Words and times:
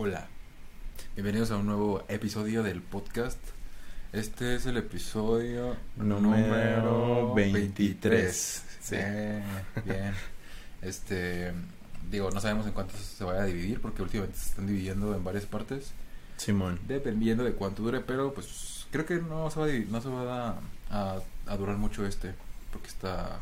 Hola, 0.00 0.28
bienvenidos 1.16 1.50
a 1.50 1.56
un 1.56 1.66
nuevo 1.66 2.04
episodio 2.06 2.62
del 2.62 2.80
podcast. 2.82 3.38
Este 4.12 4.54
es 4.54 4.64
el 4.66 4.76
episodio 4.76 5.74
Número 5.96 7.34
23. 7.34 8.64
Sí, 8.80 8.96
bien. 9.84 10.14
Este, 10.82 11.52
digo, 12.10 12.30
no 12.30 12.40
sabemos 12.40 12.66
en 12.66 12.72
cuántos 12.72 13.00
se 13.00 13.24
vaya 13.24 13.42
a 13.42 13.46
dividir 13.46 13.80
porque 13.80 14.02
últimamente 14.02 14.38
se 14.38 14.50
están 14.50 14.66
dividiendo 14.68 15.14
en 15.16 15.24
varias 15.24 15.46
partes, 15.46 15.90
Simón. 16.36 16.78
dependiendo 16.86 17.42
de 17.42 17.52
cuánto 17.54 17.82
dure, 17.82 18.00
pero 18.00 18.32
pues 18.32 18.86
creo 18.92 19.04
que 19.04 19.16
no 19.16 19.50
se 19.50 19.58
va 19.60 19.66
a, 19.66 19.68
no 19.90 20.00
se 20.00 20.08
va 20.08 20.48
a, 20.50 20.60
a- 20.90 21.22
a 21.46 21.56
durar 21.56 21.76
mucho 21.76 22.06
este 22.06 22.34
porque 22.72 22.86
está 22.88 23.40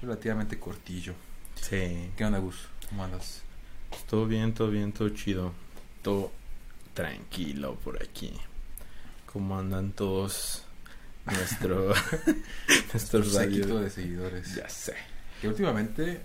relativamente 0.00 0.58
cortillo. 0.60 1.14
Sí. 1.56 2.10
¿Qué 2.16 2.24
onda, 2.24 2.38
Gus? 2.38 2.68
¿Cómo 2.88 3.02
andas? 3.04 3.42
Todo 4.08 4.26
bien, 4.26 4.54
todo 4.54 4.70
bien, 4.70 4.92
todo 4.92 5.08
chido. 5.10 5.52
Todo 6.02 6.32
tranquilo 6.94 7.76
por 7.76 8.02
aquí. 8.02 8.32
¿Cómo 9.32 9.58
andan 9.58 9.92
todos 9.92 10.64
nuestro, 11.26 11.92
nuestros 12.92 13.34
radios? 13.34 13.80
de 13.82 13.90
seguidores. 13.90 14.54
Ya 14.54 14.68
sé. 14.68 14.94
Que 15.40 15.48
últimamente, 15.48 16.20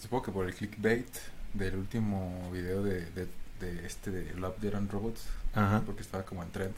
supongo 0.00 0.24
que 0.24 0.32
por 0.32 0.46
el 0.46 0.54
clickbait 0.54 1.08
del 1.52 1.76
último 1.76 2.50
video 2.52 2.82
de, 2.82 3.04
de, 3.10 3.28
de 3.60 3.86
este 3.86 4.10
de 4.10 4.34
Love, 4.34 4.58
Dead 4.60 4.74
and 4.74 4.90
Robots, 4.90 5.22
Ajá. 5.54 5.82
porque 5.84 6.02
estaba 6.02 6.24
como 6.24 6.42
en 6.42 6.50
trend, 6.50 6.74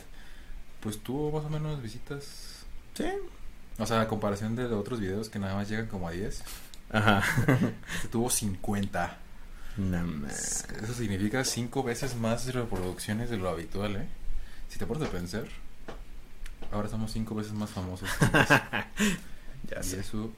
pues 0.81 0.99
tuvo 0.99 1.31
más 1.33 1.45
o 1.47 1.51
menos 1.51 1.81
visitas. 1.83 2.65
Sí. 2.95 3.07
O 3.79 3.87
sea, 3.87 4.01
a 4.03 4.09
comparación 4.09 4.57
de 4.57 4.65
otros 4.67 5.01
videos 5.01 5.29
que 5.29 5.39
nada 5.39 5.55
más 5.55 5.69
llegan 5.69 5.87
como 5.87 6.09
a 6.09 6.11
10, 6.13 6.43
Ajá. 6.91 7.23
este 7.95 8.09
tuvo 8.09 8.29
50. 8.31 9.19
No 9.77 10.05
más. 10.07 10.67
Eso 10.83 10.95
significa 10.95 11.45
5 11.45 11.83
veces 11.83 12.17
más 12.17 12.53
reproducciones 12.55 13.29
de 13.31 13.37
lo 13.37 13.49
habitual, 13.51 13.97
¿eh? 13.97 14.07
Si 14.69 14.79
te 14.79 14.87
pones 14.87 15.07
a 15.09 15.11
pensar, 15.13 15.45
ahora 16.73 16.89
somos 16.89 17.13
5 17.13 17.35
veces 17.35 17.53
más 17.53 17.71
famosos. 17.71 18.09
Ya 19.69 19.81
y 19.81 19.85
sé. 19.85 19.99
eso 20.01 20.31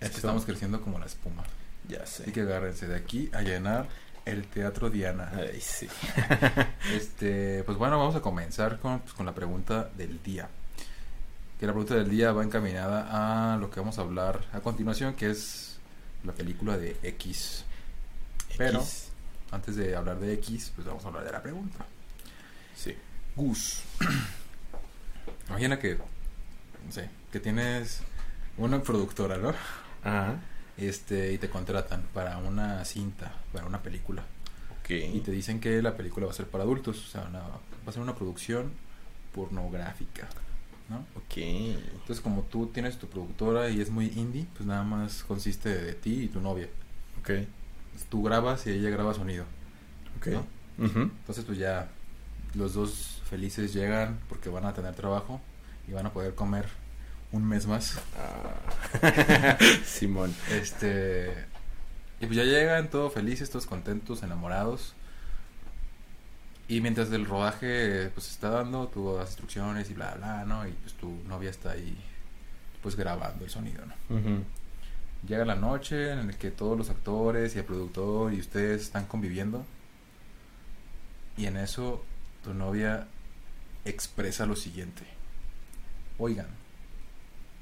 que 0.00 0.06
Eso- 0.06 0.16
estamos 0.18 0.44
creciendo 0.44 0.80
como 0.82 0.98
la 0.98 1.06
espuma. 1.06 1.44
Ya 1.88 2.02
Así 2.02 2.24
sé. 2.24 2.32
que 2.32 2.42
agárrense 2.42 2.86
de 2.86 2.96
aquí 2.96 3.30
a 3.32 3.40
llenar 3.42 3.88
el 4.26 4.46
Teatro 4.46 4.90
Diana. 4.90 5.32
Ay, 5.34 5.60
sí. 5.60 5.88
Este, 6.94 7.62
pues 7.64 7.78
bueno, 7.78 7.98
vamos 7.98 8.14
a 8.16 8.20
comenzar 8.20 8.78
con, 8.80 9.00
pues, 9.00 9.14
con 9.14 9.24
la 9.26 9.34
pregunta 9.34 9.88
del 9.96 10.22
día. 10.22 10.48
Que 11.58 11.66
la 11.66 11.72
pregunta 11.72 11.94
del 11.94 12.08
día 12.10 12.32
va 12.32 12.42
encaminada 12.44 13.52
a 13.54 13.56
lo 13.56 13.70
que 13.70 13.80
vamos 13.80 13.98
a 13.98 14.02
hablar 14.02 14.44
a 14.52 14.60
continuación, 14.60 15.14
que 15.14 15.30
es 15.30 15.78
la 16.24 16.32
película 16.32 16.76
de 16.76 16.96
X. 17.02 17.64
Pero-. 18.60 18.84
Antes 19.52 19.74
de 19.76 19.96
hablar 19.96 20.20
de 20.20 20.32
X, 20.34 20.72
pues 20.76 20.86
vamos 20.86 21.04
a 21.04 21.08
hablar 21.08 21.24
de 21.24 21.32
la 21.32 21.42
pregunta. 21.42 21.84
Sí. 22.76 22.94
Gus. 23.34 23.82
Imagina 25.48 25.78
que, 25.78 25.96
no 25.96 26.92
sé, 26.92 27.10
que 27.32 27.40
tienes 27.40 28.00
una 28.56 28.82
productora, 28.82 29.36
¿no? 29.38 29.48
Ajá. 30.04 30.36
Este, 30.76 31.32
y 31.32 31.38
te 31.38 31.50
contratan 31.50 32.04
para 32.14 32.38
una 32.38 32.84
cinta, 32.84 33.32
para 33.52 33.66
una 33.66 33.82
película. 33.82 34.22
Ok. 34.80 34.90
Y 34.90 35.20
te 35.20 35.30
dicen 35.32 35.60
que 35.60 35.82
la 35.82 35.96
película 35.96 36.26
va 36.26 36.32
a 36.32 36.34
ser 36.34 36.46
para 36.46 36.64
adultos, 36.64 37.04
o 37.04 37.08
sea, 37.10 37.22
una- 37.22 37.40
va 37.40 37.58
a 37.88 37.92
ser 37.92 38.02
una 38.02 38.14
producción 38.14 38.72
pornográfica, 39.34 40.28
¿no? 40.88 40.98
Ok. 41.16 41.36
Entonces, 41.38 42.20
como 42.20 42.42
tú 42.42 42.68
tienes 42.68 42.98
tu 42.98 43.08
productora 43.08 43.68
y 43.68 43.80
es 43.80 43.90
muy 43.90 44.06
indie, 44.16 44.46
pues 44.54 44.66
nada 44.66 44.82
más 44.84 45.22
consiste 45.24 45.68
de 45.68 45.94
ti 45.94 46.22
y 46.24 46.28
tu 46.28 46.40
novia. 46.40 46.68
Ok. 47.20 47.30
Tú 48.08 48.22
grabas 48.22 48.66
y 48.66 48.70
ella 48.70 48.90
graba 48.90 49.14
sonido. 49.14 49.44
Ok. 50.18 50.28
Entonces, 50.78 51.44
pues 51.44 51.58
ya 51.58 51.88
los 52.54 52.74
dos 52.74 53.22
felices 53.28 53.72
llegan 53.72 54.18
porque 54.28 54.48
van 54.48 54.64
a 54.64 54.74
tener 54.74 54.94
trabajo 54.94 55.40
y 55.86 55.92
van 55.92 56.06
a 56.06 56.12
poder 56.12 56.34
comer 56.34 56.66
un 57.32 57.46
mes 57.46 57.66
más. 57.66 58.00
Ah. 58.18 59.56
Simón. 59.84 60.34
Este. 60.50 61.32
Y 62.20 62.26
pues 62.26 62.36
ya 62.36 62.44
llegan 62.44 62.90
todos 62.90 63.12
felices, 63.12 63.50
todos 63.50 63.66
contentos, 63.66 64.22
enamorados. 64.22 64.94
Y 66.68 66.80
mientras 66.80 67.10
el 67.10 67.26
rodaje 67.26 68.10
pues 68.14 68.30
está 68.30 68.50
dando, 68.50 68.88
tú 68.88 69.14
das 69.14 69.30
instrucciones 69.30 69.90
y 69.90 69.94
bla 69.94 70.14
bla, 70.14 70.44
¿no? 70.44 70.66
Y 70.66 70.72
pues 70.72 70.94
tu 70.94 71.08
novia 71.26 71.50
está 71.50 71.72
ahí 71.72 71.96
pues 72.82 72.94
grabando 72.96 73.44
el 73.44 73.50
sonido, 73.50 73.84
¿no? 73.86 73.94
Llega 75.26 75.44
la 75.44 75.54
noche 75.54 76.12
en 76.12 76.26
la 76.28 76.32
que 76.32 76.50
todos 76.50 76.76
los 76.78 76.90
actores 76.90 77.54
y 77.54 77.58
el 77.58 77.64
productor 77.64 78.32
y 78.32 78.40
ustedes 78.40 78.82
están 78.82 79.06
conviviendo. 79.06 79.64
Y 81.36 81.46
en 81.46 81.56
eso 81.56 82.04
tu 82.42 82.54
novia 82.54 83.06
expresa 83.84 84.46
lo 84.46 84.56
siguiente. 84.56 85.02
Oigan, 86.18 86.48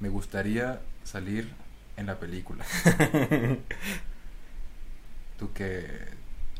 me 0.01 0.09
gustaría 0.09 0.81
salir 1.05 1.49
en 1.97 2.07
la 2.07 2.19
película. 2.19 2.65
¿Tú 5.39 5.53
qué, 5.53 5.89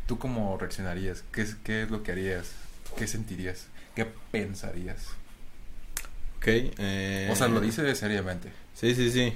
tú 0.07 0.19
cómo 0.19 0.57
reaccionarías? 0.59 1.25
¿Qué 1.33 1.43
es, 1.43 1.55
¿Qué 1.57 1.83
es 1.83 1.91
lo 1.91 2.03
que 2.03 2.13
harías? 2.13 2.53
¿Qué 2.97 3.07
sentirías? 3.07 3.67
¿Qué 3.95 4.05
pensarías? 4.31 5.07
Ok. 6.39 6.47
eh, 6.47 7.29
O 7.33 7.37
sea, 7.37 7.49
lo 7.49 7.61
dice 7.61 7.95
seriamente. 7.97 8.53
Sí, 8.75 8.95
sí, 8.95 9.11
sí. 9.11 9.33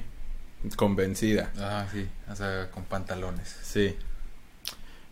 Convencida. 0.76 1.50
Ah, 1.58 1.86
sí, 1.90 2.06
o 2.30 2.36
sea, 2.36 2.70
con 2.70 2.84
pantalones. 2.84 3.56
Sí. 3.62 3.96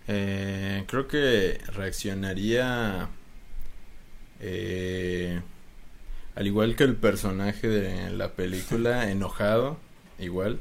Eh, 0.06 0.84
creo 0.86 1.08
que 1.08 1.60
reaccionaría 1.68 3.08
eh, 4.40 5.40
al 6.34 6.46
igual 6.46 6.76
que 6.76 6.84
el 6.84 6.96
personaje 6.96 7.68
de 7.68 8.10
la 8.10 8.32
película, 8.32 9.10
enojado, 9.10 9.78
igual. 10.18 10.58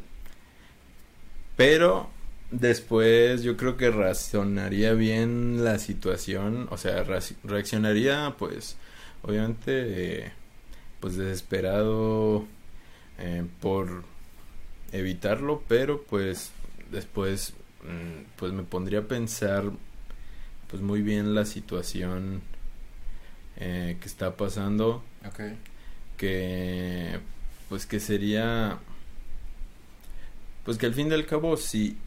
Pero 1.56 2.10
después 2.52 3.44
yo 3.44 3.58
creo 3.58 3.78
que 3.78 3.92
razonaría 3.92 4.94
bien 4.94 5.64
la 5.64 5.78
situación, 5.78 6.68
o 6.72 6.78
sea, 6.78 7.04
reaccionaría 7.44 8.36
pues 8.38 8.78
obviamente 9.22 10.24
eh, 10.26 10.32
pues 11.00 11.16
desesperado 11.16 12.46
por 13.62 14.04
evitarlo, 14.92 15.64
pero 15.68 16.04
pues 16.04 16.52
después 16.92 17.54
mm, 17.84 18.24
pues 18.38 18.52
me 18.54 18.64
pondría 18.64 19.00
a 19.00 19.08
pensar 19.08 19.66
pues 20.70 20.82
muy 20.82 21.02
bien 21.02 21.34
la 21.36 21.46
situación 21.46 22.42
eh, 23.58 23.98
que 24.00 24.08
está 24.08 24.36
pasando 24.38 25.04
Ok. 25.28 25.42
que 26.18 27.20
pues 27.70 27.86
que 27.86 28.00
sería 28.00 28.80
pues 30.66 30.78
que 30.78 30.86
al 30.86 30.94
fin 30.94 31.10
y 31.10 31.14
al 31.14 31.26
cabo 31.26 31.58
si 31.58 31.98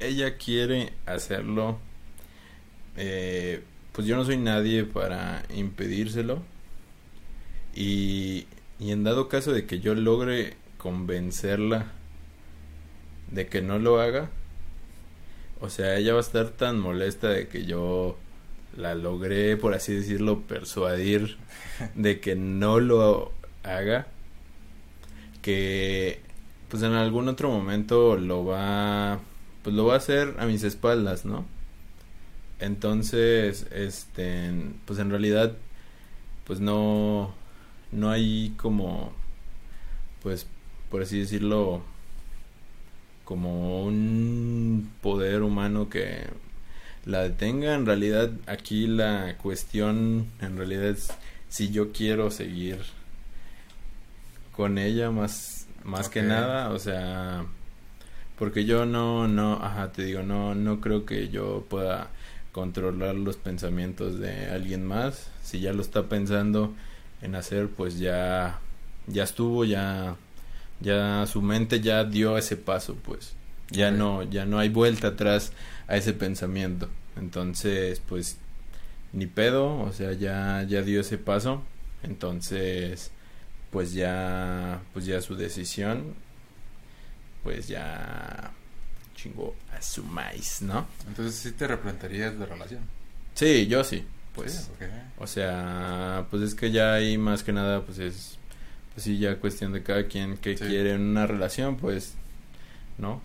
ella 0.00 0.36
quiere 0.36 0.92
hacerlo 1.06 1.78
eh, 2.96 3.62
pues 3.92 4.06
yo 4.06 4.16
no 4.16 4.24
soy 4.24 4.36
nadie 4.36 4.84
para 4.84 5.44
impedírselo 5.54 6.42
y, 7.74 8.46
y 8.78 8.90
en 8.90 9.04
dado 9.04 9.28
caso 9.28 9.52
de 9.52 9.66
que 9.66 9.80
yo 9.80 9.94
logre 9.94 10.56
convencerla 10.82 11.86
de 13.30 13.46
que 13.46 13.62
no 13.62 13.78
lo 13.78 14.00
haga 14.00 14.30
o 15.60 15.70
sea 15.70 15.96
ella 15.96 16.12
va 16.12 16.18
a 16.18 16.22
estar 16.22 16.48
tan 16.48 16.80
molesta 16.80 17.28
de 17.28 17.46
que 17.46 17.64
yo 17.64 18.16
la 18.76 18.96
logré 18.96 19.56
por 19.56 19.74
así 19.74 19.94
decirlo 19.94 20.40
persuadir 20.40 21.38
de 21.94 22.18
que 22.18 22.34
no 22.34 22.80
lo 22.80 23.32
haga 23.62 24.08
que 25.40 26.20
pues 26.68 26.82
en 26.82 26.94
algún 26.94 27.28
otro 27.28 27.48
momento 27.48 28.16
lo 28.16 28.44
va 28.44 29.20
pues 29.62 29.76
lo 29.76 29.86
va 29.86 29.94
a 29.94 29.98
hacer 29.98 30.34
a 30.40 30.46
mis 30.46 30.64
espaldas 30.64 31.24
no 31.24 31.46
entonces 32.58 33.66
este 33.70 34.50
pues 34.84 34.98
en 34.98 35.10
realidad 35.10 35.52
pues 36.44 36.58
no 36.58 37.32
no 37.92 38.10
hay 38.10 38.52
como 38.56 39.12
pues 40.24 40.48
por 40.92 41.00
así 41.00 41.20
decirlo 41.20 41.80
como 43.24 43.82
un 43.82 44.92
poder 45.00 45.42
humano 45.42 45.88
que 45.88 46.26
la 47.06 47.22
detenga. 47.22 47.74
En 47.74 47.86
realidad 47.86 48.30
aquí 48.46 48.86
la 48.86 49.38
cuestión 49.38 50.26
en 50.42 50.58
realidad 50.58 50.84
es 50.84 51.08
si 51.48 51.70
yo 51.70 51.92
quiero 51.92 52.30
seguir 52.30 52.78
con 54.54 54.76
ella 54.76 55.10
más 55.10 55.66
más 55.82 56.10
que 56.10 56.22
nada 56.22 56.68
o 56.68 56.78
sea 56.78 57.46
porque 58.38 58.66
yo 58.66 58.84
no 58.84 59.28
no 59.28 59.54
ajá 59.64 59.92
te 59.92 60.04
digo 60.04 60.22
no 60.22 60.54
no 60.54 60.82
creo 60.82 61.06
que 61.06 61.30
yo 61.30 61.64
pueda 61.70 62.10
controlar 62.52 63.14
los 63.14 63.38
pensamientos 63.38 64.18
de 64.18 64.50
alguien 64.50 64.86
más. 64.86 65.30
Si 65.42 65.58
ya 65.60 65.72
lo 65.72 65.80
está 65.80 66.02
pensando 66.10 66.74
en 67.22 67.34
hacer 67.34 67.70
pues 67.70 67.98
ya 67.98 68.60
ya 69.06 69.22
estuvo 69.24 69.64
ya 69.64 70.16
ya 70.82 71.26
su 71.26 71.40
mente 71.42 71.80
ya 71.80 72.04
dio 72.04 72.36
ese 72.36 72.56
paso 72.56 72.96
pues 73.02 73.34
Ya 73.70 73.90
no, 73.90 74.22
ya 74.22 74.44
no 74.44 74.58
hay 74.58 74.68
vuelta 74.68 75.08
atrás 75.08 75.52
a 75.88 75.96
ese 75.96 76.12
pensamiento. 76.12 76.88
Entonces, 77.16 78.00
pues, 78.06 78.36
ni 79.12 79.26
pedo, 79.26 79.80
o 79.80 79.92
sea, 79.92 80.12
ya, 80.12 80.64
ya 80.68 80.82
dio 80.82 81.00
ese 81.00 81.18
paso. 81.18 81.62
Entonces, 82.02 83.10
pues 83.70 83.92
ya, 83.94 84.82
pues 84.92 85.06
ya 85.06 85.20
su 85.22 85.36
decisión, 85.36 86.14
pues 87.42 87.68
ya 87.68 88.52
chingo 89.14 89.54
a 89.72 89.80
su 89.80 90.04
maíz, 90.04 90.62
¿no? 90.62 90.86
Entonces 91.06 91.34
sí 91.36 91.52
te 91.52 91.66
replantearías 91.66 92.34
la 92.36 92.46
relación. 92.46 92.82
Sí, 93.34 93.66
yo 93.66 93.84
sí, 93.84 94.04
pues. 94.34 94.70
Sí. 94.78 94.84
O 95.18 95.26
sea, 95.26 96.26
pues 96.30 96.42
es 96.42 96.54
que 96.54 96.70
ya 96.70 96.94
ahí 96.94 97.16
más 97.18 97.42
que 97.42 97.52
nada, 97.52 97.82
pues 97.82 97.98
es, 97.98 98.38
pues 98.94 99.04
sí, 99.04 99.18
ya 99.18 99.38
cuestión 99.38 99.72
de 99.72 99.82
cada 99.82 100.06
quien 100.06 100.36
que 100.38 100.56
Sí. 100.56 100.64
quiere 100.66 100.92
en 100.94 101.02
una 101.02 101.26
relación, 101.26 101.76
pues, 101.76 102.14
¿no? 102.98 103.20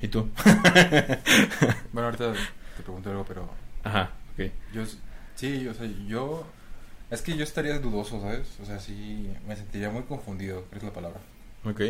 ¿Y 0.00 0.08
tú? 0.08 0.28
Bueno, 1.92 2.06
ahorita 2.06 2.32
te 2.76 2.82
pregunto 2.82 3.10
algo, 3.10 3.24
pero 3.24 3.48
Ajá, 3.84 4.10
ok. 4.34 4.50
yo 4.72 4.82
sí, 5.36 5.66
o 5.68 5.74
sea, 5.74 5.86
yo 6.06 6.46
es 7.10 7.22
que 7.22 7.36
yo 7.36 7.44
estaría 7.44 7.78
dudoso, 7.78 8.20
¿sabes? 8.20 8.48
O 8.60 8.64
sea, 8.64 8.80
sí 8.80 9.30
me 9.46 9.56
sentiría 9.56 9.90
muy 9.90 10.02
confundido, 10.04 10.64
es 10.72 10.82
la 10.82 10.92
palabra, 10.92 11.20
Ok. 11.64 11.80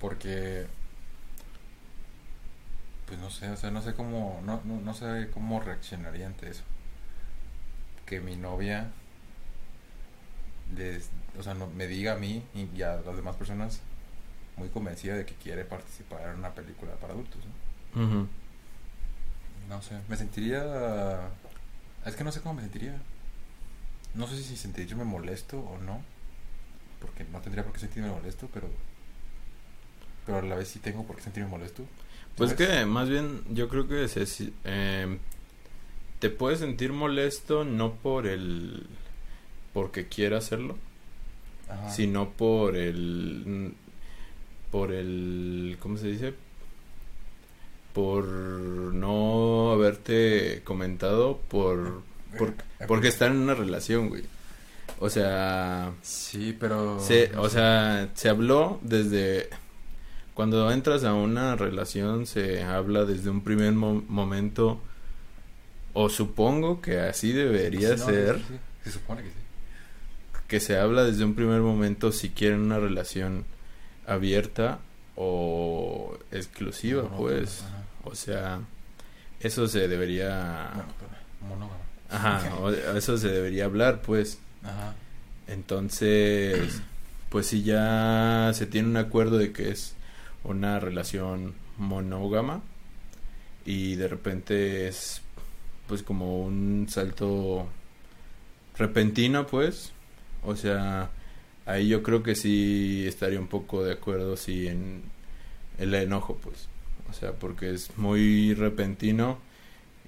porque 0.00 0.66
pues 3.06 3.18
no 3.20 3.30
sé, 3.30 3.50
o 3.50 3.56
sea, 3.56 3.70
no 3.70 3.82
sé 3.82 3.94
cómo 3.94 4.40
no, 4.44 4.60
no, 4.64 4.80
no 4.80 4.94
sé 4.94 5.28
cómo 5.32 5.60
reaccionaría 5.60 6.26
ante 6.26 6.50
eso. 6.50 6.62
Que 8.06 8.20
mi 8.20 8.36
novia 8.36 8.92
les, 10.76 11.10
o 11.38 11.42
sea, 11.42 11.54
no, 11.54 11.66
me 11.68 11.86
diga 11.86 12.12
a 12.12 12.16
mí 12.16 12.42
y 12.54 12.82
a 12.82 12.96
las 12.96 13.16
demás 13.16 13.36
personas 13.36 13.80
muy 14.56 14.68
convencida 14.68 15.14
de 15.16 15.26
que 15.26 15.34
quiere 15.34 15.64
participar 15.64 16.28
en 16.30 16.38
una 16.38 16.50
película 16.54 16.94
para 16.94 17.12
adultos, 17.12 17.40
¿no? 17.98 19.82
Sé, 19.82 19.98
me 20.08 20.16
sentiría... 20.16 21.28
Es 22.06 22.16
que 22.16 22.24
no 22.24 22.30
sé 22.32 22.40
cómo 22.40 22.54
me 22.54 22.62
sentiría. 22.62 22.96
No 24.14 24.26
sé 24.28 24.40
si 24.42 24.56
sentirme 24.56 25.04
molesto 25.04 25.58
o 25.58 25.78
no. 25.78 26.02
Porque 27.00 27.24
no 27.24 27.40
tendría 27.40 27.64
por 27.64 27.72
qué 27.72 27.80
sentirme 27.80 28.10
molesto, 28.10 28.48
pero... 28.52 28.68
Pero 30.26 30.38
a 30.38 30.42
la 30.42 30.54
vez 30.56 30.68
sí 30.68 30.78
tengo 30.78 31.04
por 31.06 31.16
qué 31.16 31.22
sentirme 31.22 31.48
molesto. 31.50 31.84
Pues 32.36 32.50
¿sabes? 32.50 32.68
que 32.68 32.86
más 32.86 33.08
bien 33.08 33.42
yo 33.50 33.68
creo 33.68 33.88
que 33.88 34.06
se, 34.08 34.26
si- 34.26 34.54
eh, 34.64 35.18
te 36.20 36.30
puedes 36.30 36.60
sentir 36.60 36.92
molesto 36.92 37.64
no 37.64 37.94
por 37.94 38.26
el 38.26 38.86
porque 39.74 40.06
quiera 40.08 40.38
hacerlo, 40.38 40.76
Ajá. 41.68 41.90
sino 41.90 42.30
por 42.30 42.76
el 42.76 43.74
por 44.70 44.90
el 44.92 45.76
¿cómo 45.80 45.98
se 45.98 46.06
dice? 46.08 46.32
por 47.92 48.24
no 48.26 49.70
haberte 49.72 50.62
comentado 50.64 51.38
por 51.48 52.02
por- 52.38 52.48
Eh, 52.80 52.84
porque 52.88 53.06
estar 53.08 53.30
en 53.30 53.36
una 53.36 53.54
relación, 53.54 54.08
güey. 54.08 54.24
O 54.98 55.08
sea, 55.08 55.92
Sí, 56.02 56.56
pero... 56.58 56.98
se, 56.98 57.30
o 57.36 57.48
sea, 57.48 58.10
se 58.14 58.28
habló 58.28 58.80
desde 58.82 59.48
cuando 60.34 60.68
entras 60.72 61.04
a 61.04 61.14
una 61.14 61.54
relación 61.54 62.26
se 62.26 62.64
habla 62.64 63.04
desde 63.04 63.30
un 63.30 63.42
primer 63.44 63.72
mo- 63.72 64.02
momento 64.08 64.80
o 65.92 66.08
supongo 66.08 66.80
que 66.80 66.98
así 66.98 67.32
debería 67.32 67.90
Sí, 67.96 68.00
no, 68.00 68.06
ser 68.06 68.36
sí, 68.38 68.44
sí, 68.48 68.54
Se 68.82 68.90
supone 68.90 69.22
que 69.22 69.28
sí. 69.28 69.34
Que 70.48 70.60
se 70.60 70.78
habla 70.78 71.04
desde 71.04 71.24
un 71.24 71.34
primer 71.34 71.60
momento 71.60 72.12
si 72.12 72.30
quieren 72.30 72.60
una 72.60 72.78
relación 72.78 73.44
abierta 74.06 74.78
o 75.16 76.16
exclusiva, 76.32 77.08
pues. 77.16 77.62
ajá. 77.62 77.82
O 78.04 78.14
sea, 78.14 78.60
eso 79.40 79.66
se 79.68 79.88
debería 79.88 80.70
monógamo. 81.40 81.80
ajá, 82.10 82.54
o- 82.56 82.70
eso 82.70 83.16
se 83.16 83.28
debería 83.28 83.64
hablar, 83.64 84.02
pues. 84.02 84.38
Ajá. 84.62 84.94
Entonces, 85.46 86.80
pues 87.30 87.46
si 87.46 87.62
ya 87.62 88.50
se 88.54 88.66
tiene 88.66 88.88
un 88.88 88.96
acuerdo 88.96 89.38
de 89.38 89.52
que 89.52 89.70
es 89.70 89.94
una 90.42 90.78
relación 90.80 91.54
monógama 91.78 92.60
y 93.64 93.96
de 93.96 94.08
repente 94.08 94.88
es 94.88 95.22
pues 95.88 96.02
como 96.02 96.40
un 96.42 96.86
salto 96.88 97.66
repentino, 98.76 99.46
pues, 99.46 99.92
o 100.44 100.56
sea, 100.56 101.10
ahí 101.66 101.88
yo 101.88 102.02
creo 102.02 102.22
que 102.22 102.34
sí 102.34 103.04
estaría 103.06 103.40
un 103.40 103.48
poco 103.48 103.84
de 103.84 103.92
acuerdo 103.92 104.36
sí 104.36 104.68
en 104.68 105.02
el 105.78 105.94
enojo, 105.94 106.36
pues. 106.42 106.68
O 107.10 107.12
sea, 107.12 107.32
porque 107.32 107.70
es 107.72 107.96
muy 107.98 108.54
repentino 108.54 109.38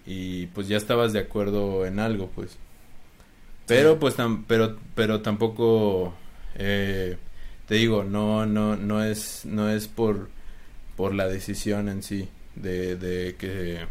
y 0.07 0.47
pues 0.49 0.69
ya 0.69 0.77
estabas 0.79 1.13
de 1.13 1.21
acuerdo 1.21 1.87
en 1.87 2.01
algo, 2.01 2.29
pues. 2.35 2.59
Pero 3.67 3.93
Sí. 3.95 3.99
pues 4.01 4.17
tam- 4.17 4.45
pero 4.47 4.77
pero 4.95 5.21
tampoco 5.23 6.15
eh, 6.55 7.17
te 7.67 7.75
digo, 7.77 8.05
no 8.05 8.47
no 8.47 8.77
no 8.77 9.03
es 9.05 9.45
no 9.45 9.69
es 9.71 9.89
por 9.89 10.29
por 10.97 11.15
la 11.15 11.27
decisión 11.29 11.89
en 11.89 12.03
sí 12.03 12.29
de 12.55 12.97
de 12.97 13.37
que 13.37 13.87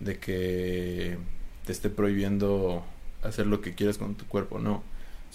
de 0.00 0.18
que 0.18 1.18
te 1.66 1.72
esté 1.72 1.90
prohibiendo 1.90 2.84
hacer 3.22 3.46
lo 3.46 3.60
que 3.62 3.74
quieras 3.74 3.98
con 3.98 4.14
tu 4.16 4.26
cuerpo, 4.26 4.58
no, 4.58 4.82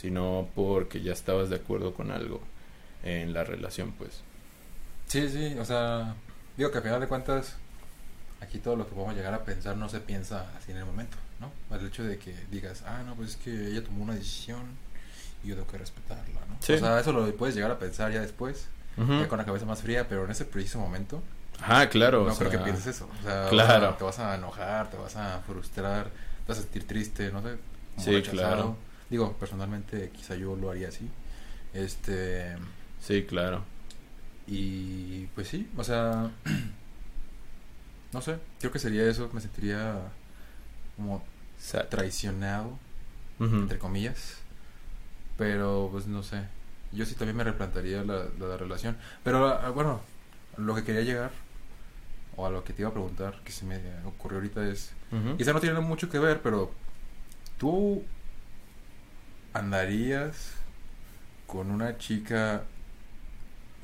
sino 0.02 0.48
porque 0.56 1.02
ya 1.02 1.14
estabas 1.14 1.50
de 1.50 1.58
acuerdo 1.58 1.94
con 1.94 2.12
algo 2.12 2.42
en 3.04 3.34
la 3.34 3.44
relación, 3.44 3.92
pues. 3.94 4.22
Sí, 5.08 5.30
sí, 5.30 5.56
o 5.60 5.66
sea, 5.66 6.16
digo 6.58 6.72
que 6.72 6.78
al 6.78 6.84
final 6.84 7.00
de 7.02 7.08
cuentas, 7.08 7.56
aquí 8.42 8.58
todo 8.60 8.76
lo 8.76 8.86
que 8.88 8.94
podemos 8.96 9.16
llegar 9.16 9.34
a 9.34 9.44
pensar 9.44 9.78
no 9.78 9.90
se 9.90 10.00
piensa 10.00 10.50
así 10.58 10.72
en 10.72 10.78
el 10.78 10.86
momento, 10.86 11.18
¿no? 11.40 11.52
El 11.76 11.86
hecho 11.86 12.04
de 12.04 12.18
que 12.18 12.34
digas, 12.50 12.84
ah, 12.88 13.04
no, 13.06 13.16
pues 13.16 13.32
es 13.32 13.36
que 13.38 13.68
ella 13.68 13.84
tomó 13.84 14.04
una 14.04 14.16
decisión 14.16 14.62
y 15.44 15.50
yo 15.50 15.56
tengo 15.56 15.68
que 15.68 15.78
respetarla, 15.78 16.40
¿no? 16.50 16.56
Sí. 16.62 16.74
O 16.74 16.78
sea, 16.80 17.00
eso 17.00 17.12
lo 17.12 17.36
puedes 17.36 17.56
llegar 17.56 17.72
a 17.72 17.78
pensar 17.80 18.12
ya 18.12 18.22
después, 18.22 18.68
ya 18.98 19.28
con 19.28 19.38
la 19.38 19.46
cabeza 19.46 19.66
más 19.66 19.82
fría, 19.82 20.08
pero 20.08 20.26
en 20.26 20.32
ese 20.32 20.46
preciso 20.46 20.80
momento, 20.80 21.22
Ajá, 21.62 21.90
claro. 21.90 22.26
no 22.26 22.36
creo 22.36 22.50
que 22.52 22.58
pienses 22.60 22.88
eso. 22.88 23.08
O 23.20 23.24
sea, 23.24 23.48
claro. 23.50 23.90
a- 23.90 23.98
te 23.98 24.04
vas 24.04 24.20
a 24.20 24.36
enojar, 24.36 24.90
te 24.90 24.98
vas 24.98 25.16
a 25.16 25.40
frustrar, 25.46 26.06
te 26.06 26.50
vas 26.50 26.58
a 26.60 26.62
sentir 26.62 26.88
triste, 26.88 27.32
no 27.32 27.42
sé. 27.42 27.58
como 27.96 28.06
Sí, 28.06 28.12
rechazado. 28.12 28.38
claro. 28.40 28.76
Digo, 29.12 29.34
personalmente 29.34 30.10
quizá 30.10 30.36
yo 30.36 30.56
lo 30.56 30.72
haría 30.72 30.88
así. 30.88 31.08
Este... 31.74 32.56
Sí, 33.00 33.24
claro. 33.24 33.64
Y 34.48 35.26
pues 35.36 35.48
sí, 35.48 35.70
o 35.78 35.84
sea, 35.84 36.32
no 38.14 38.22
sé, 38.22 38.38
creo 38.60 38.72
que 38.72 38.80
sería 38.80 39.08
eso, 39.08 39.30
me 39.34 39.42
sentiría 39.42 39.96
como 40.96 41.24
traicionado, 41.90 42.78
entre 43.40 43.80
comillas, 43.80 44.38
pero 45.38 45.90
pues 45.92 46.06
no 46.06 46.22
sé, 46.22 46.44
yo 46.92 47.06
sí 47.06 47.16
también 47.16 47.38
me 47.38 47.44
replantaría 47.44 48.04
la, 48.04 48.26
la, 48.40 48.48
la 48.48 48.58
relación, 48.58 48.98
pero 49.24 49.48
ah, 49.48 49.70
bueno, 49.70 50.02
lo 50.58 50.76
que 50.76 50.84
quería 50.84 51.02
llegar, 51.02 51.32
o 52.36 52.46
a 52.46 52.50
lo 52.50 52.64
que 52.64 52.74
te 52.74 52.82
iba 52.82 52.90
a 52.90 52.94
preguntar, 52.94 53.42
que 53.44 53.52
se 53.52 53.66
me 53.66 53.80
ocurrió 54.06 54.40
ahorita 54.40 54.68
es, 54.68 54.92
quizá 55.38 55.54
no 55.54 55.60
tiene 55.60 55.80
mucho 55.80 56.10
que 56.10 56.20
ver, 56.20 56.42
pero 56.42 56.72
tú 57.58 58.04
andarías 59.54 60.54
con 61.48 61.72
una 61.72 61.98
chica 61.98 62.64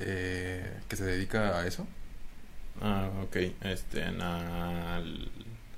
eh, 0.00 0.78
que 0.88 0.96
se 0.96 1.04
dedica 1.04 1.58
a 1.58 1.66
eso. 1.66 1.86
Ah, 2.80 3.08
ok. 3.22 3.36
Este, 3.62 4.04
al... 4.04 5.30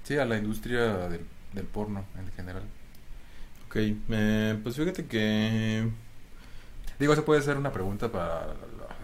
Sí, 0.05 0.19
a 0.19 0.25
la 0.25 0.37
industria 0.37 1.09
del, 1.09 1.25
del 1.53 1.65
porno 1.65 2.05
en 2.19 2.31
general. 2.33 2.63
Ok, 3.67 3.77
eh, 3.77 4.59
pues 4.63 4.77
fíjate 4.77 5.07
que... 5.07 5.89
Digo, 6.99 7.13
eso 7.15 7.25
puede 7.25 7.41
ser 7.41 7.57
una 7.57 7.73
pregunta 7.73 8.13
para, 8.13 8.49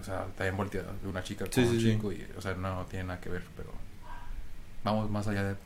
o 0.00 0.04
sea, 0.04 0.26
también 0.36 0.56
volteada 0.56 0.92
de 1.02 1.08
una 1.08 1.22
chica 1.24 1.44
con 1.44 1.52
Sí, 1.54 1.60
un 1.62 1.70
sí, 1.70 1.80
sí. 1.80 1.92
chico 1.92 2.12
y, 2.12 2.26
o 2.36 2.42
sea, 2.42 2.54
no 2.54 2.84
tiene 2.90 3.06
nada 3.06 3.20
que 3.20 3.30
ver, 3.30 3.42
pero 3.56 3.70
vamos 4.84 5.10
más 5.10 5.26
allá 5.28 5.42
de, 5.44 5.56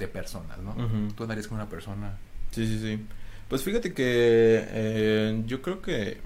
de 0.00 0.08
personas, 0.08 0.58
¿no? 0.58 0.70
Ujú. 0.72 1.12
Tú 1.14 1.22
andarías 1.22 1.46
con 1.46 1.56
una 1.58 1.68
persona, 1.68 2.16
Sí, 2.50 2.66
sí, 2.66 2.80
sí. 2.80 3.06
Pues 3.48 3.62
fíjate 3.62 3.92
que 3.92 4.64
eh, 4.68 5.42
yo 5.46 5.62
creo 5.62 5.80
que... 5.80 6.18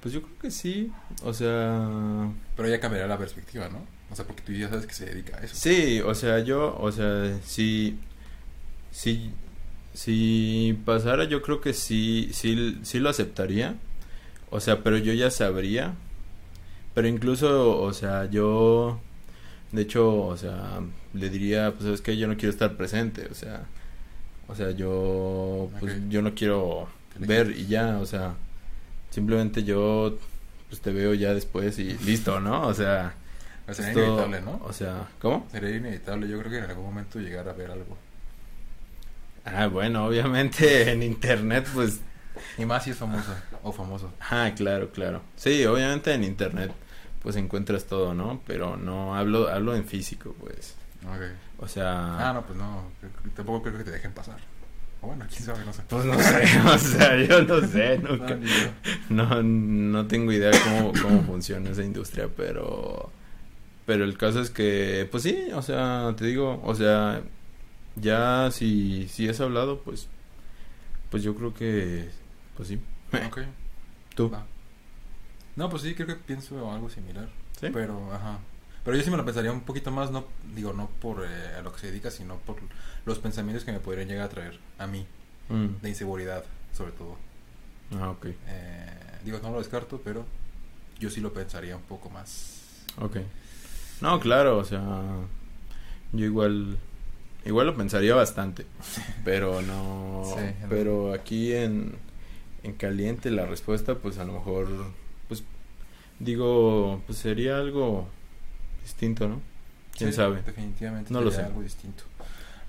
Pues 0.00 0.14
yo 0.14 0.22
creo 0.22 0.38
que 0.38 0.50
sí. 0.50 0.90
O 1.22 1.32
sea... 1.32 2.30
pero 2.56 2.68
ya 2.68 2.80
cambiaría 2.80 3.08
la 3.08 3.18
perspectiva, 3.18 3.68
¿no? 3.68 3.84
O 4.10 4.14
sea, 4.16 4.26
porque 4.26 4.42
tú 4.42 4.52
ya 4.52 4.68
sabes 4.68 4.86
que 4.86 4.94
se 4.94 5.06
dedica 5.06 5.38
a 5.38 5.40
eso. 5.40 5.54
Sí, 5.56 6.00
o 6.00 6.14
sea, 6.14 6.40
yo, 6.40 6.76
o 6.78 6.92
sea, 6.92 7.38
si, 7.44 7.98
si, 8.90 9.30
si 9.94 10.78
pasara, 10.84 11.24
yo 11.24 11.40
creo 11.40 11.60
que 11.60 11.72
sí, 11.72 12.30
sí, 12.32 12.78
sí 12.82 12.98
lo 12.98 13.08
aceptaría. 13.08 13.76
O 14.50 14.60
sea, 14.60 14.82
pero 14.82 14.98
yo 14.98 15.14
ya 15.14 15.30
sabría. 15.30 15.94
Pero 16.94 17.08
incluso, 17.08 17.80
o 17.80 17.92
sea, 17.94 18.26
yo, 18.26 19.00
de 19.72 19.82
hecho, 19.82 20.26
o 20.26 20.36
sea, 20.36 20.80
le 21.14 21.30
diría, 21.30 21.72
pues 21.72 21.86
es 21.86 22.00
que 22.02 22.16
yo 22.18 22.28
no 22.28 22.36
quiero 22.36 22.50
estar 22.50 22.76
presente, 22.76 23.28
o 23.30 23.34
sea, 23.34 23.64
o 24.48 24.54
sea, 24.54 24.70
yo, 24.72 25.70
pues 25.80 25.94
yo 26.08 26.22
no 26.22 26.34
quiero 26.34 26.88
ver 27.18 27.50
y 27.50 27.66
ya, 27.66 27.98
o 27.98 28.06
sea, 28.06 28.34
simplemente 29.10 29.64
yo, 29.64 30.16
pues 30.68 30.80
te 30.80 30.92
veo 30.92 31.14
ya 31.14 31.34
después 31.34 31.78
y 31.78 31.96
listo, 31.98 32.40
¿no? 32.40 32.66
O 32.66 32.74
sea, 32.74 33.14
Sería 33.70 33.90
Esto- 33.90 34.02
inevitable, 34.02 34.40
¿no? 34.42 34.60
O 34.64 34.72
sea, 34.72 35.08
¿cómo? 35.20 35.46
Sería 35.52 35.76
inevitable, 35.76 36.28
yo 36.28 36.38
creo 36.40 36.50
que 36.50 36.58
en 36.58 36.64
algún 36.64 36.84
momento 36.84 37.20
llegar 37.20 37.48
a 37.48 37.52
ver 37.52 37.70
algo. 37.70 37.96
Ah, 39.44 39.66
bueno, 39.68 40.06
obviamente 40.06 40.90
en 40.92 41.02
internet, 41.02 41.66
pues. 41.74 42.00
Y 42.58 42.64
más 42.64 42.84
si 42.84 42.90
es 42.90 42.96
famoso 42.96 43.32
o 43.62 43.72
famoso. 43.72 44.12
Ah, 44.20 44.50
claro, 44.56 44.90
claro. 44.90 45.22
Sí, 45.36 45.64
obviamente 45.64 46.12
en 46.12 46.24
internet, 46.24 46.72
pues 47.22 47.36
encuentras 47.36 47.84
todo, 47.84 48.14
¿no? 48.14 48.40
Pero 48.46 48.76
no 48.76 49.14
hablo, 49.14 49.48
hablo 49.48 49.74
en 49.76 49.84
físico, 49.84 50.34
pues. 50.40 50.74
Ok. 51.06 51.22
O 51.62 51.68
sea. 51.68 52.28
Ah, 52.28 52.32
no, 52.32 52.44
pues 52.44 52.58
no. 52.58 52.90
Tampoco 53.36 53.62
creo 53.62 53.78
que 53.78 53.84
te 53.84 53.92
dejen 53.92 54.12
pasar. 54.12 54.38
O 55.00 55.06
bueno, 55.06 55.24
quién 55.28 55.42
sabe, 55.42 55.64
no 55.64 55.72
sé. 55.72 55.82
Pues 55.88 56.04
no 56.04 56.18
sé, 56.18 56.60
o 56.66 56.78
sea, 56.78 57.16
yo 57.16 57.42
no 57.42 57.60
sé, 57.66 57.98
nunca. 58.02 58.34
No, 58.34 58.44
yo. 58.44 58.70
No, 59.10 59.42
no 59.42 60.06
tengo 60.08 60.32
idea 60.32 60.50
cómo, 60.64 60.92
cómo 61.00 61.22
funciona 61.22 61.70
esa 61.70 61.82
industria, 61.84 62.28
pero... 62.36 63.10
Pero 63.86 64.04
el 64.04 64.16
caso 64.16 64.40
es 64.40 64.50
que, 64.50 65.08
pues 65.10 65.24
sí, 65.24 65.48
o 65.54 65.62
sea, 65.62 66.14
te 66.16 66.26
digo, 66.26 66.60
o 66.64 66.74
sea, 66.74 67.20
ya 67.96 68.48
si, 68.52 69.08
si 69.08 69.28
has 69.28 69.40
hablado, 69.40 69.80
pues, 69.80 70.08
pues 71.10 71.22
yo 71.22 71.34
creo 71.34 71.54
que, 71.54 72.08
pues 72.56 72.68
sí. 72.68 72.80
Ok. 73.26 73.40
¿Tú? 74.14 74.30
Va. 74.30 74.46
No, 75.56 75.68
pues 75.68 75.82
sí, 75.82 75.94
creo 75.94 76.06
que 76.06 76.14
pienso 76.16 76.70
algo 76.72 76.88
similar. 76.88 77.28
¿Sí? 77.60 77.68
Pero, 77.72 78.12
ajá. 78.12 78.38
Pero 78.84 78.96
yo 78.96 79.02
sí 79.02 79.10
me 79.10 79.16
lo 79.16 79.24
pensaría 79.24 79.52
un 79.52 79.60
poquito 79.60 79.90
más, 79.92 80.10
no 80.10 80.24
digo, 80.54 80.72
no 80.72 80.88
por 81.00 81.24
eh, 81.24 81.54
a 81.58 81.62
lo 81.62 81.72
que 81.72 81.78
se 81.80 81.86
dedica, 81.88 82.10
sino 82.10 82.36
por 82.38 82.56
los 83.06 83.18
pensamientos 83.20 83.64
que 83.64 83.72
me 83.72 83.78
podrían 83.80 84.08
llegar 84.08 84.26
a 84.26 84.28
traer 84.28 84.58
a 84.78 84.86
mí, 84.86 85.06
Mm, 85.48 85.82
de 85.82 85.88
inseguridad, 85.88 86.44
sobre 86.72 86.92
todo. 86.92 87.16
Ah, 88.00 88.10
ok, 88.10 88.26
Eh, 88.46 88.90
digo, 89.24 89.38
no 89.42 89.50
lo 89.50 89.58
descarto, 89.58 90.00
pero 90.02 90.24
yo 90.98 91.10
sí 91.10 91.20
lo 91.20 91.32
pensaría 91.32 91.76
un 91.76 91.82
poco 91.82 92.10
más. 92.10 92.84
ok. 92.98 93.18
No, 94.00 94.18
claro, 94.18 94.58
o 94.58 94.64
sea, 94.64 94.82
yo 96.12 96.24
igual, 96.24 96.76
igual 97.44 97.66
lo 97.68 97.76
pensaría 97.76 98.14
bastante, 98.16 98.66
pero 99.24 99.62
no, 99.62 100.22
Sí, 100.36 100.42
pero 100.68 101.12
aquí 101.12 101.52
en, 101.54 101.94
en 102.64 102.72
caliente 102.74 103.30
la 103.30 103.46
respuesta, 103.46 103.94
pues 103.96 104.18
a 104.18 104.24
lo 104.24 104.32
mejor, 104.32 104.68
pues, 105.28 105.44
digo, 106.18 107.02
pues 107.06 107.18
sería 107.18 107.58
algo 107.58 108.08
distinto, 108.82 109.28
¿no? 109.28 109.40
¿Quién 109.96 110.10
Sí, 110.10 110.16
sabe? 110.16 110.42
Definitivamente 110.42 111.12
No 111.12 111.20
lo 111.20 111.30
sé. 111.30 111.42
algo 111.42 111.62
distinto. 111.62 112.04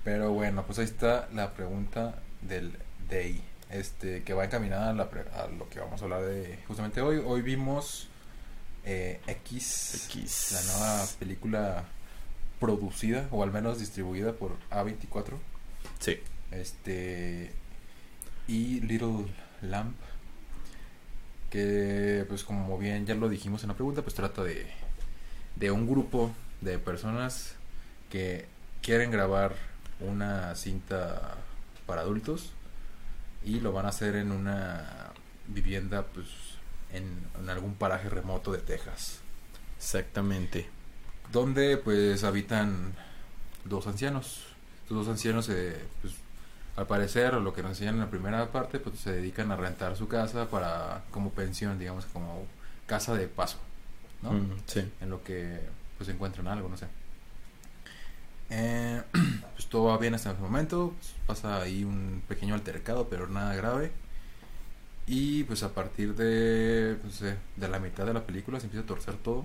Pero 0.04 0.32
bueno, 0.32 0.64
pues 0.66 0.78
ahí 0.78 0.84
está 0.84 1.28
la 1.32 1.52
pregunta 1.54 2.20
del 2.42 2.76
day. 3.08 3.42
Este, 3.70 4.22
que 4.22 4.34
va 4.34 4.44
encaminada 4.44 4.90
a, 4.90 4.92
la 4.92 5.08
pre- 5.10 5.28
a 5.32 5.46
lo 5.48 5.68
que 5.68 5.80
vamos 5.80 6.00
a 6.00 6.04
hablar 6.04 6.22
de 6.22 6.58
justamente 6.68 7.00
hoy. 7.00 7.16
Hoy 7.24 7.40
vimos 7.42 8.08
eh, 8.84 9.20
X, 9.26 10.04
X. 10.10 10.52
la 10.52 10.62
nueva 10.78 11.06
película 11.18 11.84
producida 12.60 13.26
o 13.32 13.42
al 13.42 13.50
menos 13.52 13.78
distribuida 13.80 14.32
por 14.34 14.52
A24. 14.70 15.32
Sí. 15.98 16.18
Este 16.52 17.50
y 18.46 18.80
Little 18.80 19.26
Lamp 19.62 19.96
que 21.50 22.24
pues 22.28 22.44
como 22.44 22.76
bien 22.78 23.06
ya 23.06 23.14
lo 23.14 23.28
dijimos 23.28 23.62
en 23.62 23.68
la 23.68 23.74
pregunta, 23.74 24.02
pues 24.02 24.14
trata 24.14 24.42
de 24.42 24.66
de 25.56 25.70
un 25.70 25.88
grupo 25.88 26.32
de 26.60 26.78
personas 26.78 27.54
que 28.10 28.46
quieren 28.82 29.10
grabar 29.10 29.54
una 30.00 30.54
cinta 30.54 31.36
para 31.86 32.02
adultos 32.02 32.52
y 33.44 33.60
lo 33.60 33.72
van 33.72 33.86
a 33.86 33.90
hacer 33.90 34.16
en 34.16 34.32
una 34.32 35.12
vivienda 35.48 36.02
pues 36.02 36.26
en, 36.92 37.04
en 37.40 37.50
algún 37.50 37.74
paraje 37.74 38.08
remoto 38.08 38.52
de 38.52 38.58
Texas 38.58 39.20
Exactamente. 39.76 40.68
donde 41.32 41.76
pues 41.76 42.24
habitan 42.24 42.94
dos 43.64 43.86
ancianos. 43.86 44.44
Estos 44.82 44.98
dos 44.98 45.08
ancianos, 45.08 45.48
eh, 45.48 45.76
pues, 46.02 46.14
al 46.76 46.86
parecer, 46.86 47.34
o 47.34 47.40
lo 47.40 47.54
que 47.54 47.62
nos 47.62 47.72
enseñan 47.72 47.94
en 47.94 48.00
la 48.00 48.10
primera 48.10 48.50
parte, 48.50 48.78
pues 48.78 48.98
se 48.98 49.12
dedican 49.12 49.50
a 49.50 49.56
rentar 49.56 49.96
su 49.96 50.08
casa 50.08 50.48
para 50.50 51.04
como 51.10 51.30
pensión, 51.30 51.78
digamos, 51.78 52.04
como 52.06 52.46
casa 52.86 53.14
de 53.14 53.28
paso, 53.28 53.58
¿no? 54.24 54.32
Mm, 54.32 54.50
sí. 54.66 54.90
En 55.00 55.10
lo 55.10 55.22
que 55.22 55.60
pues 55.96 56.08
encuentran 56.08 56.48
algo, 56.48 56.68
no 56.68 56.76
sé. 56.76 56.86
Eh, 58.50 59.02
pues 59.54 59.66
todo 59.66 59.84
va 59.84 59.98
bien 59.98 60.14
hasta 60.14 60.32
ese 60.32 60.40
momento, 60.40 60.92
pues, 60.96 61.14
pasa 61.26 61.62
ahí 61.62 61.84
un 61.84 62.22
pequeño 62.28 62.54
altercado, 62.54 63.08
pero 63.08 63.28
nada 63.28 63.54
grave. 63.54 63.92
Y 65.06 65.44
pues 65.44 65.62
a 65.62 65.74
partir 65.74 66.14
de, 66.14 66.96
pues, 67.02 67.20
de 67.20 67.68
la 67.68 67.78
mitad 67.78 68.06
de 68.06 68.14
la 68.14 68.26
película 68.26 68.58
se 68.58 68.66
empieza 68.66 68.84
a 68.84 68.86
torcer 68.86 69.14
todo. 69.16 69.44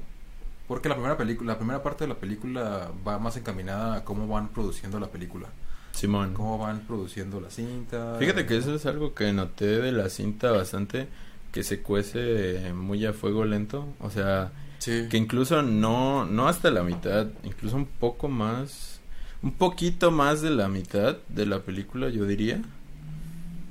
Porque 0.69 0.87
la 0.87 0.93
primera 0.93 1.17
película, 1.17 1.53
la 1.53 1.57
primera 1.57 1.81
parte 1.81 2.03
de 2.03 2.09
la 2.09 2.19
película 2.19 2.91
va 3.05 3.17
más 3.17 3.35
encaminada 3.37 3.95
a 3.95 4.03
cómo 4.03 4.27
van 4.27 4.49
produciendo 4.49 4.99
la 4.99 5.07
película, 5.07 5.47
Simón. 5.93 6.35
cómo 6.35 6.59
van 6.59 6.81
produciendo 6.81 7.41
la 7.41 7.49
cinta. 7.49 8.17
Fíjate 8.19 8.45
que 8.45 8.55
eso 8.55 8.75
es 8.75 8.85
algo 8.85 9.15
que 9.15 9.33
noté 9.33 9.65
de 9.65 9.91
la 9.91 10.09
cinta 10.09 10.51
bastante, 10.51 11.07
que 11.51 11.63
se 11.63 11.81
cuece 11.81 12.71
muy 12.73 13.03
a 13.07 13.13
fuego 13.13 13.45
lento, 13.45 13.87
o 13.99 14.11
sea, 14.11 14.51
Sí. 14.79 15.07
que 15.09 15.17
incluso 15.17 15.61
no, 15.61 16.25
no 16.25 16.47
hasta 16.47 16.71
la 16.71 16.83
mitad, 16.83 17.27
incluso 17.43 17.75
un 17.75 17.85
poco 17.85 18.27
más, 18.29 18.99
un 19.43 19.51
poquito 19.53 20.09
más 20.11 20.41
de 20.41 20.49
la 20.51 20.67
mitad 20.69 21.17
de 21.29 21.45
la 21.45 21.59
película, 21.59 22.09
yo 22.09 22.25
diría, 22.25 22.61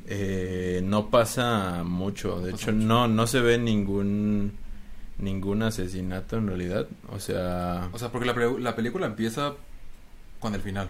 eh, 0.07 0.81
no 0.85 1.11
pasa 1.11 1.83
mucho, 1.85 2.41
de 2.41 2.53
No 2.53 2.57
hecho 2.57 2.73
mucho. 2.73 2.87
no, 2.87 3.09
no 3.09 3.27
se 3.27 3.41
ve 3.41 3.59
ningún, 3.59 4.53
ningún 5.19 5.63
asesinato 5.63 6.37
en 6.37 6.47
realidad, 6.47 6.87
o 7.11 7.19
sea, 7.21 7.89
O 7.93 7.99
sea, 7.99 8.11
porque 8.11 8.27
la, 8.27 8.35
la 8.59 8.77
película 8.77 9.07
empieza 9.07 9.55
con 10.41 10.55
el 10.55 10.61
final. 10.61 10.89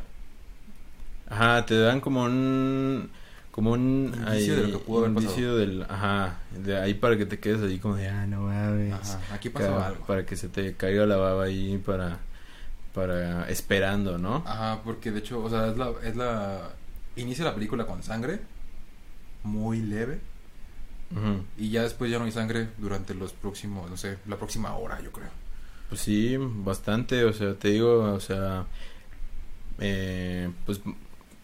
Ajá, 1.29 1.65
te 1.67 1.79
dan 1.79 2.01
como 2.01 2.25
un 2.25 3.11
como 3.51 3.73
un 3.73 4.13
Indicio 4.15 4.57
de 4.57 4.69
lo 4.69 4.79
que 4.79 4.85
pudo 4.85 4.99
haber 5.07 5.11
indicio 5.11 5.57
del 5.57 5.83
ajá, 5.83 6.39
de 6.65 6.79
ahí 6.81 6.95
para 6.95 7.17
que 7.17 7.27
te 7.27 7.39
quedes 7.41 7.61
ahí 7.63 7.79
como 7.79 7.97
de 7.97 8.09
ah, 8.09 8.27
no 8.27 8.43
mames. 8.43 8.93
Ajá, 8.95 9.35
aquí 9.35 9.49
pasó 9.51 9.77
Ca- 9.77 9.87
algo. 9.89 10.07
Para 10.07 10.25
que 10.27 10.37
se 10.37 10.49
te 10.49 10.75
caiga 10.75 11.07
la 11.07 11.17
baba 11.17 11.45
ahí 11.45 11.79
para 11.79 12.19
para 12.95 13.49
esperando, 13.51 14.19
¿no? 14.19 14.43
Ajá, 14.47 14.81
porque 14.85 15.11
de 15.11 15.21
hecho, 15.21 15.43
o 15.45 15.49
sea, 15.51 15.69
es 15.69 15.77
la, 15.77 15.93
es 16.03 16.17
la... 16.17 16.71
Inicia 17.17 17.45
la 17.45 17.55
película 17.55 17.87
con 17.87 18.03
sangre, 18.03 18.41
muy 19.45 19.81
leve, 19.83 20.21
Ujú. 21.13 21.43
y 21.57 21.71
ya 21.71 21.83
después 21.83 22.11
ya 22.11 22.19
no 22.19 22.25
hay 22.25 22.33
sangre 22.33 22.69
durante 22.79 23.15
los 23.15 23.33
próximos, 23.33 23.89
no 23.91 23.97
sé, 23.97 24.19
la 24.27 24.37
próxima 24.37 24.75
hora, 24.77 25.01
yo 25.01 25.11
creo. 25.13 25.29
Pues 25.89 26.01
sí, 26.01 26.37
bastante, 26.39 27.25
o 27.25 27.33
sea, 27.33 27.55
te 27.55 27.69
digo, 27.69 28.01
o 28.15 28.21
sea, 28.21 28.67
eh, 29.81 30.51
pues, 30.67 30.81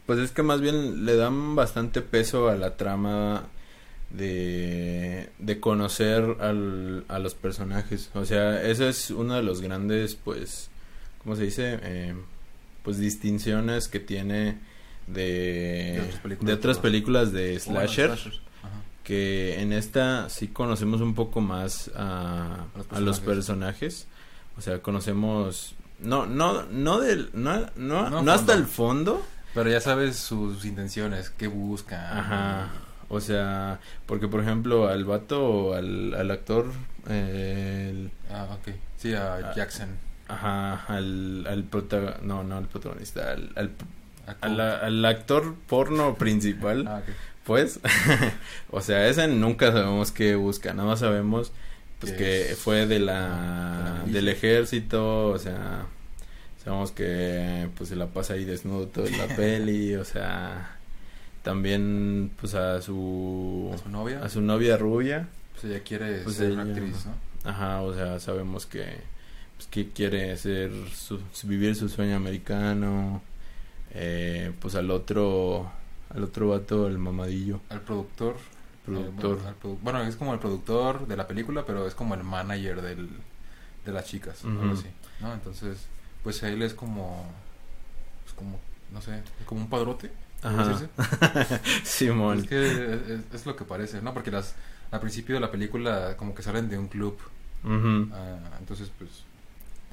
pues 0.07 0.19
es 0.19 0.31
que 0.31 0.43
más 0.43 0.61
bien 0.61 1.05
le 1.07 1.17
dan 1.17 1.55
bastante 1.55 2.01
peso 2.01 2.49
a 2.49 2.57
la 2.57 2.77
trama 2.77 3.45
de, 4.11 5.31
de 5.39 5.61
conocer 5.61 6.37
al, 6.41 7.05
a 7.09 7.19
los 7.19 7.35
personajes, 7.35 8.11
o 8.15 8.25
sea, 8.25 8.63
ese 8.63 8.89
es 8.89 9.11
uno 9.11 9.35
de 9.35 9.43
los 9.43 9.61
grandes, 9.61 10.15
pues, 10.15 10.71
¿cómo 11.23 11.37
se 11.37 11.45
dice? 11.45 11.79
Eh, 11.83 12.15
pues 12.83 12.99
distinciones 12.99 13.89
que 13.89 13.99
tiene 13.99 14.59
de, 15.07 15.95
De 15.95 16.01
otras 16.03 16.21
películas 16.21 16.47
de 16.47 16.53
otras 16.53 16.77
de 16.77 16.83
películas 16.83 17.33
de 17.33 17.61
Bueno, 17.67 17.89
slasher 17.89 18.45
que 19.05 19.61
en 19.61 19.73
esta 19.73 20.29
sí 20.31 20.49
conocemos 20.49 21.01
un 21.03 21.15
poco 21.15 21.41
más 21.41 21.91
a, 21.95 22.65
A 22.75 22.79
los 22.79 22.87
a 22.91 23.01
los 23.01 23.21
personajes. 23.21 24.09
O 24.57 24.63
sea, 24.63 24.81
conocemos 24.81 25.75
no 26.01 26.27
no 26.27 26.65
no 26.65 27.01
del 27.01 27.31
no 27.35 27.61
no, 27.77 28.11
No 28.11 28.23
no 28.23 28.33
hasta 28.33 28.55
el 28.55 28.65
fondo. 28.65 29.23
Pero 29.55 29.71
ya 29.71 29.81
sabes 29.81 30.17
sus 30.17 30.65
intenciones, 30.65 31.31
qué 31.31 31.47
buscan. 31.47 32.19
Ajá. 32.19 32.69
O 33.09 33.21
sea, 33.21 33.79
porque 34.07 34.27
por 34.29 34.41
ejemplo 34.41 34.89
al 34.89 35.05
vato 35.05 35.75
al, 35.75 36.15
al 36.15 36.31
actor 36.31 36.67
eh, 37.09 37.89
el- 37.91 38.11
Ah, 38.35 38.49
ok. 38.51 38.75
Sí, 38.97 39.15
a 39.15 39.35
Ah. 39.37 39.53
Jackson. 39.55 39.89
ajá, 40.29 40.85
al 40.87 41.47
al 41.47 41.65
prota- 41.65 42.19
no, 42.23 42.43
no 42.43 42.57
al 42.57 42.67
protagonista, 42.67 43.31
al 43.33 43.53
al, 44.41 44.61
al, 44.61 45.05
actor 45.05 45.55
porno 45.69 46.15
principal. 46.19 46.87
Ah. 46.89 47.03
Pues, 47.45 47.79
o 48.71 48.81
sea, 48.81 49.07
ese 49.07 49.29
nunca 49.29 49.71
sabemos 49.71 50.11
qué 50.11 50.35
busca, 50.35 50.73
nada 50.73 50.89
más 50.89 51.01
sabemos 51.01 51.53
pues 52.01 52.13
Que 52.13 52.57
fue 52.59 52.87
de 52.87 52.87
de 52.87 52.99
la 53.01 54.03
del 54.07 54.29
ejército, 54.29 55.29
o 55.29 55.39
sea, 55.39 55.87
sabemos 56.65 56.93
que 56.93 57.69
pues 57.77 57.89
se 57.91 57.97
la 57.97 58.07
pasa 58.07 58.35
ahí 58.35 58.45
desnudo 58.45 58.87
toda 58.89 59.11
la 59.11 59.27
peli, 59.37 59.95
o 59.97 60.05
sea, 60.05 60.77
también 61.43 62.31
pues 62.41 62.55
a 62.55 62.81
su 62.81 63.71
A 63.75 63.79
su 63.79 63.89
novia. 63.91 64.23
a 64.25 64.29
su 64.29 64.41
novia 64.41 64.77
rubia, 64.77 65.29
Pues 65.53 65.65
ella 65.65 65.83
quiere 65.85 66.19
Pues 66.23 66.37
ser 66.37 66.53
ella- 66.53 66.63
actriz, 66.63 67.07
¿no? 67.07 67.51
ajá, 67.51 67.83
o 67.83 67.93
sea, 67.95 68.19
sabemos 68.21 68.67
que 68.67 68.85
pues 69.57 69.69
que 69.69 69.91
quiere 69.91 70.37
ser 70.37 70.73
su, 70.95 71.21
vivir 71.45 71.77
su 71.77 71.89
sueño 71.89 72.17
americano, 72.17 73.23
eh, 73.93 74.53
pues 74.61 74.75
al 74.75 74.91
otro 74.91 75.71
al 76.15 76.23
otro 76.25 76.49
vato, 76.51 76.87
el 76.87 76.99
mamadillo. 76.99 77.61
Al 77.71 77.81
productor. 77.81 78.37
Productor. 78.87 79.41
al 79.47 79.59
produ- 79.59 79.79
bueno, 79.83 80.03
es 80.03 80.15
como 80.17 80.33
el 80.35 80.39
productor 80.39 81.07
de 81.09 81.17
la 81.17 81.27
película, 81.27 81.65
pero 81.67 81.87
es 81.89 81.95
como 81.95 82.15
el 82.15 82.23
manager 82.23 82.83
del, 82.83 83.09
de 83.85 83.93
las 83.93 84.05
chicas. 84.07 84.45
Algo 84.45 84.73
así. 84.75 84.87
¿no? 85.21 85.33
Entonces, 85.33 85.87
pues 86.25 86.43
él 86.43 86.63
es 86.63 86.75
como, 86.75 87.25
pues 88.25 88.35
como, 88.35 88.59
no 88.91 89.01
sé, 89.01 89.23
como 89.47 89.61
un 89.61 89.69
padrote, 89.69 90.11
Ajá. 90.43 90.79
Simón. 91.85 92.41
Es 92.41 92.49
que 92.49 93.01
es, 93.33 93.47
lo 93.47 93.57
que 93.57 93.65
parece, 93.65 94.03
¿no? 94.03 94.13
Porque 94.13 94.31
las 94.31 94.55
al 94.91 95.01
principio 95.01 95.35
de 95.35 95.41
la 95.41 95.51
película 95.51 96.17
como 96.17 96.35
que 96.35 96.43
salen 96.43 96.69
de 96.69 96.79
un 96.79 96.89
club, 96.89 97.19
ah, 97.65 98.39
entonces 98.59 98.91
pues 98.97 99.25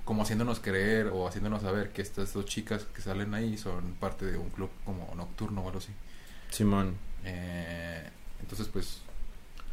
como 0.03 0.23
haciéndonos 0.23 0.59
creer 0.59 1.07
o 1.07 1.27
haciéndonos 1.27 1.61
saber 1.61 1.91
que 1.91 2.01
estas 2.01 2.33
dos 2.33 2.45
chicas 2.45 2.85
que 2.93 3.01
salen 3.01 3.33
ahí 3.33 3.57
son 3.57 3.93
parte 3.99 4.25
de 4.25 4.37
un 4.37 4.49
club 4.49 4.69
como 4.83 5.13
nocturno 5.15 5.61
o 5.61 5.67
algo 5.67 5.79
así. 5.79 5.91
Simón. 6.49 6.95
Eh, 7.23 8.09
entonces 8.41 8.67
pues 8.67 9.01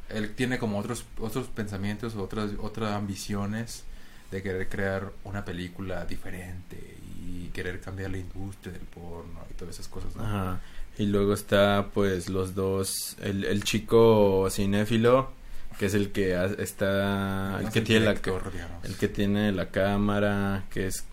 él 0.08 0.34
tiene 0.34 0.58
como 0.58 0.78
otros 0.78 1.04
otros 1.18 1.48
pensamientos, 1.48 2.14
otras 2.14 2.52
otras 2.60 2.92
ambiciones 2.92 3.84
de 4.30 4.42
querer 4.42 4.68
crear 4.68 5.12
una 5.24 5.44
película 5.44 6.04
diferente 6.04 6.96
y 7.26 7.48
querer 7.48 7.80
cambiar 7.80 8.10
la 8.10 8.18
industria 8.18 8.72
del 8.72 8.82
porno 8.82 9.40
y 9.50 9.54
todas 9.54 9.74
esas 9.74 9.88
cosas, 9.88 10.14
¿no? 10.16 10.24
Ajá. 10.24 10.60
Y 10.98 11.06
luego 11.06 11.32
está 11.32 11.90
pues 11.94 12.28
los 12.28 12.54
dos, 12.54 13.16
el, 13.20 13.44
el 13.44 13.62
chico 13.62 14.48
cinéfilo, 14.50 15.30
que 15.78 15.86
es 15.86 15.94
el 15.94 16.10
que 16.10 16.34
está, 16.58 17.60
el 17.60 17.70
que 17.70 17.80
tiene 17.82 18.06
la, 18.06 18.14
digamos. 18.14 18.84
el 18.84 18.96
que 18.96 19.08
tiene 19.08 19.52
la 19.52 19.70
cámara, 19.70 20.64
que 20.70 20.88
es, 20.88 21.04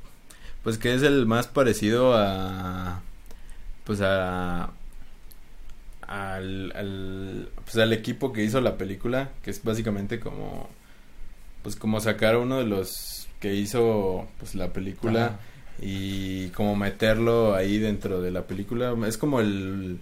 pues 0.63 0.79
que 0.79 0.95
es 0.95 1.03
el 1.03 1.27
más 1.27 1.47
parecido 1.47 2.15
a, 2.17 3.01
pues 3.83 4.01
a, 4.01 4.71
al, 6.01 6.71
al, 6.75 7.49
pues 7.63 7.77
al 7.77 7.93
equipo 7.93 8.33
que 8.33 8.43
hizo 8.43 8.59
la 8.61 8.77
película, 8.77 9.29
que 9.43 9.51
es 9.51 9.63
básicamente 9.63 10.19
como, 10.19 10.67
pues 11.65 11.75
como 11.75 11.99
sacar 11.99 12.35
a 12.35 12.37
uno 12.37 12.59
de 12.59 12.65
los 12.65 13.27
que 13.39 13.55
hizo 13.55 14.27
pues 14.39 14.53
la 14.53 14.71
película 14.71 15.25
Ajá. 15.25 15.39
y 15.81 16.49
como 16.49 16.75
meterlo 16.75 17.55
ahí 17.55 17.79
dentro 17.79 18.21
de 18.21 18.29
la 18.31 18.43
película 18.43 18.95
es 19.07 19.17
como 19.17 19.39
el 19.41 19.99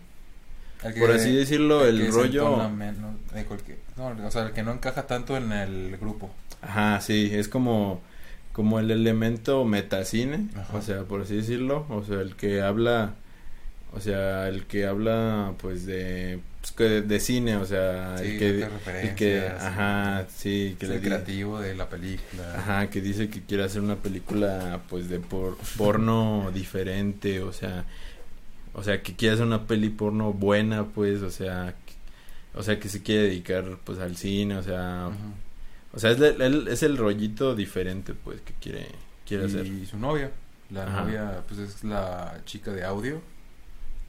que- 0.82 1.00
por 1.00 1.12
así 1.12 1.32
decirlo 1.34 1.86
el, 1.86 2.12
rollo 2.12 2.70
menos 2.70 3.15
de 3.34 3.46
cualquier- 3.46 3.77
no, 3.98 4.13
o 4.27 4.32
sea, 4.32 4.43
el 4.48 4.51
que 4.51 4.62
no 4.63 4.74
encaja 4.74 5.08
tanto 5.08 5.38
en 5.38 5.51
el 5.53 5.98
grupo. 5.98 6.29
ajá 6.62 7.00
sí 7.01 7.29
es 7.34 7.48
como 7.48 8.01
como 8.51 8.79
el 8.79 8.91
elemento 8.91 9.63
metacine 9.65 10.50
Ajá. 10.55 10.77
o 10.77 10.82
sea 10.82 11.03
por 11.05 11.22
así 11.22 11.38
decirlo 11.38 11.86
o 11.89 12.03
sea 12.03 12.20
el 12.20 12.36
que 12.36 12.62
habla 12.62 13.15
o 13.93 14.00
sea 14.00 14.47
el 14.50 14.65
que 14.65 14.85
habla 14.88 15.53
pues 15.59 15.85
de 15.85 16.39
pues, 16.75 17.07
de, 17.07 17.19
cine 17.19 17.57
o 17.57 17.65
sea 17.65 18.17
Sí, 18.17 18.23
el 18.25 18.39
que 18.39 19.01
el 19.01 19.15
que 19.15 19.47
ajá 19.47 20.25
sí 20.35 20.75
que 20.79 20.85
es 20.85 20.89
le 20.89 20.95
el 20.97 21.01
creativo 21.01 21.59
de 21.59 21.75
la 21.75 21.89
película. 21.89 22.55
Ajá, 22.57 22.89
que 22.89 23.01
dice 23.01 23.29
que 23.29 23.41
quiere 23.41 23.63
hacer 23.63 23.81
una 23.81 23.97
película 23.97 24.81
pues 24.89 25.09
de 25.09 25.19
por, 25.19 25.57
porno 25.77 26.50
diferente, 26.53 27.41
o 27.41 27.51
sea, 27.53 27.85
o 28.73 28.81
sea, 28.81 29.01
que 29.03 29.13
quiere 29.15 29.33
hacer 29.35 29.45
una 29.45 29.67
peli 29.67 29.89
porno 29.89 30.33
buena, 30.33 30.85
pues, 30.85 31.21
o 31.21 31.29
sea, 31.29 31.75
que- 31.85 31.93
o 32.57 32.63
sea, 32.63 32.79
que 32.79 32.88
se 32.89 33.03
quiere 33.03 33.23
dedicar 33.23 33.77
pues 33.83 34.00
al 34.00 34.15
cine, 34.15 34.55
o 34.57 34.63
sea, 34.63 35.09
o 35.91 36.00
sea, 36.00 36.12
es, 36.12 36.19
el- 36.21 36.41
el- 36.41 36.67
es 36.69 36.81
el 36.81 36.97
rollito 36.97 37.55
diferente 37.55 38.13
pues 38.13 38.39
que 38.41 38.53
quiere 38.62 38.88
quiere 39.27 39.45
hacer. 39.45 39.67
y 39.67 39.85
su 39.85 39.97
novia, 40.00 40.31
la 40.71 40.83
Ajá. 40.88 41.01
novia 41.03 41.41
pues 41.47 41.59
es 41.59 41.83
la 41.83 42.39
chica 42.45 42.71
de 42.71 42.83
audio 42.83 43.21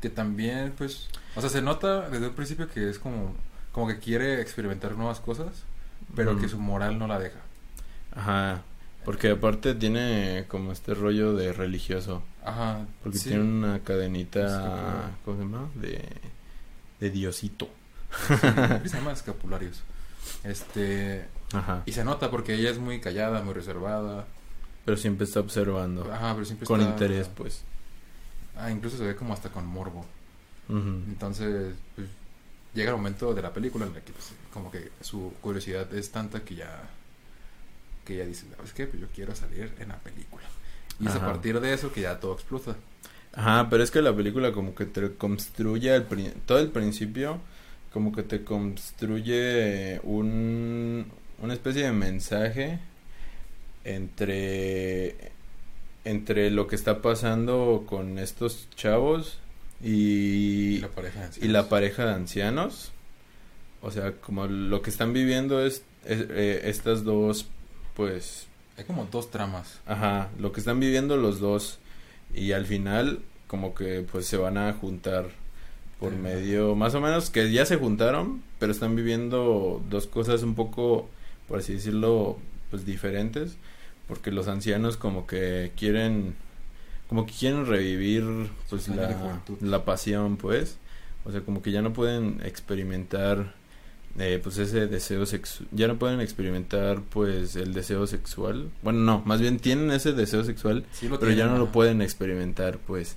que 0.05 0.11
también 0.11 0.75
pues, 0.77 1.09
o 1.35 1.41
sea, 1.41 1.49
se 1.49 1.63
nota 1.63 2.11
desde 2.11 2.29
un 2.29 2.35
principio 2.35 2.69
que 2.69 2.91
es 2.91 2.99
como 2.99 3.35
como 3.73 3.89
que 3.89 3.99
quiere 3.99 4.41
experimentar 4.43 4.93
nuevas 4.93 5.19
cosas, 5.19 5.63
pero 6.15 6.33
que 6.37 6.41
Ujú. 6.47 6.51
su 6.51 6.59
moral 6.61 6.99
no 6.99 7.07
la 7.07 7.19
deja. 7.19 7.39
Ajá, 8.15 8.63
porque 9.07 9.31
aparte 9.31 9.75
tiene 9.75 10.45
como 10.49 10.73
este 10.73 10.93
rollo 10.95 11.33
de 11.35 11.53
religioso, 11.55 12.23
Ajá, 12.45 12.87
porque 13.03 13.17
sí. 13.19 13.31
tiene 13.31 13.43
una 13.45 13.79
cadenita. 13.81 15.11
¿cómo 15.25 15.37
se 15.39 15.43
llama? 15.45 15.69
De 15.75 16.07
de 17.01 17.11
Diosito. 17.11 17.69
Sí, 18.29 18.35
se 18.89 18.97
llama 18.99 19.13
escapularios. 19.13 19.83
Este, 20.45 21.27
Ajá. 21.55 21.83
y 21.87 21.93
se 21.93 22.05
nota 22.05 22.31
porque 22.31 22.55
ella 22.55 22.71
es 22.71 22.79
muy 22.79 23.01
callada, 23.01 23.43
muy 23.43 23.55
reservada. 23.55 24.27
Pero 24.85 24.97
siempre 24.99 25.25
está 25.25 25.41
observando. 25.41 26.07
Ajá, 26.13 26.35
pero 26.35 26.45
siempre 26.45 26.67
con 26.67 26.81
está- 26.81 26.93
interés, 26.93 27.29
pues. 27.35 27.63
Ah, 28.57 28.71
incluso 28.71 28.97
se 28.97 29.05
ve 29.05 29.17
como 29.17 29.33
hasta 29.35 29.51
con 29.51 29.67
morbo. 29.67 30.07
Entonces, 31.09 31.75
pues, 31.95 32.09
llega 32.75 32.91
el 32.91 32.97
momento 32.97 33.35
de 33.35 33.43
la 33.43 33.53
película 33.53 33.87
en 33.87 33.95
la 33.95 34.01
que 34.03 34.13
pues, 34.13 34.33
como 34.53 34.71
que 34.71 34.93
su 35.01 35.35
curiosidad 35.41 35.93
es 35.95 36.11
tanta 36.13 36.45
que 36.45 36.57
ya 36.57 36.91
que 38.05 38.15
ella 38.15 38.27
dice, 38.27 38.47
¿sabes 38.57 38.73
qué? 38.73 38.87
Pues 38.87 39.01
yo 39.01 39.09
quiero 39.15 39.35
salir 39.35 39.73
en 39.79 39.89
la 39.89 39.99
película. 39.99 40.45
Y 41.01 41.07
es 41.07 41.15
a 41.15 41.25
partir 41.25 41.61
de 41.61 41.73
eso 41.73 41.93
que 41.93 42.03
ya 42.03 42.21
todo 42.21 42.35
explota. 42.35 42.77
Ajá, 43.33 43.69
pero 43.69 43.83
es 43.83 43.91
que 43.91 44.01
la 44.03 44.15
película 44.15 44.53
como 44.53 44.75
que 44.75 44.87
te 44.87 45.15
construye 45.17 46.01
pri- 46.03 46.33
todo 46.47 46.59
el 46.61 46.71
principio, 46.71 47.41
como 47.93 48.13
que 48.13 48.23
te 48.23 48.45
construye 48.45 50.01
un, 50.05 51.07
una 51.41 51.55
especie 51.55 51.83
de 51.85 51.93
mensaje 51.93 52.79
entre, 53.85 55.33
entre 56.05 56.51
lo 56.51 56.67
que 56.67 56.77
está 56.77 57.03
pasando 57.03 57.85
con 57.87 58.19
estos 58.19 58.69
chavos 58.77 59.39
y, 59.83 60.77
Y 60.77 60.79
la 60.79 60.89
pareja 60.89 61.21
de 61.21 61.25
y 61.25 61.27
ancianos. 61.27 61.53
la 61.53 61.69
pareja 61.69 62.05
de 62.07 62.13
ancianos. 62.13 62.93
O 63.83 63.91
sea, 63.91 64.13
como 64.13 64.47
lo 64.47 64.83
que 64.83 64.91
están 64.91 65.13
viviendo 65.13 65.65
es, 65.65 65.83
es, 66.05 66.27
eh, 66.31 66.63
estas 66.65 67.05
dos, 67.05 67.47
pues, 67.95 68.47
Hay 68.77 68.85
como 68.85 69.07
dos 69.11 69.31
tramas. 69.31 69.81
Ajá, 69.87 70.31
lo 70.39 70.53
que 70.53 70.61
están 70.61 70.81
viviendo 70.81 71.17
los 71.17 71.39
dos 71.41 71.79
y 72.35 72.53
al 72.53 72.67
final 72.67 73.21
como 73.47 73.75
que 73.75 74.05
pues 74.11 74.27
se 74.27 74.37
van 74.37 74.59
a 74.59 74.73
juntar 74.73 75.27
por 76.01 76.13
medio, 76.13 76.75
más 76.75 76.95
o 76.95 77.01
menos 77.01 77.31
que 77.31 77.53
ya 77.53 77.65
se 77.65 77.77
juntaron, 77.77 78.43
pero 78.59 78.73
están 78.73 78.97
viviendo 78.97 79.83
dos 79.89 80.07
cosas 80.07 80.43
un 80.43 80.55
poco, 80.55 81.09
por 81.47 81.61
así 81.61 81.75
decirlo, 81.75 82.39
pues 82.71 82.85
diferentes, 82.85 83.57
porque 84.09 84.31
los 84.31 84.49
ancianos 84.49 84.97
como 84.97 85.27
que 85.27 85.73
quieren, 85.77 86.35
como 87.09 87.27
que 87.27 87.33
quieren 87.33 87.67
revivir 87.67 88.25
pues 88.71 88.89
la, 88.89 89.41
la 89.61 89.85
pasión 89.85 90.37
pues, 90.37 90.79
o 91.25 91.33
sea 91.33 91.41
como 91.43 91.63
que 91.63 91.71
ya 91.71 91.83
no 91.83 91.93
pueden 91.93 92.41
experimentar 92.45 93.55
eh, 94.19 94.39
pues 94.43 94.59
ese 94.59 94.87
deseo 94.87 95.27
sexual, 95.27 95.69
ya 95.73 95.89
no 95.89 95.99
pueden 95.99 96.21
experimentar 96.21 97.01
pues 97.03 97.57
el 97.57 97.73
deseo 97.75 98.07
sexual, 98.07 98.71
bueno 98.83 99.01
no, 99.01 99.23
más 99.25 99.41
bien 99.41 99.59
tienen 99.59 99.91
ese 99.91 100.13
deseo 100.13 100.45
sexual, 100.45 100.85
Sí 100.93 101.09
pero 101.19 101.33
ya 101.33 101.47
no 101.47 101.59
lo 101.59 101.73
pueden 101.73 102.01
experimentar 102.03 102.79
pues, 102.79 103.17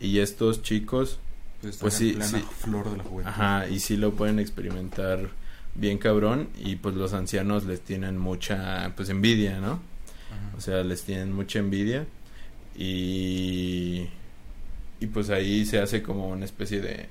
y 0.00 0.18
estos 0.18 0.60
chicos, 0.62 1.20
Pues, 1.62 1.78
pues 1.78 1.94
sí, 1.94 2.18
sí. 2.20 2.44
flor 2.58 2.90
de 2.90 2.98
la 2.98 3.04
juventud. 3.04 3.30
ajá, 3.30 3.68
y 3.68 3.80
sí 3.80 3.96
lo 3.96 4.12
pueden 4.12 4.38
experimentar 4.38 5.30
bien 5.74 5.96
cabrón, 5.98 6.48
y 6.58 6.76
pues 6.76 6.94
los 6.96 7.12
ancianos 7.14 7.64
les 7.64 7.80
tienen 7.80 8.18
mucha 8.18 8.92
pues 8.96 9.08
envidia, 9.08 9.58
¿no? 9.60 9.80
Ajá. 10.30 10.56
O 10.56 10.60
sea, 10.60 10.82
les 10.82 11.02
tienen 11.04 11.32
mucha 11.32 11.58
envidia 11.58 12.06
y 12.76 14.06
y 15.00 15.06
pues 15.08 15.28
ahí 15.30 15.66
se 15.66 15.78
hace 15.80 16.02
como 16.02 16.28
una 16.28 16.44
especie 16.44 16.80
de 16.80 17.08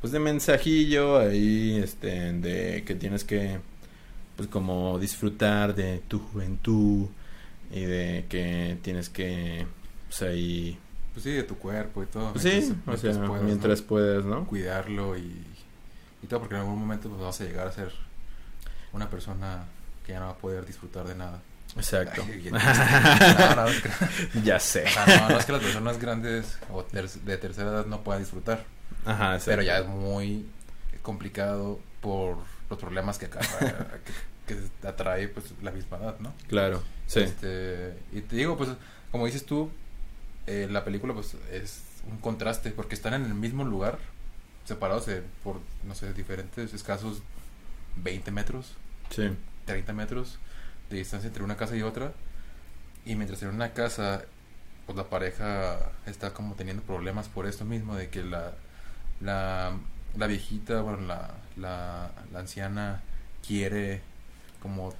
pues 0.00 0.12
de 0.12 0.18
mensajillo 0.18 1.18
ahí 1.18 1.76
este 1.82 2.32
de 2.32 2.82
que 2.84 2.94
tienes 2.94 3.24
que 3.24 3.58
pues 4.36 4.48
como 4.48 4.98
disfrutar 4.98 5.74
de 5.74 6.00
tu 6.08 6.18
juventud 6.18 7.06
y 7.72 7.80
de 7.82 8.24
que 8.28 8.78
tienes 8.82 9.08
que 9.08 9.66
pues 10.08 10.22
ahí 10.22 10.78
Pues 11.12 11.24
sí, 11.24 11.30
de 11.32 11.42
tu 11.42 11.56
cuerpo 11.56 12.02
y 12.02 12.06
todo. 12.06 12.32
pues 12.32 12.42
sí, 12.44 12.50
mientras- 12.50 12.76
o 12.86 12.90
mientras 12.90 13.16
sea, 13.16 13.26
puedas, 13.26 13.42
¿no? 13.42 13.46
mientras 13.48 13.82
puedas, 13.82 14.24
¿no? 14.24 14.46
Cuidarlo 14.46 15.16
y, 15.18 15.42
y 16.22 16.26
todo, 16.28 16.40
porque 16.40 16.54
en 16.54 16.60
algún 16.62 16.78
momento 16.78 17.08
pues, 17.08 17.20
vas 17.22 17.40
a 17.40 17.44
llegar 17.44 17.66
a 17.68 17.72
ser 17.72 17.90
una 18.92 19.08
persona 19.10 19.64
que 20.04 20.12
ya 20.12 20.20
no 20.20 20.26
va 20.26 20.32
a 20.32 20.36
poder 20.38 20.64
disfrutar 20.66 21.06
de 21.08 21.14
nada. 21.16 21.42
Exacto. 21.76 22.22
Ay, 22.26 22.42
qué 22.42 22.50
triste. 22.50 23.38
No, 23.38 23.54
no, 23.56 23.68
es 23.68 23.82
que, 23.82 23.90
ya 24.42 24.58
sé. 24.60 24.84
o 24.84 24.88
sea, 24.88 25.06
no, 25.20 25.28
no 25.30 25.38
es 25.38 25.44
que 25.46 25.52
las 25.52 25.62
personas 25.62 25.98
grandes 25.98 26.58
o 26.70 26.84
ter- 26.84 27.08
de 27.10 27.36
tercera 27.38 27.70
edad 27.70 27.86
no 27.86 28.02
puedan 28.02 28.22
disfrutar, 28.22 28.64
Ajá, 29.04 29.34
exacto. 29.34 29.50
pero 29.50 29.62
ya 29.62 29.78
es 29.78 29.86
muy 29.86 30.46
complicado 31.02 31.78
por 32.00 32.38
los 32.70 32.78
problemas 32.78 33.18
que, 33.18 33.26
acarrea- 33.30 34.00
que, 34.46 34.56
que 34.80 34.88
atrae 34.88 35.28
pues 35.28 35.46
la 35.62 35.70
misma 35.70 35.98
edad, 35.98 36.16
¿no? 36.18 36.32
Claro. 36.48 36.82
Sí. 37.06 37.20
Este, 37.20 37.96
y 38.12 38.20
te 38.22 38.36
digo, 38.36 38.56
pues, 38.56 38.70
como 39.12 39.26
dices 39.26 39.44
tú, 39.46 39.70
eh, 40.46 40.68
la 40.70 40.84
película 40.84 41.14
pues 41.14 41.34
es 41.52 41.82
un 42.10 42.18
contraste 42.18 42.70
porque 42.70 42.94
están 42.94 43.14
en 43.14 43.24
el 43.24 43.34
mismo 43.34 43.64
lugar, 43.64 43.98
separados 44.64 45.06
de- 45.06 45.22
por, 45.44 45.60
no 45.84 45.94
sé, 45.94 46.12
diferentes 46.12 46.72
escasos 46.74 47.22
20 47.96 48.30
metros, 48.30 48.72
Sí. 49.10 49.30
30 49.66 49.92
metros 49.92 50.38
de 50.90 50.96
distancia 50.98 51.28
entre 51.28 51.42
una 51.42 51.56
casa 51.56 51.76
y 51.76 51.82
otra. 51.82 52.12
Y 53.04 53.14
mientras 53.14 53.42
en 53.42 53.50
una 53.50 53.72
casa, 53.72 54.24
pues 54.86 54.96
la 54.96 55.08
pareja 55.08 55.90
está 56.06 56.32
como 56.32 56.54
teniendo 56.54 56.82
problemas 56.82 57.28
por 57.28 57.46
esto 57.46 57.64
mismo, 57.64 57.94
de 57.94 58.08
que 58.08 58.22
la, 58.22 58.52
la, 59.20 59.72
la 60.16 60.26
viejita, 60.26 60.80
bueno, 60.80 61.02
la, 61.06 61.34
la, 61.56 62.10
la 62.32 62.38
anciana 62.38 63.02
quiere 63.46 64.02
como 64.60 64.92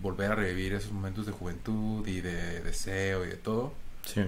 volver 0.00 0.32
a 0.32 0.34
revivir 0.34 0.72
esos 0.72 0.92
momentos 0.92 1.26
de 1.26 1.32
juventud 1.32 2.06
y 2.06 2.20
de 2.20 2.60
deseo 2.60 3.24
y 3.24 3.28
de 3.28 3.36
todo. 3.36 3.74
Sí. 4.04 4.22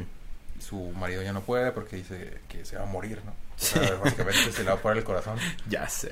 Su 0.61 0.77
marido 0.92 1.22
ya 1.22 1.33
no 1.33 1.40
puede 1.40 1.72
porque 1.72 1.96
dice 1.96 2.40
que 2.48 2.64
se 2.64 2.77
va 2.77 2.83
a 2.83 2.87
morir, 2.87 3.22
¿no? 3.25 3.33
O 3.33 3.59
sea, 3.59 3.94
básicamente 4.05 4.53
se 4.53 4.62
le 4.62 4.70
va 4.70 4.77
a 4.77 4.83
parar 4.83 4.98
el 4.98 5.05
corazón. 5.05 5.38
Ya 5.68 5.88
sé. 5.88 6.11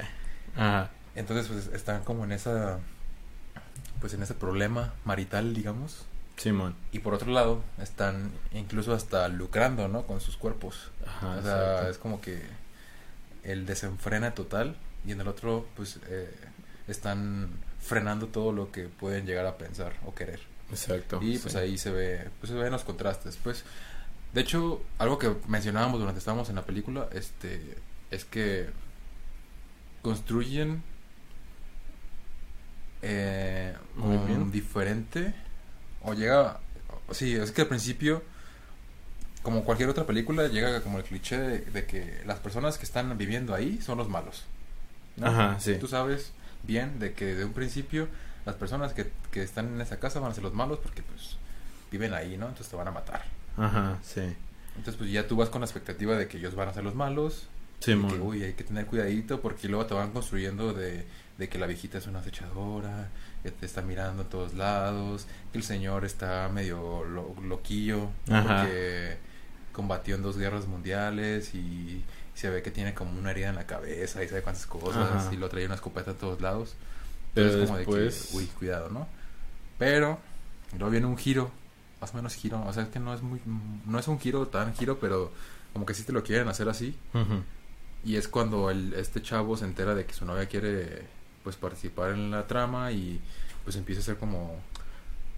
Ajá. 0.57 0.91
Entonces, 1.15 1.49
pues 1.49 1.67
están 1.75 2.03
como 2.05 2.25
en 2.25 2.33
esa. 2.33 2.79
Pues 4.01 4.15
en 4.15 4.23
ese 4.23 4.35
problema 4.35 4.95
marital, 5.05 5.55
digamos. 5.55 6.07
Simón. 6.37 6.75
Y 6.91 7.01
por 7.01 7.15
otro 7.15 7.31
lado, 7.31 7.63
están 7.79 8.31
incluso 8.53 8.95
hasta 8.95 9.29
lucrando, 9.29 9.89
¿no? 9.89 10.07
Con 10.07 10.21
sus 10.21 10.37
cuerpos. 10.37 10.91
Ajá. 11.07 11.37
o 11.37 11.43
sea, 11.43 11.57
exacto. 11.57 11.91
es 11.91 11.99
como 11.99 12.21
que 12.21 12.43
el 13.45 13.67
desenfrena 13.67 14.35
total. 14.35 14.77
Y 15.07 15.13
en 15.13 15.21
el 15.21 15.29
otro, 15.29 15.67
pues 15.77 15.99
eh, 16.09 16.35
están 16.89 17.51
frenando 17.81 18.29
todo 18.29 18.53
lo 18.53 18.71
que 18.71 18.89
pueden 18.89 19.27
llegar 19.27 19.47
a 19.47 19.57
pensar 19.59 19.93
o 20.05 20.15
querer. 20.15 20.41
Exacto. 20.71 21.19
Y 21.23 21.39
pues 21.39 21.53
sí. 21.53 21.59
ahí 21.59 21.79
se 21.79 21.91
ve, 21.91 22.29
pues 22.41 22.51
se 22.51 22.57
ven 22.57 22.73
los 22.73 22.85
contrastes. 22.85 23.37
Pues, 23.43 23.65
de 24.33 24.41
hecho, 24.41 24.83
algo 24.99 25.19
que 25.19 25.35
mencionábamos 25.49 26.01
durante 26.01 26.19
estábamos 26.19 26.49
en 26.49 26.57
la 26.57 26.65
película, 26.65 27.09
este, 27.13 27.77
es 28.11 28.25
que 28.25 28.71
construyen 30.03 30.83
eh, 33.03 33.75
Muy 33.97 34.19
bien. 34.27 34.51
diferente 34.51 35.35
o 36.03 36.15
llega, 36.15 36.59
sí, 37.13 37.35
es 37.35 37.53
que 37.53 37.63
al 37.63 37.69
principio, 37.69 38.23
como 39.43 39.65
cualquier 39.65 39.89
otra 39.89 40.07
película, 40.07 40.49
llega 40.49 40.81
como 40.83 40.99
el 40.99 41.05
cliché 41.05 41.39
de, 41.39 41.59
de 41.61 41.87
que 41.87 42.23
las 42.27 42.39
personas 42.39 42.79
que 42.79 42.85
están 42.85 43.17
viviendo 43.19 43.55
ahí 43.55 43.81
son 43.83 43.99
los 43.99 44.09
malos. 44.09 44.45
¿no? 45.17 45.27
Ajá, 45.27 45.59
sí. 45.61 45.77
Tú 45.79 45.87
sabes 45.89 46.33
bien 46.63 46.99
de 46.99 47.13
que 47.13 47.27
desde 47.27 47.45
un 47.45 47.53
principio 47.53 48.09
las 48.47 48.55
personas 48.55 48.93
que, 48.95 49.11
que 49.31 49.43
están 49.43 49.75
en 49.75 49.81
esa 49.81 49.99
casa 49.99 50.21
van 50.21 50.31
a 50.31 50.35
ser 50.35 50.43
los 50.45 50.55
malos 50.55 50.79
porque 50.83 51.03
pues 51.03 51.37
viven 51.91 52.15
ahí, 52.15 52.37
¿no? 52.37 52.47
Entonces 52.47 52.69
te 52.69 52.77
van 52.77 52.89
a 52.89 52.91
matar. 52.91 53.25
Ajá, 53.57 53.99
sí. 54.03 54.23
Entonces 54.77 54.95
pues 54.97 55.11
ya 55.11 55.27
tú 55.27 55.37
vas 55.37 55.49
con 55.51 55.61
la 55.61 55.67
expectativa 55.67 56.17
de 56.17 56.29
que 56.29 56.39
ellos 56.39 56.55
van 56.55 56.69
a 56.69 56.73
ser 56.73 56.85
los 56.85 56.95
malos. 56.95 57.49
y 57.81 57.85
Simón. 57.85 58.11
que, 58.13 58.19
uy, 58.21 58.45
hay 58.45 58.53
que 58.55 58.65
tener 58.65 58.87
cuidadito 58.87 59.41
porque 59.41 59.69
luego 59.69 59.85
te 59.87 59.95
van 59.95 60.13
construyendo 60.13 60.73
de, 60.73 61.05
de 61.41 61.49
que 61.49 61.59
la 61.59 61.67
viejita 61.67 61.99
es 61.99 62.07
una 62.07 62.21
acechadora, 62.21 63.09
que 63.43 63.51
te 63.51 63.67
está 63.67 63.83
mirando 63.83 64.23
en 64.23 64.29
todos 64.29 64.55
lados, 64.55 65.27
que 65.51 65.59
el 65.59 65.65
señor 65.65 66.05
está 66.05 66.49
medio 66.53 67.03
lo- 67.05 67.35
loquillo 67.43 68.11
Ajá. 68.31 68.43
porque 68.63 69.17
combatió 69.73 70.15
en 70.17 70.23
dos 70.23 70.37
guerras 70.37 70.67
mundiales 70.69 71.55
y 71.55 72.05
se 72.35 72.51
ve 72.51 72.63
que 72.63 72.71
tiene 72.71 72.95
como 72.95 73.19
una 73.19 73.31
herida 73.31 73.49
en 73.49 73.55
la 73.57 73.67
cabeza 73.67 74.23
y 74.23 74.29
sabe 74.29 74.43
cuántas 74.43 74.67
cosas 74.67 75.11
Ajá. 75.27 75.33
y 75.35 75.37
lo 75.37 75.49
trae 75.49 75.65
una 75.67 75.75
escopeta 75.77 76.13
a 76.13 76.15
todos 76.15 76.41
lados. 76.41 76.75
Pero 77.35 77.47
Entonces, 77.49 77.69
como 77.69 77.79
de 77.79 78.09
que, 78.11 78.37
uy, 78.37 78.47
cuidado, 78.59 78.91
¿no? 78.91 79.09
Pero 79.79 80.19
luego 80.77 80.91
viene 80.91 81.07
un 81.07 81.17
giro, 81.17 81.51
más 82.01 82.13
o 82.13 82.17
menos 82.17 82.35
giro, 82.35 82.63
o 82.67 82.73
sea, 82.73 82.83
es 82.83 82.89
que 82.91 82.99
no 82.99 83.15
es 83.15 83.23
muy 83.23 83.41
no 83.87 83.99
es 83.99 84.09
un 84.09 84.19
giro 84.21 84.47
tan 84.49 84.75
giro, 84.75 84.99
pero 85.01 85.33
como 85.73 85.87
que 85.87 85.95
sí 85.95 86.03
te 86.03 86.13
lo 86.13 86.23
quieren 86.23 86.49
hacer 86.49 86.69
así 86.69 86.95
y 88.05 88.17
es 88.17 88.29
cuando 88.29 88.71
el, 88.71 88.93
este 88.95 89.23
chavo 89.23 89.57
se 89.57 89.65
entera 89.65 89.95
de 89.95 90.05
que 90.07 90.13
su 90.15 90.25
novia 90.25 90.47
quiere 90.47 91.03
pues 91.43 91.57
participar 91.57 92.13
en 92.13 92.31
la 92.31 92.47
trama 92.47 92.93
y 92.93 93.21
pues 93.65 93.77
empieza 93.77 94.01
a 94.01 94.05
ser 94.05 94.17
como 94.17 94.59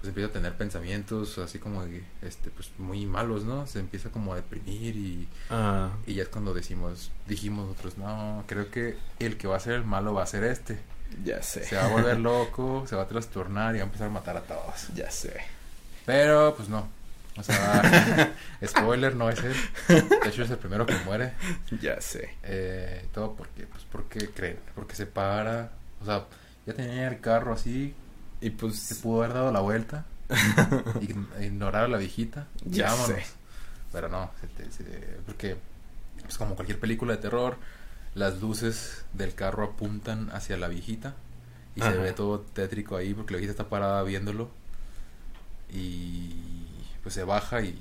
pues 0.00 0.08
empieza 0.08 0.30
a 0.30 0.32
tener 0.32 0.54
pensamientos 0.54 1.38
así 1.38 1.60
como 1.60 1.84
de, 1.84 2.02
este 2.22 2.50
pues 2.50 2.70
muy 2.78 3.06
malos, 3.06 3.44
¿no? 3.44 3.68
Se 3.68 3.78
empieza 3.78 4.10
como 4.10 4.32
a 4.32 4.36
deprimir 4.36 4.96
y, 4.96 5.28
Ah, 5.48 5.90
y 6.06 6.14
ya 6.14 6.24
es 6.24 6.28
cuando 6.28 6.52
decimos 6.52 7.12
dijimos 7.28 7.68
nosotros, 7.68 7.98
no, 7.98 8.42
creo 8.48 8.68
que 8.70 8.96
el 9.20 9.36
que 9.36 9.46
va 9.46 9.56
a 9.56 9.60
ser 9.60 9.74
el 9.74 9.84
malo 9.84 10.12
va 10.12 10.24
a 10.24 10.26
ser 10.26 10.42
este. 10.44 10.80
ya 11.24 11.42
sé. 11.42 11.64
Se 11.64 11.76
va 11.76 11.84
a 11.84 11.88
volver 11.88 12.18
loco, 12.20 12.84
se 12.88 12.96
va 12.96 13.02
a 13.02 13.08
trastornar 13.08 13.76
y 13.76 13.78
va 13.78 13.84
a 13.84 13.86
empezar 13.86 14.08
a 14.08 14.10
matar 14.10 14.36
a 14.36 14.42
todos. 14.42 14.88
Ya 14.94 15.10
sé. 15.10 15.40
Pero 16.04 16.54
pues 16.56 16.68
no. 16.68 16.88
O 17.36 17.42
sea, 17.42 18.34
spoiler, 18.66 19.14
no 19.14 19.30
es 19.30 19.38
él. 19.42 19.54
De 19.88 20.28
hecho 20.28 20.42
es 20.42 20.50
el 20.50 20.58
primero 20.58 20.84
que 20.84 20.94
muere. 21.04 21.32
Ya 21.80 22.00
sé. 22.00 22.34
Eh, 22.42 23.06
todo 23.12 23.34
porque, 23.34 23.66
pues, 23.66 23.84
porque 23.90 24.30
creen, 24.30 24.58
porque 24.74 24.94
se 24.94 25.06
para, 25.06 25.72
o 26.02 26.04
sea, 26.04 26.24
ya 26.66 26.74
tenía 26.74 27.08
el 27.08 27.20
carro 27.20 27.52
así, 27.54 27.94
Y 28.40 28.46
se 28.46 28.50
pues... 28.56 29.00
pudo 29.02 29.22
haber 29.22 29.34
dado 29.34 29.52
la 29.52 29.60
vuelta, 29.60 30.04
ign- 31.00 31.26
ignorar 31.44 31.84
a 31.84 31.88
la 31.88 31.98
viejita, 31.98 32.46
Ya 32.64 32.86
vámonos. 32.90 33.06
sé. 33.08 33.24
Pero 33.92 34.08
no, 34.08 34.30
se 34.40 34.46
te- 34.48 34.70
se- 34.70 35.18
porque, 35.26 35.56
pues 36.22 36.38
como 36.38 36.54
cualquier 36.54 36.78
película 36.80 37.12
de 37.16 37.22
terror, 37.22 37.56
las 38.14 38.40
luces 38.40 39.04
del 39.12 39.34
carro 39.34 39.64
apuntan 39.64 40.30
hacia 40.32 40.56
la 40.56 40.68
viejita 40.68 41.14
y 41.74 41.80
se 41.80 41.90
ve 41.96 42.12
todo 42.12 42.40
tétrico 42.40 42.96
ahí 42.96 43.14
porque 43.14 43.32
la 43.32 43.38
viejita 43.38 43.52
está 43.62 43.70
parada 43.70 44.02
viéndolo 44.02 44.50
y 45.70 46.34
pues 47.02 47.14
se 47.14 47.24
baja 47.24 47.62
y 47.62 47.72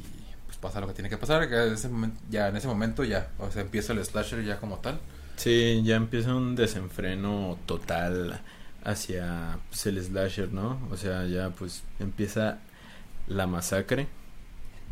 pues 0.45 0.57
pasa 0.57 0.79
lo 0.79 0.87
que 0.87 0.93
tiene 0.93 1.09
que 1.09 1.17
pasar, 1.17 1.47
que 1.49 1.55
en 1.67 1.73
ese 1.73 1.89
momento, 1.89 2.19
ya 2.29 2.47
en 2.47 2.55
ese 2.57 2.67
momento 2.67 3.03
ya, 3.03 3.29
o 3.39 3.51
sea, 3.51 3.61
empieza 3.61 3.93
el 3.93 4.03
slasher 4.03 4.43
ya 4.43 4.59
como 4.59 4.77
tal. 4.77 4.99
Sí, 5.41 5.81
ya 5.83 5.95
empieza 5.95 6.35
un 6.35 6.55
desenfreno 6.55 7.57
total 7.65 8.41
hacia 8.83 9.57
pues, 9.69 9.87
el 9.87 9.99
slasher, 9.99 10.53
¿no? 10.53 10.79
O 10.91 10.97
sea, 10.97 11.25
ya 11.25 11.49
pues 11.49 11.81
empieza 11.99 12.59
la 13.27 13.47
masacre. 13.47 14.05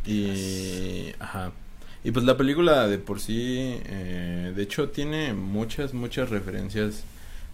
Y... 0.07 1.13
Ajá. 1.19 1.51
Y 2.03 2.09
pues 2.09 2.25
la 2.25 2.35
película 2.35 2.87
de 2.87 2.97
por 2.97 3.19
sí, 3.19 3.79
eh, 3.85 4.51
de 4.55 4.63
hecho, 4.63 4.89
tiene 4.89 5.35
muchas, 5.35 5.93
muchas 5.93 6.31
referencias. 6.31 7.03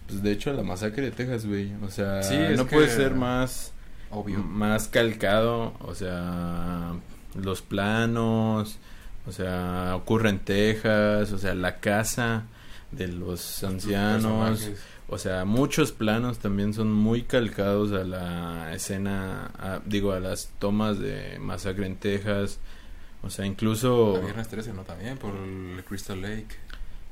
Pues 0.08 0.22
de 0.22 0.32
hecho, 0.32 0.48
a 0.48 0.54
la 0.54 0.62
masacre 0.62 1.02
de 1.02 1.10
Texas, 1.10 1.44
güey. 1.44 1.74
O 1.82 1.90
sea, 1.90 2.22
Sí, 2.22 2.38
no 2.56 2.66
puede 2.66 2.88
ser 2.88 3.14
más... 3.14 3.72
Obvio. 4.10 4.38
más 4.38 4.88
calcado, 4.88 5.74
o 5.80 5.94
sea, 5.94 6.94
los 7.34 7.60
planos, 7.60 8.78
o 9.26 9.32
sea, 9.32 9.96
ocurre 9.96 10.30
en 10.30 10.38
Texas, 10.38 11.32
o 11.32 11.36
sea, 11.36 11.54
la 11.54 11.76
casa 11.80 12.46
de 12.92 13.08
los 13.08 13.62
ancianos, 13.64 14.68
o 15.08 15.18
sea, 15.18 15.44
muchos 15.44 15.92
planos 15.92 16.38
también 16.38 16.72
son 16.74 16.92
muy 16.92 17.22
calcados 17.22 17.92
a 17.92 18.04
la 18.04 18.72
escena, 18.74 19.50
a- 19.58 19.80
digo, 19.84 20.12
a 20.12 20.20
las 20.20 20.50
tomas 20.58 20.98
de 20.98 21.38
Masacre 21.40 21.86
en 21.86 21.96
Texas, 21.96 22.58
o 23.22 23.30
sea, 23.30 23.44
incluso, 23.46 24.14
La 24.18 24.24
Viernes 24.24 24.48
13, 24.48 24.72
¿no? 24.72 24.82
También 24.82 25.18
por 25.18 25.34
el 25.34 25.82
Crystal 25.88 26.20
Lake. 26.20 26.56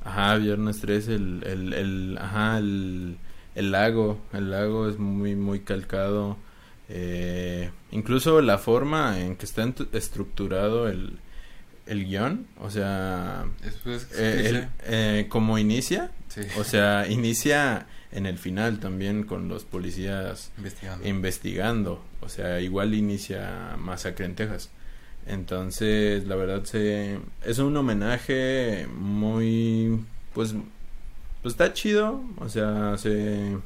ajá, 0.05 0.37
Viernes 0.37 0.81
3, 0.81 1.09
el, 1.09 1.43
el, 1.45 1.73
el, 1.73 2.19
ajá, 2.21 2.59
el, 2.59 3.17
el 3.55 3.71
lago, 3.73 4.21
el 4.33 4.51
lago 4.51 4.89
es 4.89 4.99
muy, 4.99 5.35
muy 5.37 5.61
calcado, 5.61 6.37
eh, 6.89 7.71
incluso 7.91 8.41
la 8.43 8.59
forma 8.59 9.19
en 9.21 9.37
que 9.37 9.45
está 9.47 9.67
estructurado 9.93 10.89
el, 10.89 11.19
el 11.87 12.05
guion, 12.07 12.47
o 12.61 12.71
sea, 12.71 13.45
Eso 13.63 13.93
es 13.93 14.09
eh, 14.15 14.49
el- 14.49 14.69
eh, 14.85 15.27
como 15.29 15.59
inicia, 15.59 16.11
Sí, 16.29 16.41
o 16.59 16.65
sea, 16.65 17.07
inicia 17.09 17.87
en 18.11 18.27
el 18.27 18.39
final 18.39 18.79
también 18.81 19.25
con 19.25 19.49
los 19.49 19.65
policías 19.65 20.51
investigando. 20.57 21.07
investigando, 21.09 22.05
o 22.21 22.29
sea, 22.29 22.61
igual 22.61 22.95
inicia 22.95 23.77
Masacre 23.79 24.25
en 24.27 24.35
Texas. 24.35 24.71
Entonces, 25.27 26.27
la 26.27 26.37
verdad 26.37 26.65
se 26.65 27.19
es 27.45 27.59
un 27.59 27.77
homenaje 27.77 28.87
muy 28.95 30.01
pues 30.35 30.55
pues 31.43 31.53
está 31.55 31.73
chido, 31.73 32.23
o 32.39 32.49
sea, 32.49 32.97
se 32.99 33.57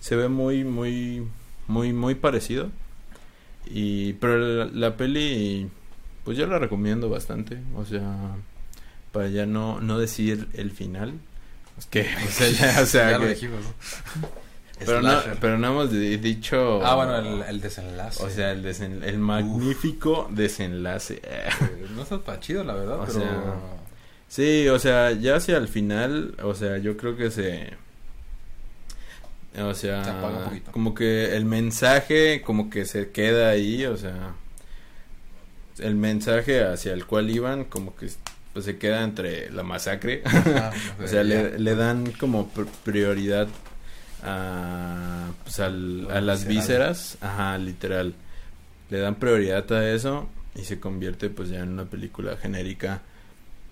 se 0.00 0.16
ve 0.16 0.28
muy 0.28 0.64
muy 0.64 1.26
muy 1.68 1.92
muy 1.92 2.14
parecido. 2.14 2.70
Y 3.66 4.14
pero 4.14 4.38
la, 4.38 4.64
la 4.66 4.96
peli 4.96 5.68
pues 6.24 6.36
yo 6.38 6.46
la 6.46 6.58
recomiendo 6.58 7.08
bastante, 7.10 7.58
o 7.76 7.84
sea, 7.84 8.02
para 9.12 9.28
ya 9.28 9.46
no 9.46 9.80
no 9.80 9.98
decir 9.98 10.48
el 10.54 10.70
final, 10.70 11.14
es 11.78 11.86
que 11.86 12.02
o 12.26 12.30
sea, 12.30 12.48
ya, 12.50 12.80
o 12.82 12.86
sea, 12.86 13.10
ya 13.12 13.18
lo 13.18 13.26
dijimos. 13.28 13.60
pero 14.84 15.00
no, 15.02 15.20
pero 15.40 15.58
no 15.58 15.68
hemos 15.68 15.92
di- 15.92 16.16
dicho. 16.16 16.84
Ah, 16.84 16.94
bueno, 16.96 17.16
el, 17.18 17.42
el 17.42 17.60
desenlace. 17.60 18.22
O 18.22 18.28
sea, 18.30 18.50
el, 18.52 18.64
desen- 18.64 19.02
el 19.04 19.18
magnífico 19.18 20.28
desenlace. 20.30 21.20
Eh, 21.22 21.48
No 21.94 22.02
está 22.02 22.18
tan 22.18 22.40
chido, 22.40 22.64
la 22.64 22.74
verdad, 22.74 23.00
O 23.00 23.04
pero... 23.06 23.12
sea, 23.20 23.54
Sí, 24.28 24.66
o 24.68 24.78
sea, 24.78 25.12
ya 25.12 25.36
hacia 25.36 25.58
el 25.58 25.68
final, 25.68 26.34
o 26.42 26.54
sea, 26.54 26.78
yo 26.78 26.96
creo 26.96 27.16
que 27.16 27.30
se. 27.30 27.74
O 29.60 29.74
sea, 29.74 30.02
Se 30.04 30.10
apaga 30.10 30.38
un 30.38 30.44
poquito. 30.44 30.72
como 30.72 30.94
que 30.94 31.36
el 31.36 31.44
mensaje, 31.44 32.40
como 32.40 32.70
que 32.70 32.86
se 32.86 33.10
queda 33.10 33.50
ahí, 33.50 33.84
o 33.84 33.96
sea. 33.98 34.34
El 35.78 35.94
mensaje 35.94 36.64
hacia 36.64 36.92
el 36.92 37.06
cual 37.06 37.30
iban, 37.30 37.64
como 37.64 37.94
que 37.96 38.08
pues 38.52 38.64
se 38.66 38.76
queda 38.78 39.02
entre 39.04 39.50
la 39.50 39.62
masacre. 39.62 40.22
O 41.02 41.06
sea, 41.08 41.22
le, 41.24 41.58
le 41.58 41.74
dan 41.74 42.12
como 42.12 42.52
pr- 42.52 42.66
prioridad 42.84 43.48
a, 44.22 45.30
pues 45.42 45.58
al- 45.60 46.08
a 46.10 46.20
las 46.20 46.44
vísceras, 46.46 47.18
ajá, 47.20 47.58
literal. 47.58 48.14
Le 48.90 48.98
dan 48.98 49.14
prioridad 49.16 49.70
a 49.72 49.88
eso 49.90 50.28
y 50.54 50.64
se 50.64 50.78
convierte 50.78 51.30
pues 51.30 51.48
ya 51.48 51.60
en 51.60 51.70
una 51.70 51.84
película 51.86 52.36
genérica 52.36 53.00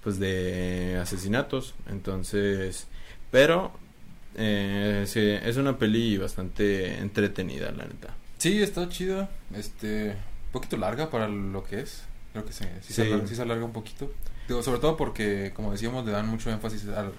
pues 0.03 0.19
de 0.19 0.99
asesinatos. 1.01 1.75
Entonces, 1.91 2.87
pero 3.31 3.73
eh, 4.37 5.05
sí, 5.07 5.21
es 5.21 5.57
una 5.59 5.77
peli 5.79 6.17
bastante 6.17 6.99
entretenida, 6.99 7.71
la 7.73 7.85
neta. 7.85 8.15
Sí, 8.39 8.63
está 8.63 8.89
chido. 8.89 9.29
Este, 9.55 10.15
poquito 10.53 10.77
larga 10.77 11.11
para 11.11 11.29
lo 11.29 11.65
que 11.65 11.81
es. 11.81 12.05
Creo 12.33 12.45
que 12.45 12.53
sí, 12.53 12.65
sí, 12.83 12.93
Se, 12.93 13.03
alarga, 13.03 13.27
sí 13.27 13.35
se 13.35 13.43
alarga 13.43 13.65
un 13.65 13.73
poquito. 13.73 14.13
Digo, 14.49 14.63
sobre 14.63 14.81
todo 14.81 14.97
porque, 14.97 15.53
como 15.55 15.73
decíamos, 15.73 16.05
le 16.05 16.13
dan 16.13 16.29
mucho 16.29 16.51
énfasis 16.51 16.87
al- 16.89 17.13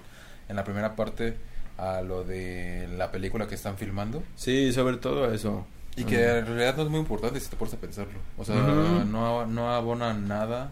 en 0.48 0.56
la 0.56 0.64
primera 0.64 0.96
parte 0.96 1.36
a 1.78 2.02
lo 2.02 2.24
de 2.24 2.88
la 2.96 3.10
película 3.10 3.46
que 3.46 3.54
están 3.54 3.76
filmando. 3.78 4.22
Sí, 4.36 4.72
sobre 4.72 4.96
todo 4.98 5.32
eso. 5.32 5.66
Y 5.96 6.04
que 6.04 6.16
Ujú. 6.16 6.36
en 6.38 6.46
realidad 6.46 6.76
no 6.76 6.82
es 6.84 6.88
muy 6.88 7.00
importante 7.00 7.38
si 7.40 7.48
te 7.50 7.56
pones 7.56 7.74
a 7.74 7.76
pensarlo. 7.78 8.18
O 8.38 8.44
sea, 8.44 8.56
Ujú. 8.56 9.04
no, 9.10 9.46
no 9.46 9.70
abona 9.74 10.14
nada. 10.14 10.70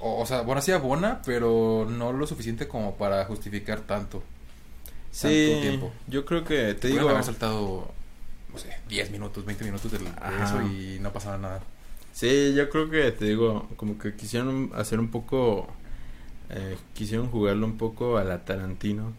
O, 0.00 0.20
o 0.22 0.26
sea, 0.26 0.42
bueno, 0.42 0.62
sí 0.62 0.72
abona, 0.72 1.20
pero 1.24 1.86
no 1.90 2.12
lo 2.12 2.26
suficiente 2.26 2.68
como 2.68 2.96
para 2.96 3.24
justificar 3.24 3.80
tanto. 3.80 4.22
Sí, 5.10 5.46
tanto 5.48 5.60
tiempo. 5.60 5.92
yo 6.06 6.24
creo 6.24 6.44
que 6.44 6.74
te 6.74 6.88
digo, 6.88 7.08
haber 7.08 7.24
saltado, 7.24 7.90
no 8.64 8.70
sé, 8.70 8.76
10 8.88 9.10
minutos, 9.10 9.44
20 9.44 9.64
minutos 9.64 9.92
de, 9.92 9.98
Ajá. 10.20 10.44
eso 10.44 10.62
y 10.62 10.98
no 11.00 11.12
pasaba 11.12 11.38
nada. 11.38 11.60
sí, 12.12 12.54
yo 12.54 12.68
creo 12.70 12.90
que 12.90 13.10
te 13.12 13.26
digo, 13.26 13.68
como 13.76 13.98
que 13.98 14.14
quisieron 14.14 14.70
hacer 14.74 14.98
un 14.98 15.10
poco, 15.10 15.68
eh, 16.50 16.76
quisieron 16.94 17.28
jugarlo 17.28 17.66
un 17.66 17.76
poco 17.76 18.18
a 18.18 18.24
la 18.24 18.44
Tarantino, 18.44 19.12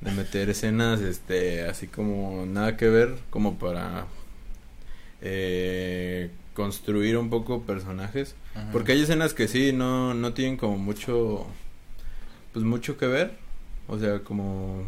de 0.00 0.10
meter 0.10 0.50
escenas, 0.50 1.00
este, 1.00 1.62
así 1.62 1.86
como 1.86 2.44
nada 2.46 2.76
que 2.76 2.88
ver, 2.88 3.18
como 3.30 3.58
para 3.58 4.06
eh, 5.20 6.30
construir 6.54 7.16
un 7.16 7.30
poco 7.30 7.62
personajes. 7.62 8.34
Porque 8.70 8.92
hay 8.92 9.02
escenas 9.02 9.32
que 9.32 9.48
sí, 9.48 9.72
no, 9.72 10.12
no 10.12 10.34
tienen 10.34 10.58
como 10.58 10.76
mucho, 10.76 11.46
pues 12.52 12.64
mucho 12.64 12.98
que 12.98 13.06
ver. 13.06 13.38
O 13.88 13.98
sea, 13.98 14.18
como, 14.20 14.84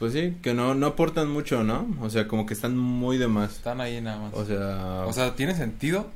pues 0.00 0.12
sí, 0.14 0.36
que 0.42 0.52
no, 0.54 0.74
no 0.74 0.86
aportan 0.86 1.30
mucho, 1.30 1.62
¿no? 1.62 1.86
O 2.00 2.10
sea, 2.10 2.26
como 2.26 2.44
que 2.46 2.54
están 2.54 2.76
muy 2.76 3.18
de 3.18 3.28
más. 3.28 3.52
Están 3.52 3.80
ahí 3.80 4.00
nada 4.00 4.18
más. 4.18 4.34
O 4.34 4.44
sea, 4.44 5.04
O 5.06 5.12
sea, 5.12 5.36
tiene 5.36 5.54
sentido 5.54 6.10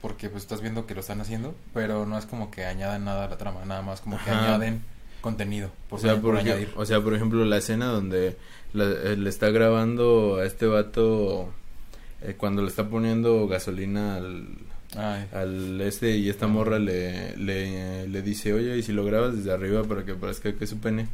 porque 0.00 0.28
pues 0.28 0.42
estás 0.44 0.60
viendo 0.60 0.86
que 0.86 0.94
lo 0.94 1.00
están 1.00 1.20
haciendo, 1.20 1.54
pero 1.74 2.06
no 2.06 2.18
es 2.18 2.26
como 2.26 2.50
que 2.50 2.64
añadan 2.64 3.04
nada 3.04 3.24
a 3.24 3.28
la 3.28 3.38
trama, 3.38 3.64
nada 3.64 3.82
más 3.82 4.00
como 4.00 4.16
que 4.22 4.30
Ajá. 4.30 4.44
añaden 4.54 4.82
contenido. 5.20 5.70
o 5.90 5.98
sea, 5.98 6.20
por, 6.20 6.36
añadir. 6.36 6.70
o 6.76 6.84
sea, 6.84 7.00
por 7.00 7.14
ejemplo, 7.14 7.44
la 7.44 7.56
escena 7.58 7.86
donde 7.86 8.36
la- 8.72 8.84
eh, 8.90 9.16
le 9.16 9.28
está 9.30 9.50
grabando 9.50 10.36
a 10.36 10.44
este 10.44 10.66
vato 10.66 11.48
eh, 12.20 12.34
cuando 12.36 12.62
le 12.62 12.68
está 12.68 12.88
poniendo 12.88 13.46
gasolina 13.46 14.16
al, 14.16 14.48
Ay, 14.96 15.26
al 15.32 15.80
este 15.80 16.16
y 16.16 16.28
esta 16.28 16.48
morra 16.48 16.78
le, 16.80 17.36
le, 17.36 18.08
le 18.08 18.22
dice, 18.22 18.52
oye, 18.52 18.76
¿y 18.76 18.82
si 18.82 18.92
lo 18.92 19.04
grabas 19.04 19.36
desde 19.36 19.52
arriba 19.52 19.84
para 19.84 20.04
que 20.04 20.14
parezca 20.14 20.52
que 20.52 20.64
es 20.64 20.70
su 20.70 20.78
pene? 20.78 21.06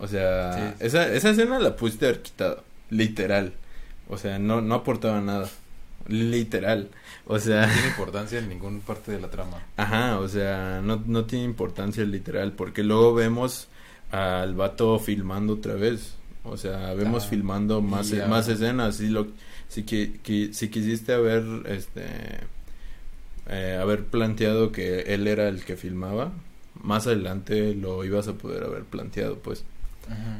O 0.00 0.08
sea, 0.08 0.74
Sí. 0.78 0.84
esa, 0.86 1.12
esa 1.12 1.30
escena 1.30 1.58
la 1.58 1.76
pudiste 1.76 2.06
haber 2.06 2.22
quitado, 2.22 2.62
literal. 2.90 3.52
O 4.08 4.18
sea, 4.18 4.38
no, 4.38 4.60
no 4.60 4.74
aportaba 4.74 5.20
nada. 5.20 5.48
Literal. 6.08 6.90
O 7.26 7.38
sea, 7.38 7.66
no 7.66 7.72
tiene 7.72 7.88
importancia 7.88 8.38
en 8.38 8.48
ninguna 8.48 8.80
parte 8.80 9.12
de 9.12 9.20
la 9.20 9.30
trama. 9.30 9.62
ajá, 9.76 10.18
o 10.18 10.28
sea, 10.28 10.80
no, 10.84 11.02
no 11.06 11.24
tiene 11.24 11.44
importancia 11.46 12.04
literal, 12.04 12.52
porque 12.52 12.82
luego 12.82 13.14
vemos 13.14 13.68
al 14.10 14.54
vato 14.54 14.98
filmando 14.98 15.54
otra 15.54 15.74
vez. 15.74 16.14
O 16.44 16.58
sea, 16.58 16.92
vemos 16.92 17.24
Ah, 17.24 17.28
filmando 17.30 17.80
más, 17.80 18.12
más 18.28 18.48
escenas. 18.48 18.96
Si, 18.96 19.08
lo, 19.08 19.28
si, 19.68 19.84
qui- 19.84 20.52
si 20.52 20.68
quisiste 20.68 21.14
haber, 21.14 21.42
este, 21.66 22.04
eh, 23.48 23.78
haber 23.80 24.04
planteado 24.04 24.72
que 24.72 25.00
él 25.14 25.26
era 25.26 25.48
el 25.48 25.64
que 25.64 25.76
filmaba, 25.76 26.32
más 26.82 27.06
adelante 27.06 27.74
lo 27.74 28.04
ibas 28.04 28.28
a 28.28 28.34
poder 28.34 28.64
haber 28.64 28.82
planteado, 28.84 29.38
pues. 29.38 29.64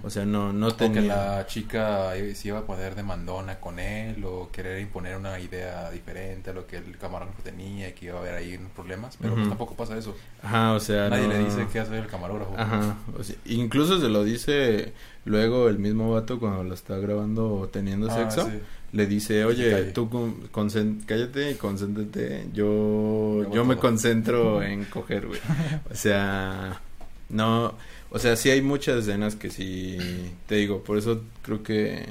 O 0.03 0.11
sea, 0.11 0.25
no, 0.25 0.53
no 0.53 0.69
O 0.69 0.77
que 0.77 0.89
tenía... 0.89 1.17
la 1.17 1.47
chica 1.47 2.15
eh, 2.17 2.35
se 2.35 2.49
iba 2.49 2.59
a 2.59 2.63
poner 2.67 2.95
de 2.95 3.03
mandona 3.03 3.59
con 3.61 3.79
él 3.79 4.23
o 4.25 4.51
querer 4.53 4.81
imponer 4.81 5.17
una 5.17 5.39
idea 5.41 5.91
diferente 5.91 6.51
a 6.51 6.53
lo 6.53 6.67
que 6.67 6.77
el 6.77 6.99
camarógrafo 6.99 7.43
tenía 7.43 7.89
y 7.89 7.93
que 7.93 8.07
iba 8.07 8.17
a 8.19 8.21
haber 8.21 8.35
ahí 8.35 8.59
problemas, 8.75 9.17
pero 9.21 9.35
pues 9.35 9.49
tampoco 9.49 9.75
pasa 9.75 9.97
eso. 9.97 10.15
Ajá, 10.43 10.73
o 10.73 10.81
sea, 10.81 11.09
Nadie 11.09 11.27
no- 11.29 11.33
le 11.33 11.45
dice 11.45 11.67
qué 11.73 11.81
hacer 11.81 11.95
el 11.95 12.07
camarógrafo. 12.07 12.55
Ajá, 12.59 12.97
o 13.19 13.23
sea, 13.23 13.37
incluso 13.47 13.99
se 14.01 14.09
lo 14.09 14.23
dice 14.25 14.93
luego 15.25 15.69
el 15.69 15.79
mismo 15.79 16.13
vato 16.13 16.39
cuando 16.39 16.63
lo 16.65 16.75
está 16.75 16.97
grabando 16.99 17.55
o 17.55 17.69
teniendo 17.69 18.11
Ah, 18.11 18.15
sexo. 18.31 18.47
sí. 18.51 18.59
Le 18.93 19.07
dice, 19.07 19.45
oye, 19.45 19.87
tú 19.93 20.09
cállate 21.07 21.51
y 21.51 21.55
concéntrate. 21.57 22.47
Yo, 22.53 23.51
yo 23.53 23.65
me 23.65 23.75
todo". 23.75 23.81
concentro 23.83 24.63
en 24.63 24.85
coger, 24.85 25.27
güey. 25.27 25.41
O 25.91 25.95
sea, 25.97 26.81
no, 27.31 27.75
o 28.15 28.19
sea, 28.21 28.37
sí 28.37 28.49
hay 28.49 28.63
muchas 28.63 29.01
escenas 29.01 29.35
que 29.35 29.51
sí, 29.51 29.99
te 30.47 30.55
digo, 30.55 30.85
por 30.85 30.99
eso 30.99 31.21
creo 31.43 31.65
que, 31.65 32.07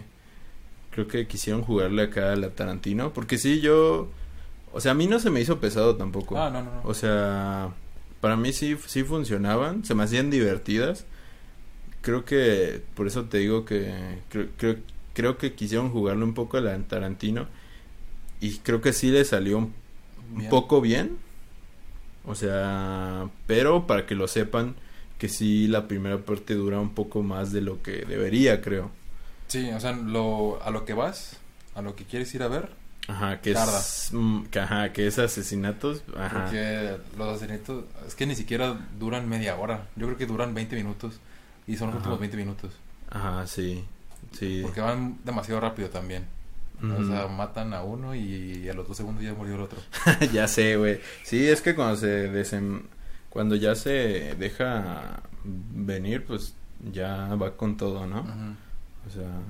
creo 0.91 1.07
que 1.07 1.27
quisieron 1.27 1.61
jugarle 1.61 2.03
acá 2.03 2.33
a 2.33 2.35
la 2.35 2.49
Tarantino, 2.49 3.13
porque 3.13 3.37
sí, 3.37 3.61
yo, 3.61 4.09
o 4.73 4.81
sea, 4.81 4.91
a 4.91 4.95
mí 4.95 5.07
no 5.07 5.17
se 5.19 5.29
me 5.29 5.39
hizo 5.39 5.61
pesado 5.61 5.95
tampoco. 5.95 6.37
Ah, 6.37 6.49
no, 6.49 6.61
no, 6.61 6.71
no. 6.71 6.81
O 6.83 6.93
sea, 6.93 7.69
para 8.19 8.35
mí 8.35 8.51
sí, 8.51 8.75
sí 8.85 9.05
funcionaban, 9.05 9.85
se 9.85 9.95
me 9.95 10.03
hacían 10.03 10.29
divertidas. 10.29 11.05
Creo 12.01 12.25
que, 12.25 12.81
por 12.95 13.07
eso 13.07 13.23
te 13.23 13.37
digo 13.37 13.63
que 13.63 14.19
creo, 14.27 14.49
creo, 14.57 14.75
creo 15.13 15.37
que 15.37 15.53
quisieron 15.53 15.89
jugarle 15.89 16.25
un 16.25 16.33
poco 16.33 16.57
a 16.57 16.61
la 16.61 16.77
Tarantino 16.79 17.47
y 18.41 18.57
creo 18.57 18.81
que 18.81 18.91
sí 18.91 19.09
le 19.09 19.23
salió 19.23 19.57
un, 19.57 19.73
poco 20.49 20.81
bien. 20.81 21.17
O 22.25 22.35
sea, 22.35 23.29
pero 23.47 23.87
para 23.87 24.05
que 24.05 24.15
lo 24.15 24.27
sepan 24.27 24.75
que 25.23 25.29
sí 25.29 25.69
la 25.69 25.87
primera 25.87 26.17
parte 26.17 26.53
dura 26.53 26.81
un 26.81 26.93
poco 26.93 27.23
más 27.23 27.53
de 27.53 27.61
lo 27.61 27.81
que 27.81 28.03
debería, 28.03 28.59
creo. 28.59 28.91
Sí, 29.47 29.69
o 29.71 29.79
sea, 29.79 29.93
lo, 29.93 30.61
a 30.61 30.69
lo 30.69 30.83
que 30.83 30.91
vas, 30.91 31.37
a 31.75 31.81
lo 31.81 31.95
que 31.95 32.03
quieres 32.03 32.35
ir 32.35 32.43
a 32.43 32.49
ver, 32.49 32.71
Ajá, 33.07 33.39
que 33.39 33.53
Tarda. 33.53 33.79
es 33.79 34.11
que, 34.51 34.59
ajá, 34.59 34.91
que 34.91 35.07
es 35.07 35.19
asesinatos, 35.19 36.03
ajá. 36.17 36.41
porque 36.41 36.97
los 37.17 37.37
asesinatos 37.37 37.85
es 38.05 38.15
que 38.15 38.25
ni 38.25 38.35
siquiera 38.35 38.77
duran 38.99 39.29
media 39.29 39.55
hora. 39.55 39.87
Yo 39.95 40.07
creo 40.07 40.17
que 40.17 40.25
duran 40.25 40.53
20 40.53 40.75
minutos 40.75 41.13
y 41.67 41.77
son 41.77 41.87
los 41.87 41.95
Ajá. 41.95 41.99
últimos 41.99 42.19
20 42.19 42.35
minutos. 42.35 42.73
Ajá, 43.09 43.47
sí. 43.47 43.85
Sí. 44.37 44.59
Porque 44.61 44.81
van 44.81 45.19
demasiado 45.23 45.61
rápido 45.61 45.87
también. 45.87 46.25
O 46.83 47.07
sea, 47.07 47.27
matan 47.29 47.73
a 47.73 47.81
uno 47.81 48.13
y 48.13 48.67
a 48.67 48.73
los 48.73 48.85
dos 48.89 48.97
segundos 48.97 49.23
ya 49.23 49.33
murió 49.33 49.55
el 49.55 49.61
otro. 49.61 49.79
ya 50.33 50.49
sé, 50.49 50.75
güey. 50.75 50.99
Sí, 51.23 51.47
es 51.47 51.61
que 51.61 51.75
cuando 51.75 51.95
se 51.95 52.07
desem... 52.07 52.81
cuando 53.33 53.55
ya 53.55 53.73
se 53.73 54.35
deja 54.35 55.23
venir, 55.43 56.23
pues 56.23 56.53
ya 56.91 57.33
va 57.33 57.57
con 57.57 57.77
todo, 57.77 58.05
¿no? 58.05 58.19
O 59.07 59.09
sea, 59.09 59.41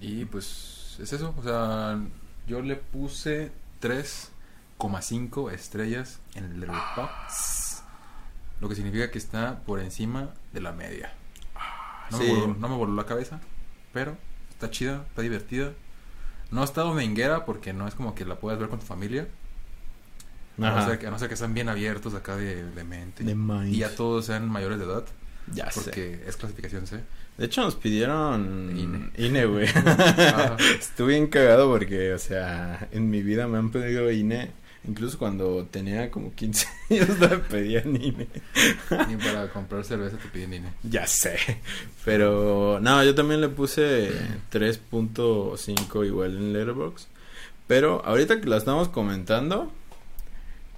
Y 0.00 0.24
pues 0.24 0.96
es 0.98 1.12
eso. 1.12 1.34
O 1.36 1.42
sea, 1.42 2.00
yo 2.46 2.62
le 2.62 2.76
puse 2.76 3.52
3,5 3.82 5.52
estrellas 5.52 6.20
en 6.36 6.44
el 6.44 6.60
Letterboxd. 6.60 7.82
Lo 8.62 8.68
que 8.70 8.74
significa 8.74 9.10
que 9.10 9.18
está 9.18 9.60
por 9.60 9.80
encima 9.80 10.30
de 10.54 10.62
la 10.62 10.72
media. 10.72 11.12
No, 12.10 12.16
sí. 12.16 12.24
me, 12.24 12.32
voló, 12.32 12.54
no 12.54 12.68
me 12.70 12.76
voló 12.76 12.94
la 12.94 13.04
cabeza, 13.04 13.40
pero 13.92 14.16
está 14.48 14.70
chida, 14.70 15.04
está 15.06 15.20
divertida. 15.20 15.74
No 16.50 16.64
está 16.64 16.80
dominguera 16.80 17.44
porque 17.44 17.74
no 17.74 17.86
es 17.86 17.94
como 17.94 18.14
que 18.14 18.24
la 18.24 18.36
puedas 18.36 18.58
ver 18.58 18.70
con 18.70 18.78
tu 18.78 18.86
familia. 18.86 19.28
A 20.58 20.70
no, 20.70 20.84
ser 20.84 20.98
que, 20.98 21.06
a 21.06 21.10
no 21.10 21.18
ser 21.18 21.28
que 21.28 21.34
están 21.34 21.54
bien 21.54 21.68
abiertos 21.68 22.14
acá 22.14 22.36
de, 22.36 22.64
de 22.64 22.84
mente. 22.84 23.22
De 23.22 23.34
mind. 23.34 23.72
y 23.72 23.78
ya 23.78 23.94
todos 23.94 24.26
sean 24.26 24.48
mayores 24.48 24.78
de 24.78 24.84
edad. 24.84 25.04
Ya 25.54 25.70
sé. 25.70 25.80
Porque 25.80 26.24
es 26.26 26.36
clasificación 26.36 26.86
C. 26.86 27.00
De 27.38 27.46
hecho, 27.46 27.62
nos 27.62 27.76
pidieron 27.76 28.76
INE. 28.76 29.10
INE, 29.16 29.46
güey. 29.46 29.68
Estuve 30.80 31.12
bien 31.12 31.28
cagado 31.28 31.70
porque, 31.70 32.12
o 32.12 32.18
sea, 32.18 32.88
en 32.90 33.08
mi 33.08 33.22
vida 33.22 33.46
me 33.46 33.58
han 33.58 33.70
pedido 33.70 34.10
INE. 34.10 34.50
Incluso 34.86 35.18
cuando 35.18 35.66
tenía 35.70 36.10
como 36.10 36.34
15 36.34 36.66
años 36.90 37.18
me 37.18 37.28
pedían 37.38 37.94
INE. 37.94 38.26
Y 39.08 39.16
para 39.16 39.48
comprar 39.50 39.84
cerveza 39.84 40.16
te 40.16 40.28
piden 40.28 40.54
INE. 40.54 40.72
Ya 40.82 41.06
sé. 41.06 41.38
Pero, 42.04 42.80
no, 42.80 43.04
yo 43.04 43.14
también 43.14 43.40
le 43.40 43.48
puse 43.48 44.10
3.5 44.50 46.06
igual 46.06 46.36
en 46.36 46.52
Letterboxd. 46.52 47.06
Pero 47.68 48.04
ahorita 48.04 48.40
que 48.40 48.48
la 48.48 48.56
estamos 48.56 48.88
comentando, 48.88 49.70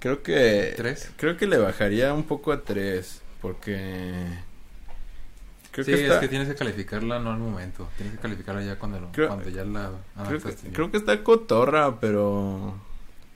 creo 0.01 0.21
que... 0.23 0.73
¿Tres? 0.75 1.09
Creo 1.15 1.37
que 1.37 1.47
le 1.47 1.57
bajaría 1.57 2.13
un 2.13 2.23
poco 2.23 2.51
a 2.51 2.61
3. 2.63 3.21
Porque... 3.41 4.25
Creo 5.71 5.85
sí, 5.85 5.91
que 5.91 6.01
está... 6.03 6.15
es 6.15 6.19
que 6.19 6.27
tienes 6.27 6.49
que 6.49 6.55
calificarla 6.55 7.19
no 7.19 7.31
al 7.31 7.39
momento. 7.39 7.87
Tienes 7.95 8.15
que 8.15 8.21
calificarla 8.21 8.63
ya 8.63 8.77
cuando, 8.77 9.09
Creo- 9.13 9.29
cuando 9.29 9.49
ya 9.49 9.63
la 9.63 9.91
Creo 10.27 10.41
que, 10.41 10.53
creo 10.73 10.91
que 10.91 10.97
está 10.97 11.23
cotorra, 11.23 11.99
pero 12.01 12.75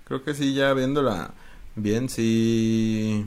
creo 0.04 0.24
que 0.24 0.34
sí, 0.34 0.54
ya 0.54 0.74
viéndola 0.74 1.32
bien, 1.76 2.10
sí, 2.10 3.26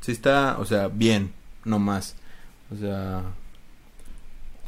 sí 0.00 0.12
está, 0.12 0.58
o 0.58 0.64
sea, 0.64 0.88
bien, 0.88 1.32
no 1.64 1.78
más. 1.78 2.16
O 2.72 2.76
sea, 2.76 3.22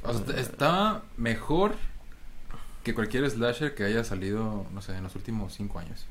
O 0.03 0.13
sea, 0.13 0.37
está 0.41 1.03
mejor 1.17 1.75
que 2.83 2.95
cualquier 2.95 3.29
slasher 3.31 3.75
que 3.75 3.85
haya 3.85 4.05
salido, 4.05 4.67
no 4.73 4.83
sé, 4.83 4.97
en 4.97 5.03
los 5.05 5.15
últimos 5.17 5.55
cinco 5.55 5.79
años. 5.79 6.07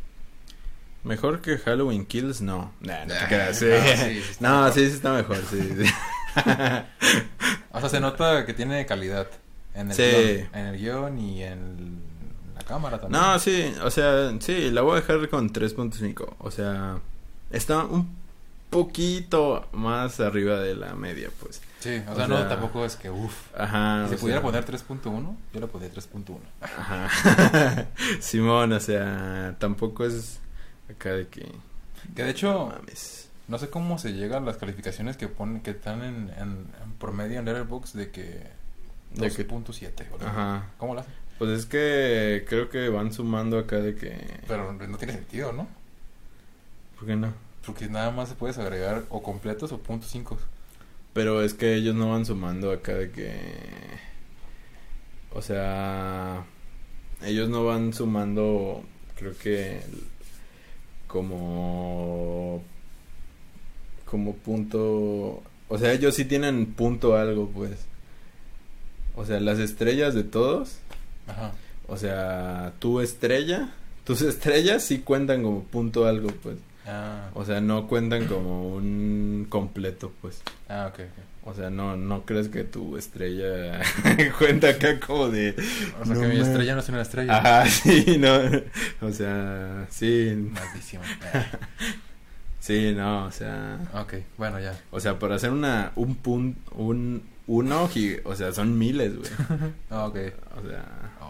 Mejor 1.04 1.42
que 1.42 1.58
Halloween 1.58 2.06
Kills, 2.06 2.42
no. 2.42 2.74
Nah, 2.82 3.06
no 3.06 3.14
te 3.14 3.26
creas, 3.28 3.58
sí. 3.58 3.66
no, 3.68 3.82
sí, 3.84 4.20
sí 4.22 4.22
está 4.32 4.50
No, 4.50 4.62
mejor. 4.64 4.74
sí, 4.74 4.88
sí 4.90 4.96
está 4.96 5.14
mejor, 5.14 5.38
sí. 5.50 5.86
sí. 5.86 5.92
O 7.72 7.80
sea, 7.80 7.90
se 7.90 8.00
nota 8.00 8.46
que 8.46 8.54
tiene 8.54 8.86
calidad. 8.86 9.28
En 9.76 9.92
el, 9.92 9.96
guion, 9.98 10.50
en 10.54 10.66
el 10.66 10.78
guion 10.78 11.20
y 11.20 11.44
en 11.44 12.02
la 12.56 12.62
cámara 12.62 13.00
también. 13.00 13.22
No, 13.22 13.38
sí, 13.40 13.74
o 13.84 13.92
sea, 13.92 14.34
sí, 14.40 14.72
la 14.72 14.82
voy 14.82 14.94
a 14.98 15.02
dejar 15.02 15.30
con 15.30 15.52
3.5. 15.54 16.36
O 16.40 16.52
sea, 16.52 17.00
está 17.52 17.86
un 17.86 18.18
poquito 18.70 19.68
más 19.72 20.20
arriba 20.20 20.60
de 20.60 20.76
la 20.76 20.96
media, 20.96 21.30
pues. 21.40 21.62
Sí, 21.80 22.02
o 22.08 22.12
o 22.12 22.16
sea, 22.16 22.28
no, 22.28 22.46
tampoco 22.48 22.84
es 22.84 22.96
que, 22.96 23.10
uff. 23.10 23.34
Ajá. 23.58 24.08
Si 24.10 24.16
o 24.16 24.18
pudiera 24.18 24.42
sea, 24.42 24.52
poner 24.52 24.66
3.1, 24.66 25.36
yo 25.54 25.60
le 25.60 25.68
pondría 25.68 25.94
3.1. 25.94 26.40
Ajá. 26.62 27.88
Simón, 28.20 28.74
o 28.74 28.80
sea, 28.80 29.56
tampoco 29.60 30.06
es 30.06 30.40
acá 30.90 31.12
de 31.14 31.28
que... 31.28 31.42
Que 32.16 32.24
de 32.24 32.24
No 32.24 32.30
hecho, 32.30 32.68
mames. 32.68 33.30
no 33.48 33.58
sé 33.58 33.70
cómo 33.70 33.98
se 34.00 34.14
llegan 34.14 34.46
las 34.46 34.58
calificaciones 34.58 35.18
que 35.18 35.28
ponen, 35.28 35.62
que 35.62 35.72
están 35.72 36.02
en, 36.04 36.30
en, 36.38 36.68
en 36.84 36.92
promedio 37.00 37.40
en 37.40 37.46
Letterboxd 37.46 37.96
de 37.98 38.12
que 38.12 38.22
De 39.14 39.30
que- 39.32 39.48
2.7. 39.48 39.52
o 40.12 40.14
algo 40.14 40.16
así. 40.18 40.26
Ajá. 40.26 40.68
¿Cómo 40.78 40.94
lo 40.94 41.02
hacen? 41.02 41.14
Pues 41.38 41.52
es 41.52 41.66
que 41.66 42.46
creo 42.48 42.70
que 42.70 42.90
van 42.90 43.14
sumando 43.14 43.58
acá 43.60 43.78
de 43.78 43.96
que... 43.96 44.40
Pero 44.48 44.74
no 44.74 44.98
tiene 44.98 45.14
sentido, 45.14 45.54
¿no? 45.54 45.68
¿Por 46.98 47.08
qué 47.08 47.16
no? 47.16 47.34
Porque 47.66 47.88
nada 47.88 48.12
más 48.12 48.30
se 48.30 48.36
puedes 48.36 48.58
agregar 48.58 49.04
o 49.10 49.24
completos 49.24 49.72
o 49.72 49.78
puntos 49.80 50.10
5. 50.12 50.38
Pero 51.14 51.42
es 51.42 51.54
que 51.54 51.76
ellos 51.76 51.96
no 51.96 52.10
van 52.12 52.26
sumando 52.26 52.72
acá 52.72 52.94
de 52.94 53.12
que... 53.12 53.34
O 55.32 55.42
sea... 55.42 56.44
Ellos 57.24 57.50
no 57.50 57.66
van 57.66 57.94
sumando, 57.94 58.84
creo 59.16 59.38
que... 59.38 59.82
Como... 61.10 62.64
Como 64.06 64.36
punto... 64.36 65.44
O 65.68 65.78
sea, 65.78 65.92
ellos 65.92 66.16
sí 66.16 66.24
tienen 66.24 66.68
punto 66.68 67.18
algo, 67.18 67.50
pues. 67.50 67.72
O 69.16 69.26
sea, 69.26 69.40
las 69.42 69.60
estrellas 69.60 70.14
de 70.14 70.24
todos. 70.24 70.78
Ajá. 71.28 71.52
O 71.88 71.98
sea, 71.98 72.74
tu 72.80 73.02
estrella... 73.02 73.74
Tus 74.06 74.22
estrellas 74.24 74.84
sí 74.84 75.00
cuentan 75.00 75.44
como 75.44 75.64
punto 75.64 76.06
algo, 76.06 76.30
pues. 76.42 76.58
Ah, 76.86 77.30
O 77.34 77.44
sea, 77.44 77.60
no 77.60 77.88
cuentan 77.88 78.26
como 78.28 78.76
un 78.76 79.46
completo, 79.50 80.12
pues. 80.22 80.42
ah 80.70 80.88
ok, 80.92 81.00
ok. 81.02 81.29
O 81.50 81.54
sea, 81.56 81.70
no, 81.70 81.98
no 81.98 82.26
crees 82.26 82.48
que 82.50 82.64
tu 82.64 82.96
estrella 82.98 83.82
cuenta 84.38 84.70
acá 84.70 85.00
como 85.00 85.30
de... 85.30 85.56
O 86.02 86.06
sea 86.06 86.16
No 86.16 86.22
que 86.22 86.28
mi 86.28 86.36
me- 86.36 86.42
estrella 86.42 86.74
no 86.76 86.80
es 86.82 86.90
una 86.90 87.02
estrella. 87.02 87.38
Ajá, 87.38 87.66
sí, 87.70 88.18
no. 88.20 88.40
O 89.08 89.12
sea, 89.12 89.88
sí, 89.90 90.34
Maldición. 90.54 91.02
sí, 92.60 92.94
no, 92.96 93.26
o 93.26 93.32
sea... 93.32 93.80
ok, 93.94 94.14
bueno, 94.38 94.60
ya. 94.60 94.80
O 94.92 95.00
sea, 95.00 95.18
para 95.20 95.36
hacer 95.36 95.52
una, 95.52 95.92
un 95.96 96.16
pun, 96.16 96.56
un, 96.76 97.24
uno, 97.48 97.90
o 98.26 98.36
sea, 98.36 98.52
son 98.54 98.78
miles, 98.78 99.16
güey. 99.18 99.30
Ah, 99.90 100.06
ok. 100.06 100.18
O 100.64 100.68
sea, 100.68 100.86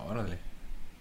Órale. 0.09 0.37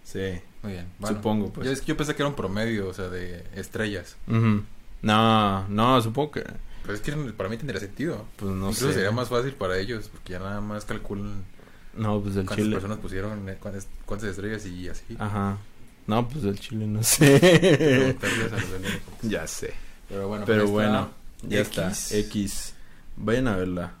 sí, 0.03 0.39
Muy 0.63 0.73
bien. 0.73 0.85
Bueno, 0.99 1.17
supongo, 1.17 1.51
pues. 1.51 1.79
Yo, 1.79 1.85
yo 1.85 1.97
pensé 1.97 2.15
que 2.15 2.21
era 2.21 2.29
un 2.29 2.35
promedio, 2.35 2.87
o 2.87 2.93
sea, 2.93 3.09
de 3.09 3.43
estrellas. 3.55 4.15
Ujú. 4.27 4.63
No, 5.01 5.67
no, 5.67 6.01
supongo 6.01 6.31
que, 6.31 6.43
Pero 6.89 6.97
es 6.97 7.01
que 7.01 7.11
para 7.33 7.49
mí 7.49 7.57
tendría 7.57 7.79
sentido. 7.79 8.25
pues 8.37 8.49
no 8.51 8.69
Incluso 8.71 8.87
sé. 8.87 8.93
sería 8.95 9.11
más 9.11 9.29
fácil 9.29 9.53
para 9.53 9.77
ellos, 9.77 10.09
porque 10.11 10.33
ya 10.33 10.39
nada 10.39 10.59
más 10.59 10.85
calculan 10.85 11.43
No, 11.95 12.19
pues 12.19 12.35
el 12.35 12.45
cuántas 12.47 12.57
chile. 12.65 12.75
personas 12.77 12.97
pusieron, 12.97 13.47
eh, 13.47 13.57
cuántas, 13.61 13.85
cuántas 14.07 14.29
estrellas 14.31 14.65
y 14.65 14.89
así. 14.89 15.15
Ajá. 15.19 15.57
No, 16.07 16.27
pues 16.27 16.43
el 16.45 16.59
chile 16.59 16.87
no 16.87 17.03
sé. 17.03 18.17
Ya 19.21 19.45
sé. 19.45 19.71
Pero 20.07 20.27
bueno, 20.29 20.45
Pero 20.47 20.61
pues 20.63 20.71
bueno, 20.71 21.09
ya 21.43 21.59
X. 21.59 21.77
está. 21.77 22.17
X. 22.17 22.73
Vayan 23.17 23.47
a 23.49 23.57
verla. 23.57 23.91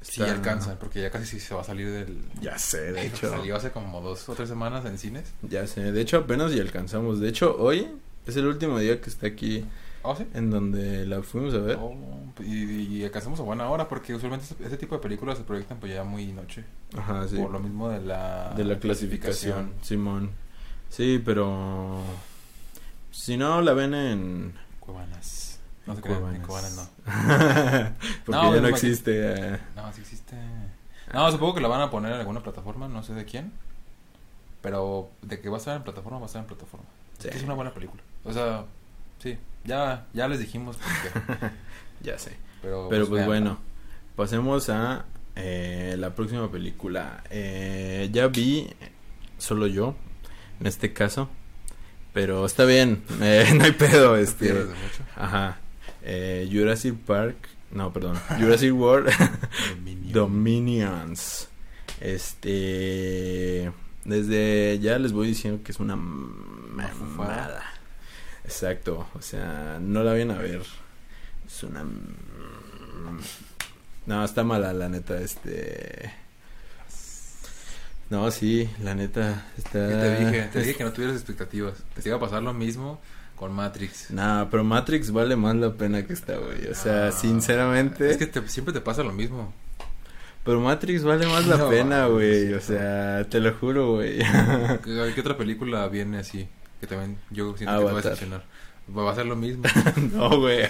Sí, 0.00 0.22
alcanzan, 0.22 0.78
porque 0.78 1.02
ya 1.02 1.10
casi 1.10 1.26
sí 1.26 1.40
se 1.40 1.54
va 1.54 1.60
a 1.60 1.64
salir 1.64 1.90
del... 1.90 2.16
Ya 2.40 2.56
sé, 2.58 2.92
de 2.92 3.06
hecho. 3.08 3.28
Salió 3.28 3.56
hace 3.56 3.72
como 3.72 4.00
dos 4.00 4.26
o 4.30 4.34
tres 4.34 4.48
semanas 4.48 4.86
en 4.86 4.96
cines. 4.96 5.32
Ya 5.42 5.66
sé. 5.66 5.92
De 5.92 6.00
hecho, 6.00 6.16
apenas 6.16 6.52
y 6.54 6.60
alcanzamos. 6.60 7.20
De 7.20 7.28
hecho, 7.28 7.54
hoy 7.58 7.88
es 8.26 8.36
el 8.36 8.46
último 8.46 8.78
día 8.78 9.02
que 9.02 9.10
está 9.10 9.26
aquí 9.26 9.66
¿Oh, 10.08 10.16
sí? 10.16 10.26
en 10.32 10.50
donde 10.50 11.04
la 11.04 11.22
fuimos 11.22 11.52
a 11.52 11.58
ver. 11.58 11.78
Oh, 11.78 11.94
y, 12.40 12.98
y 12.98 13.04
alcanzamos 13.04 13.38
a 13.40 13.42
buena 13.42 13.68
hora, 13.68 13.88
porque 13.88 14.14
usualmente 14.14 14.46
ese, 14.64 14.76
tipo 14.78 14.94
de 14.94 15.02
películas 15.02 15.36
se 15.36 15.44
proyectan 15.44 15.78
pues 15.78 15.92
ya 15.92 16.02
muy 16.02 16.32
noche. 16.32 16.64
Ajá, 16.96 17.28
sí. 17.28 17.36
Por 17.36 17.50
lo 17.50 17.60
mismo 17.60 17.90
de 17.90 18.00
la... 18.00 18.54
De 18.56 18.64
la 18.64 18.78
clasificación, 18.78 19.74
Simón. 19.82 20.30
Sí, 20.88 21.20
pero 21.22 22.00
si 23.10 23.36
no 23.36 23.60
la 23.60 23.74
ven 23.74 23.92
en 23.92 24.54
Cuevanas. 24.80 25.60
No 25.86 25.94
se 25.94 26.00
crean, 26.00 26.34
en 26.34 26.40
Cuevanas 26.40 26.74
no. 26.76 26.88
Porque 28.24 28.40
No, 28.40 28.54
ya 28.54 28.60
no 28.62 28.68
existe. 28.68 29.12
eh. 29.34 29.58
No, 29.76 29.92
sí 29.92 30.00
existe. 30.00 30.36
No, 31.12 31.30
supongo 31.30 31.54
que 31.54 31.60
la 31.60 31.68
van 31.68 31.82
a 31.82 31.90
poner 31.90 32.12
en 32.12 32.20
alguna 32.20 32.42
plataforma, 32.42 32.88
no 32.88 33.02
sé 33.02 33.12
de 33.12 33.26
quién. 33.26 33.52
Pero 34.62 35.10
de 35.20 35.38
que 35.38 35.50
va 35.50 35.56
a 35.56 35.58
estar 35.58 35.76
en 35.76 35.82
plataforma, 35.82 36.18
va 36.18 36.24
a 36.24 36.28
estar 36.28 36.40
en 36.40 36.48
plataforma. 36.48 36.86
Sí. 37.18 37.28
Es 37.30 37.42
una 37.42 37.52
buena 37.52 37.74
película. 37.74 38.02
O 38.24 38.32
sea, 38.32 38.64
sí, 39.18 39.36
ya, 39.68 40.06
ya 40.12 40.26
les 40.26 40.40
dijimos 40.40 40.76
por 40.76 40.86
qué. 41.38 41.50
Ya 42.00 42.16
sé. 42.16 42.36
Pero, 42.62 42.86
Pero 42.88 43.08
pues 43.08 43.26
bueno, 43.26 43.58
pasemos 44.14 44.68
a 44.68 45.04
eh, 45.34 45.96
la 45.98 46.14
próxima 46.14 46.48
película. 46.50 47.24
Eh, 47.28 48.08
ya 48.12 48.28
vi, 48.28 48.68
solo 49.36 49.66
yo, 49.66 49.96
en 50.60 50.68
este 50.68 50.92
caso. 50.92 51.28
Pero 52.12 52.46
está 52.46 52.64
bien, 52.64 53.02
eh, 53.20 53.46
no 53.54 53.64
hay 53.64 53.72
pedo. 53.72 54.16
Este, 54.16 54.52
mucho. 54.52 55.02
ajá. 55.16 55.58
Eh, 56.02 56.48
Jurassic 56.52 56.94
Park, 56.94 57.48
no, 57.72 57.92
perdón. 57.92 58.16
Jurassic 58.38 58.72
World 58.72 59.10
Dominion. 59.76 60.12
Dominions. 60.12 61.48
Este. 62.00 63.72
Desde 64.04 64.78
ya 64.80 64.98
les 64.98 65.12
voy 65.12 65.26
diciendo 65.26 65.62
que 65.64 65.72
es 65.72 65.80
una 65.80 65.96
mamada. 65.96 67.62
Exacto. 68.48 69.06
O 69.14 69.20
sea, 69.22 69.78
no 69.80 70.02
la 70.02 70.12
vayan 70.12 70.30
a 70.30 70.38
ver. 70.38 70.62
Es 71.46 71.62
una. 71.62 71.84
No, 74.06 74.24
está 74.24 74.42
mala, 74.42 74.72
la 74.72 74.88
neta. 74.88 75.20
Este. 75.20 76.10
No, 78.10 78.30
sí, 78.30 78.68
la 78.82 78.94
neta. 78.94 79.46
Está. 79.58 79.86
¿Qué 79.88 79.94
te 79.94 80.24
dije? 80.24 80.42
Te 80.52 80.58
dije 80.60 80.74
que 80.76 80.84
no 80.84 80.92
tuvieras 80.92 81.16
expectativas. 81.16 81.74
Te 82.02 82.08
iba 82.08 82.16
a 82.16 82.20
pasar 82.20 82.42
lo 82.42 82.54
mismo 82.54 83.00
con 83.36 83.52
Matrix. 83.52 84.10
Nah, 84.10 84.46
pero 84.50 84.64
Matrix 84.64 85.10
vale 85.12 85.36
más 85.36 85.54
la 85.56 85.74
pena 85.74 86.04
que 86.06 86.14
esta, 86.14 86.36
güey. 86.38 86.66
O 86.68 86.74
sea, 86.74 87.08
Ah, 87.08 87.12
sinceramente. 87.12 88.10
Es 88.10 88.16
que 88.16 88.26
te- 88.26 88.48
siempre 88.48 88.72
te 88.72 88.80
pasa 88.80 89.02
lo 89.02 89.12
mismo. 89.12 89.52
Pero 90.44 90.60
Matrix 90.60 91.04
vale 91.04 91.26
más 91.26 91.46
la 91.46 91.58
No, 91.58 91.68
pena, 91.68 92.06
güey. 92.06 92.54
O 92.54 92.60
sea, 92.62 93.26
te 93.28 93.40
lo 93.40 93.52
juro, 93.52 93.96
güey. 93.96 94.18
¿Qué, 94.82 95.12
qué 95.14 95.20
otra 95.20 95.36
película 95.36 95.86
viene 95.88 96.18
así? 96.20 96.48
Que 96.80 96.86
también 96.86 97.18
yo 97.30 97.56
siento 97.56 97.72
que 97.74 97.78
te 97.78 97.84
va 97.84 97.90
a 97.90 97.94
decepcionar. 98.02 98.44
Va 98.96 99.10
a 99.12 99.14
ser 99.14 99.26
lo 99.26 99.36
mismo. 99.36 99.64
no, 100.12 100.38
güey. 100.38 100.66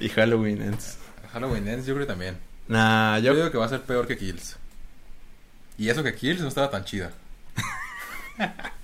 y 0.00 0.08
Halloween 0.08 0.62
Ends. 0.62 0.98
Halloween 1.32 1.68
Ends 1.68 1.86
yo 1.86 1.94
creo 1.94 2.06
que 2.06 2.12
también. 2.12 2.36
Nah, 2.68 3.18
Yo 3.18 3.32
yo. 3.32 3.34
digo 3.36 3.50
que 3.50 3.58
va 3.58 3.66
a 3.66 3.68
ser 3.68 3.82
peor 3.82 4.06
que 4.06 4.16
Kills. 4.16 4.56
Y 5.78 5.88
eso 5.88 6.02
que 6.02 6.14
Kills 6.14 6.40
no 6.40 6.48
estaba 6.48 6.70
tan 6.70 6.84
chida. 6.84 7.12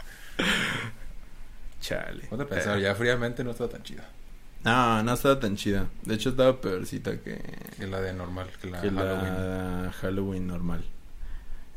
Chale. 1.81 2.25
Ponte 2.29 2.45
a 2.45 2.47
pensar, 2.49 2.79
ya 2.79 2.95
fríamente 2.95 3.43
no 3.45 3.51
estaba 3.53 3.71
tan 3.71 3.83
chida. 3.83 4.05
No, 4.65 5.03
no 5.03 5.15
estaba 5.15 5.39
tan 5.39 5.57
chida. 5.57 5.87
De 6.03 6.15
hecho, 6.15 6.31
estaba 6.31 6.61
peorcita 6.61 7.19
que, 7.21 7.41
Que 7.79 7.87
la 7.87 8.01
de 8.01 8.13
normal, 8.13 8.51
que 8.61 8.69
la 8.69 8.81
que 8.81 8.91
Halloween. 8.91 9.35
la 9.85 9.93
Halloween 10.01 10.47
normal. 10.47 10.85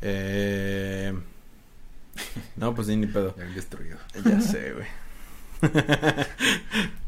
Eh. 0.00 1.14
No, 2.56 2.74
pues 2.74 2.86
sí, 2.86 2.96
ni 2.96 3.06
pedo. 3.06 3.34
Ya 3.36 3.44
destruido. 3.44 3.98
Ya 4.24 4.40
sé, 4.40 4.72
güey. 4.72 4.86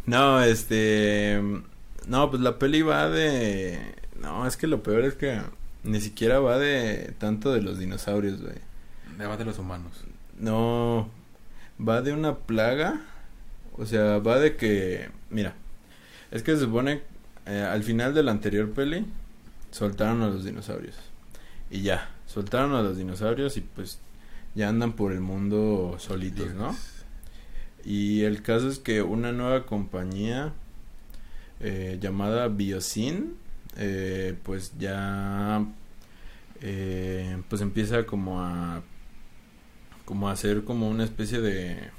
no, 0.07 0.43
este. 0.43 1.41
No, 2.07 2.31
pues 2.31 2.43
la 2.43 2.59
peli 2.59 2.83
va 2.83 3.09
de. 3.09 3.95
No, 4.21 4.47
es 4.47 4.57
que 4.57 4.67
lo 4.67 4.83
peor 4.83 5.05
es 5.05 5.15
que 5.15 5.41
ni 5.83 6.01
siquiera 6.01 6.41
va 6.41 6.59
de 6.59 7.15
tanto 7.19 7.53
de 7.53 7.63
los 7.63 7.79
dinosaurios, 7.79 8.41
güey. 8.41 8.57
Además 9.19 9.39
de 9.39 9.45
los 9.45 9.59
humanos. 9.59 9.93
No, 10.39 11.09
va 11.81 12.03
de 12.03 12.13
una 12.13 12.37
plaga. 12.37 13.01
O 13.77 13.87
sea, 13.87 14.19
va 14.19 14.39
de 14.39 14.57
que. 14.57 15.11
Mira, 15.31 15.55
es 16.31 16.43
que 16.43 16.53
se 16.55 16.61
supone. 16.61 17.03
eh, 17.47 17.61
al 17.63 17.83
final 17.85 18.15
de 18.15 18.23
la 18.23 18.31
anterior 18.33 18.71
peli, 18.73 19.07
soltaron 19.71 20.23
a 20.23 20.29
los 20.29 20.45
dinosaurios. 20.45 20.97
Y 21.71 21.83
ya, 21.83 22.11
soltaron 22.27 22.75
a 22.75 22.83
los 22.83 22.97
dinosaurios 22.97 23.57
y 23.57 23.61
pues 23.61 23.99
ya 24.55 24.69
andan 24.69 24.93
por 24.95 25.13
el 25.13 25.21
mundo 25.21 25.97
solitos, 25.99 26.55
¿no? 26.55 26.77
Y 27.85 28.23
el 28.23 28.43
caso 28.43 28.69
es 28.69 28.79
que 28.79 29.03
una 29.03 29.33
nueva 29.33 29.67
compañía 29.67 30.53
eh, 31.61 31.99
llamada 32.01 32.49
Biosyn, 32.49 33.35
eh, 33.77 34.37
pues 34.43 34.73
ya, 34.79 35.67
eh, 36.61 37.43
pues 37.49 37.61
empieza 37.63 38.07
como 38.07 38.41
a, 38.41 38.83
como 40.05 40.29
a 40.29 40.33
hacer 40.33 40.65
como 40.65 40.89
una 40.89 41.05
especie 41.05 41.41
de, 41.41 41.91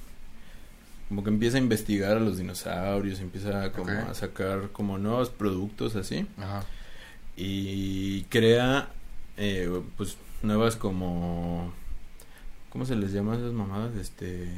como 1.09 1.23
que 1.23 1.29
empieza 1.29 1.57
a 1.57 1.61
investigar 1.61 2.17
a 2.17 2.19
los 2.19 2.37
dinosaurios, 2.37 3.19
empieza 3.19 3.71
como 3.71 3.91
a 3.91 4.13
sacar 4.13 4.71
como 4.71 4.97
nuevos 4.97 5.29
productos 5.29 5.95
así 5.95 6.25
Ajá. 6.37 6.63
y 7.35 8.23
crea, 8.23 8.89
eh, 9.37 9.69
pues 9.97 10.17
nuevas 10.41 10.75
como 10.75 11.73
¿Cómo 12.75 12.85
se 12.85 12.97
les 12.97 13.13
llama 13.13 13.31
a 13.31 13.37
esas 13.37 13.53
mamadas? 13.53 13.95
Este... 13.95 14.49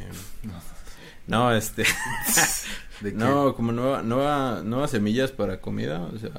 No. 1.28 1.52
Este... 1.54 1.84
¿De 3.02 3.12
qué? 3.12 3.16
no, 3.16 3.54
como 3.54 3.72
nueva, 3.72 4.02
nueva, 4.02 4.64
nuevas 4.66 4.90
semillas 4.90 5.32
para 5.32 5.62
comida, 5.62 6.02
o 6.02 6.18
sea... 6.18 6.32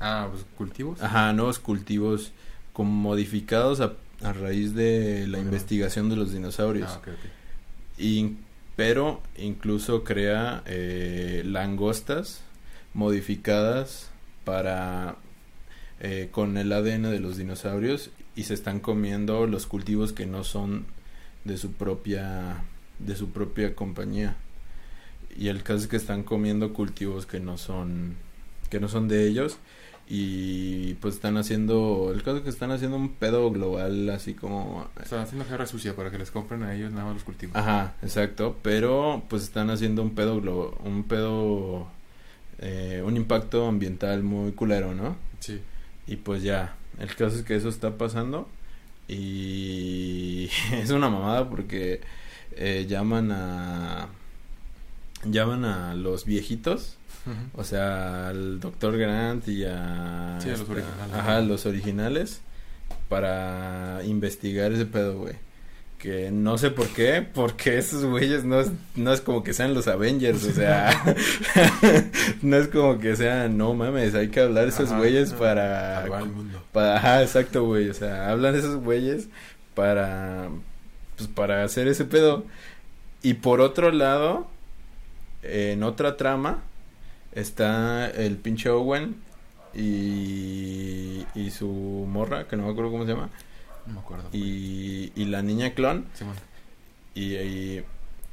Ah, 0.00 0.26
pues 0.32 0.44
cultivos. 0.58 1.00
Ajá, 1.00 1.32
nuevos 1.32 1.60
cultivos 1.60 2.32
como 2.72 2.90
modificados 2.90 3.80
a, 3.80 3.92
a 4.24 4.32
raíz 4.32 4.74
de 4.74 5.28
la 5.28 5.38
investigación 5.38 6.08
de 6.08 6.16
los 6.16 6.32
dinosaurios. 6.32 6.90
Ah, 6.92 6.98
ok, 6.98 7.06
ok. 7.10 8.00
Y- 8.00 8.36
pero 8.74 9.22
incluso 9.36 10.02
crea 10.02 10.64
eh, 10.66 11.42
langostas 11.46 12.40
modificadas 12.92 14.10
para 14.44 15.14
eh, 16.00 16.28
con 16.32 16.56
el 16.58 16.72
ADN 16.72 17.02
de 17.02 17.20
los 17.20 17.36
dinosaurios 17.36 18.10
y 18.34 18.42
se 18.42 18.54
están 18.54 18.80
comiendo 18.80 19.46
los 19.46 19.68
cultivos 19.68 20.12
que 20.12 20.26
no 20.26 20.42
son 20.42 20.92
de 21.44 21.56
su 21.58 21.72
propia 21.72 22.62
de 22.98 23.16
su 23.16 23.30
propia 23.30 23.74
compañía 23.74 24.36
y 25.36 25.48
el 25.48 25.62
caso 25.62 25.80
es 25.80 25.86
que 25.88 25.96
están 25.96 26.22
comiendo 26.22 26.72
cultivos 26.72 27.26
que 27.26 27.40
no 27.40 27.58
son 27.58 28.14
que 28.70 28.80
no 28.80 28.88
son 28.88 29.08
de 29.08 29.26
ellos 29.26 29.58
y 30.08 30.94
pues 30.94 31.14
están 31.14 31.36
haciendo 31.38 32.12
el 32.14 32.22
caso 32.22 32.36
es 32.38 32.42
que 32.42 32.50
están 32.50 32.70
haciendo 32.70 32.96
un 32.96 33.08
pedo 33.14 33.50
global 33.50 34.08
así 34.10 34.34
como 34.34 34.86
Están 35.02 35.20
haciendo 35.20 35.46
guerra 35.48 35.66
sucia 35.66 35.96
para 35.96 36.10
que 36.10 36.18
les 36.18 36.30
compren 36.30 36.62
a 36.62 36.74
ellos 36.74 36.92
nada 36.92 37.04
más 37.06 37.14
los 37.14 37.24
cultivos. 37.24 37.56
Ajá, 37.56 37.94
exacto, 38.02 38.56
pero 38.62 39.22
pues 39.28 39.42
están 39.44 39.70
haciendo 39.70 40.02
un 40.02 40.14
pedo 40.14 40.40
glo- 40.42 40.76
un 40.84 41.04
pedo 41.04 41.88
eh, 42.58 43.02
un 43.04 43.16
impacto 43.16 43.66
ambiental 43.66 44.22
muy 44.22 44.52
culero, 44.52 44.94
¿no? 44.94 45.16
Sí. 45.40 45.60
Y 46.06 46.16
pues 46.16 46.42
ya, 46.42 46.76
el 46.98 47.08
caso 47.16 47.36
es 47.36 47.42
que 47.42 47.56
eso 47.56 47.68
está 47.70 47.96
pasando 47.96 48.46
y 49.08 50.50
es 50.72 50.90
una 50.90 51.08
mamada 51.08 51.48
porque 51.48 52.00
eh, 52.56 52.86
llaman 52.88 53.32
a 53.32 54.08
llaman 55.24 55.64
a 55.64 55.94
los 55.94 56.24
viejitos, 56.24 56.96
o 57.54 57.64
sea, 57.64 58.28
al 58.28 58.60
doctor 58.60 58.96
Grant 58.98 59.48
y 59.48 59.64
a 59.64 60.38
Sí, 60.40 60.48
a 60.48 60.52
los 60.52 60.60
este, 60.60 60.72
originales. 60.72 61.14
Ajá, 61.14 61.40
los 61.40 61.66
originales 61.66 62.40
para 63.08 64.02
investigar 64.04 64.72
ese 64.72 64.86
pedo, 64.86 65.18
güey. 65.18 65.34
Que 66.04 66.30
no 66.30 66.58
sé 66.58 66.70
por 66.70 66.88
qué, 66.88 67.26
porque 67.32 67.78
esos 67.78 68.04
güeyes 68.04 68.44
no 68.44 68.60
es, 68.60 68.70
no 68.94 69.10
es 69.10 69.22
como 69.22 69.42
que 69.42 69.54
sean 69.54 69.72
los 69.72 69.88
Avengers, 69.88 70.44
o 70.44 70.52
sea, 70.52 71.16
no 72.42 72.58
es 72.58 72.68
como 72.68 72.98
que 72.98 73.16
sean, 73.16 73.56
no 73.56 73.72
mames, 73.72 74.14
hay 74.14 74.28
que 74.28 74.40
hablar 74.40 74.68
esos 74.68 74.90
Ajá, 74.90 74.98
güeyes 74.98 75.30
ajá. 75.30 75.38
para, 75.38 76.00
Salvar 76.02 76.22
el 76.24 76.28
mundo. 76.28 76.62
para, 76.72 76.96
ajá, 76.98 77.22
exacto, 77.22 77.64
güey, 77.64 77.88
o 77.88 77.94
sea, 77.94 78.30
hablan 78.30 78.54
esos 78.54 78.76
güeyes 78.84 79.28
para, 79.74 80.50
pues 81.16 81.26
para 81.26 81.64
hacer 81.64 81.88
ese 81.88 82.04
pedo. 82.04 82.44
Y 83.22 83.32
por 83.32 83.62
otro 83.62 83.90
lado, 83.90 84.46
en 85.42 85.82
otra 85.82 86.18
trama, 86.18 86.64
está 87.32 88.10
el 88.10 88.36
pinche 88.36 88.68
Owen 88.68 89.16
y, 89.72 91.24
y 91.34 91.50
su 91.50 91.66
morra, 91.66 92.46
que 92.46 92.56
no 92.58 92.64
me 92.66 92.72
acuerdo 92.72 92.90
cómo 92.90 93.06
se 93.06 93.12
llama, 93.12 93.30
No 93.86 93.94
me 93.94 94.00
acuerdo. 94.00 94.28
y, 94.32 95.12
y 95.14 95.24
la 95.26 95.42
niña 95.42 95.74
clon. 95.74 96.06
Y, 97.14 97.34
y, 97.36 97.84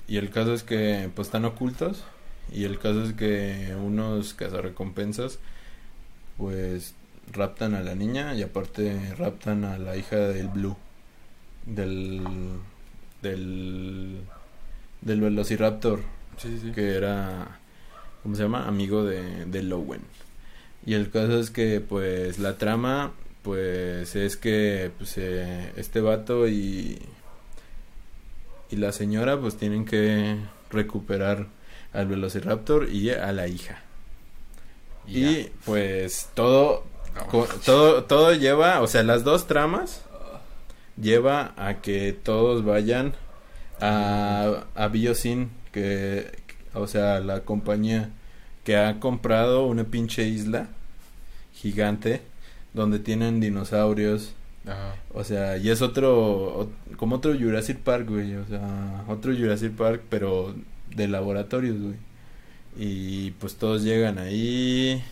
y 0.08 0.18
el 0.18 0.30
caso 0.30 0.54
es 0.54 0.64
que 0.64 1.10
pues 1.16 1.28
están 1.28 1.46
ocultos. 1.46 2.04
Y 2.52 2.66
el 2.66 2.80
caso 2.80 3.04
es 3.04 3.14
que 3.14 3.76
unos 3.82 4.34
cazarrecompensas 4.34 5.40
pues 6.38 6.96
raptan 7.32 7.76
a 7.76 7.82
la 7.82 7.96
niña 7.96 8.34
y 8.36 8.44
aparte 8.44 9.14
raptan 9.18 9.64
a 9.64 9.78
la 9.78 9.96
hija 9.96 10.18
del 10.18 10.48
Blue. 10.50 10.76
Del 11.66 12.22
del 13.22 14.22
del 15.02 15.22
Velociraptor 15.22 16.00
Sí, 16.38 16.50
sí, 16.50 16.60
sí. 16.64 16.72
que 16.72 16.96
era 16.96 17.60
¿cómo 18.24 18.36
se 18.36 18.44
llama? 18.44 18.68
amigo 18.68 19.04
de, 19.04 19.46
de 19.46 19.64
Lowen. 19.64 20.02
Y 20.86 20.96
el 20.96 21.12
caso 21.12 21.40
es 21.40 21.52
que 21.52 21.80
pues 21.80 22.40
la 22.40 22.58
trama 22.58 23.12
pues 23.44 24.16
es 24.16 24.38
que 24.38 24.92
pues 24.98 25.18
eh, 25.18 25.72
este 25.76 26.02
vato 26.02 26.48
y 26.48 27.00
y 28.70 28.76
la 28.78 28.92
señora 28.92 29.38
pues 29.40 29.58
tienen 29.58 29.86
que 29.86 30.38
recuperar 30.70 31.48
al 31.94 32.08
Velociraptor 32.08 32.90
y 32.90 33.10
a 33.10 33.32
la 33.34 33.48
hija. 33.48 33.82
Y, 35.08 35.46
pues 35.66 36.30
todo 36.36 36.86
co- 37.30 37.48
todo 37.66 38.04
todo 38.06 38.34
lleva, 38.34 38.82
o 38.82 38.88
sea, 38.88 39.04
las 39.04 39.24
dos 39.24 39.48
tramas 39.48 40.04
lleva 41.02 41.54
a 41.58 41.82
que 41.82 42.14
todos 42.14 42.64
vayan 42.64 43.14
a, 43.82 44.64
a 44.76 44.88
Biosyn, 44.88 45.50
que, 45.74 46.32
o 46.74 46.88
sea, 46.88 47.20
la 47.20 47.42
compañía 47.42 48.10
que 48.64 48.78
ha 48.78 49.00
comprado 49.00 49.66
una 49.66 49.84
pinche 49.86 50.24
isla 50.24 50.68
gigante 51.54 52.22
donde 52.74 53.00
tienen 53.00 53.40
dinosaurios, 53.40 54.34
Ajá. 54.66 54.96
o 55.14 55.24
sea, 55.24 55.58
y 55.58 55.70
es 55.70 55.82
otro, 55.82 56.66
ot- 56.66 56.96
como 56.98 57.16
otro 57.18 57.34
Jurassic 57.38 57.78
Park, 57.80 58.08
güey, 58.10 58.36
o 58.36 58.46
sea, 58.48 59.04
otro 59.08 59.36
Jurassic 59.36 59.72
Park, 59.74 60.04
pero 60.10 60.56
de 60.96 61.08
laboratorios, 61.08 61.78
güey. 61.80 61.96
Y 62.78 63.32
pues 63.32 63.56
todos 63.56 63.84
llegan 63.84 64.18
ahí, 64.18 65.04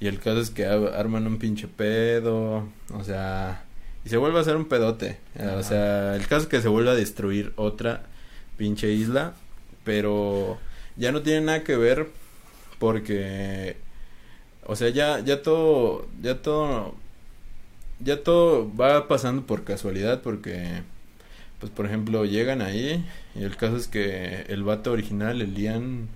y 0.00 0.06
el 0.08 0.18
caso 0.18 0.40
es 0.40 0.50
que 0.50 0.66
arman 0.66 1.26
un 1.26 1.38
pinche 1.38 1.68
pedo, 1.68 2.68
o 2.92 3.04
sea, 3.04 3.62
y 4.04 4.08
se 4.08 4.16
vuelve 4.16 4.38
a 4.38 4.40
hacer 4.42 4.56
un 4.56 4.66
pedote, 4.66 5.18
Ajá. 5.38 5.56
o 5.56 5.62
sea, 5.62 6.16
el 6.16 6.26
caso 6.26 6.42
es 6.42 6.48
que 6.48 6.60
se 6.60 6.68
vuelve 6.68 6.90
a 6.90 6.94
destruir 6.94 7.52
otra 7.56 8.02
pinche 8.56 8.90
isla, 8.92 9.34
pero 9.84 10.58
ya 10.96 11.12
no 11.12 11.22
tiene 11.22 11.42
nada 11.42 11.62
que 11.62 11.76
ver 11.76 12.08
porque, 12.80 13.76
o 14.66 14.76
sea, 14.76 14.90
ya, 14.90 15.20
ya 15.20 15.42
todo, 15.42 16.06
ya 16.22 16.42
todo 16.42 16.94
ya 18.00 18.22
todo 18.22 18.74
va 18.76 19.08
pasando 19.08 19.46
por 19.46 19.64
casualidad 19.64 20.22
porque 20.22 20.82
pues 21.60 21.72
por 21.72 21.86
ejemplo 21.86 22.24
llegan 22.24 22.60
ahí 22.60 23.04
y 23.34 23.42
el 23.42 23.56
caso 23.56 23.76
es 23.76 23.88
que 23.88 24.44
el 24.48 24.62
vato 24.64 24.92
original 24.92 25.40
el 25.40 25.54
Ian 25.54 26.08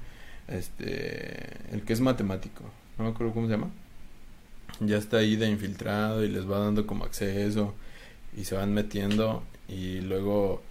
este 0.48 1.56
el 1.72 1.82
que 1.82 1.92
es 1.92 2.00
matemático 2.00 2.64
no 2.98 3.04
me 3.04 3.10
acuerdo 3.10 3.32
cómo 3.32 3.46
se 3.46 3.52
llama 3.52 3.70
ya 4.80 4.98
está 4.98 5.18
ahí 5.18 5.36
de 5.36 5.48
infiltrado 5.48 6.24
y 6.24 6.28
les 6.28 6.48
va 6.48 6.58
dando 6.58 6.86
como 6.86 7.04
acceso 7.04 7.74
y 8.36 8.44
se 8.44 8.54
van 8.54 8.74
metiendo 8.74 9.42
y 9.68 10.00
luego 10.00 10.62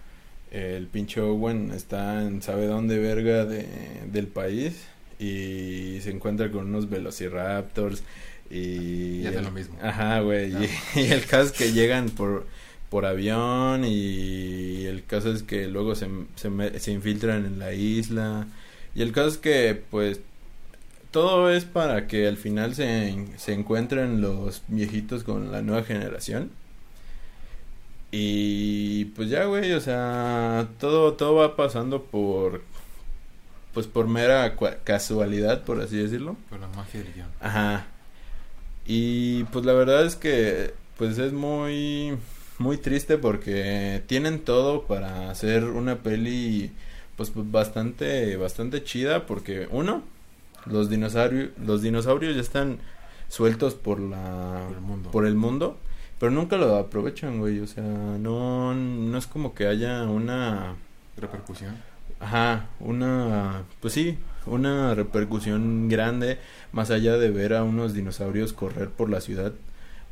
el 0.52 0.86
pinche 0.86 1.20
Owen 1.20 1.72
está 1.72 2.22
en 2.22 2.42
sabe 2.42 2.66
dónde 2.66 2.98
verga 2.98 3.44
de, 3.46 3.66
del 4.12 4.28
país 4.28 4.86
y 5.20 6.00
se 6.02 6.10
encuentra 6.10 6.50
con 6.50 6.66
unos 6.68 6.88
velociraptors 6.90 8.02
y 8.50 9.22
Y 9.22 9.26
hace 9.26 9.38
el- 9.38 9.44
lo 9.44 9.50
mismo. 9.52 9.76
Ajá, 9.82 10.20
güey. 10.20 10.52
Y, 10.52 10.68
y 11.00 11.04
el 11.12 11.24
caso 11.26 11.44
es 11.46 11.52
que 11.52 11.72
llegan 11.72 12.08
por, 12.10 12.46
por 12.88 13.06
avión 13.06 13.84
y 13.84 14.86
el 14.86 15.04
caso 15.04 15.32
es 15.32 15.42
que 15.42 15.68
luego 15.68 15.94
se, 15.94 16.08
se, 16.36 16.80
se 16.80 16.92
infiltran 16.92 17.46
en 17.46 17.58
la 17.58 17.72
isla. 17.74 18.46
Y 18.94 19.02
el 19.02 19.12
caso 19.12 19.28
es 19.28 19.38
que, 19.38 19.80
pues, 19.90 20.20
todo 21.12 21.50
es 21.52 21.64
para 21.64 22.06
que 22.08 22.26
al 22.26 22.36
final 22.36 22.74
se, 22.74 23.14
se 23.36 23.52
encuentren 23.52 24.20
los 24.20 24.62
viejitos 24.68 25.22
con 25.24 25.52
la 25.52 25.62
nueva 25.62 25.84
generación. 25.84 26.50
Y 28.12 29.04
pues 29.16 29.28
ya, 29.30 29.44
güey, 29.44 29.72
o 29.72 29.80
sea, 29.80 30.68
todo, 30.80 31.12
todo 31.14 31.34
va 31.36 31.54
pasando 31.54 32.02
por, 32.02 32.62
pues 33.72 33.86
por 33.86 34.06
mera 34.08 34.56
casualidad, 34.84 35.62
por 35.62 35.80
así 35.80 35.96
decirlo. 35.96 36.36
Por 36.48 36.60
la 36.60 36.68
magia 36.68 37.02
del 37.02 37.12
guion. 37.12 37.28
Ajá. 37.40 37.86
Y 38.86 39.44
pues 39.44 39.64
la 39.64 39.72
verdad 39.72 40.04
es 40.04 40.16
que 40.16 40.74
pues 40.96 41.18
es 41.18 41.32
muy 41.32 42.16
muy 42.58 42.76
triste 42.76 43.16
porque 43.16 44.02
tienen 44.06 44.40
todo 44.40 44.82
para 44.82 45.30
hacer 45.30 45.64
una 45.64 45.96
peli 45.96 46.72
pues 47.16 47.32
bastante 47.34 48.36
bastante 48.36 48.82
chida 48.84 49.26
porque 49.26 49.66
uno 49.70 50.02
los 50.66 50.90
dinosaurios 50.90 51.50
los 51.58 51.80
dinosaurios 51.82 52.34
ya 52.34 52.40
están 52.42 52.80
sueltos 53.28 53.74
por 53.74 54.00
la 54.00 54.64
Por 54.68 54.76
el 54.76 54.80
mundo. 54.82 55.10
por 55.10 55.26
el 55.26 55.34
mundo, 55.36 55.78
pero 56.18 56.32
nunca 56.32 56.56
lo 56.56 56.76
aprovechan, 56.76 57.38
güey, 57.38 57.60
o 57.60 57.66
sea, 57.66 57.84
no 57.84 58.74
no 58.74 59.16
es 59.16 59.26
como 59.26 59.54
que 59.54 59.66
haya 59.66 60.02
una 60.04 60.74
Repercusión. 61.16 61.76
Ajá, 62.20 62.66
una, 62.80 63.62
pues 63.80 63.94
sí, 63.94 64.18
una 64.46 64.94
repercusión 64.94 65.88
grande 65.88 66.38
más 66.72 66.90
allá 66.90 67.16
de 67.16 67.30
ver 67.30 67.54
a 67.54 67.64
unos 67.64 67.94
dinosaurios 67.94 68.52
correr 68.52 68.90
por 68.90 69.08
la 69.10 69.20
ciudad. 69.20 69.52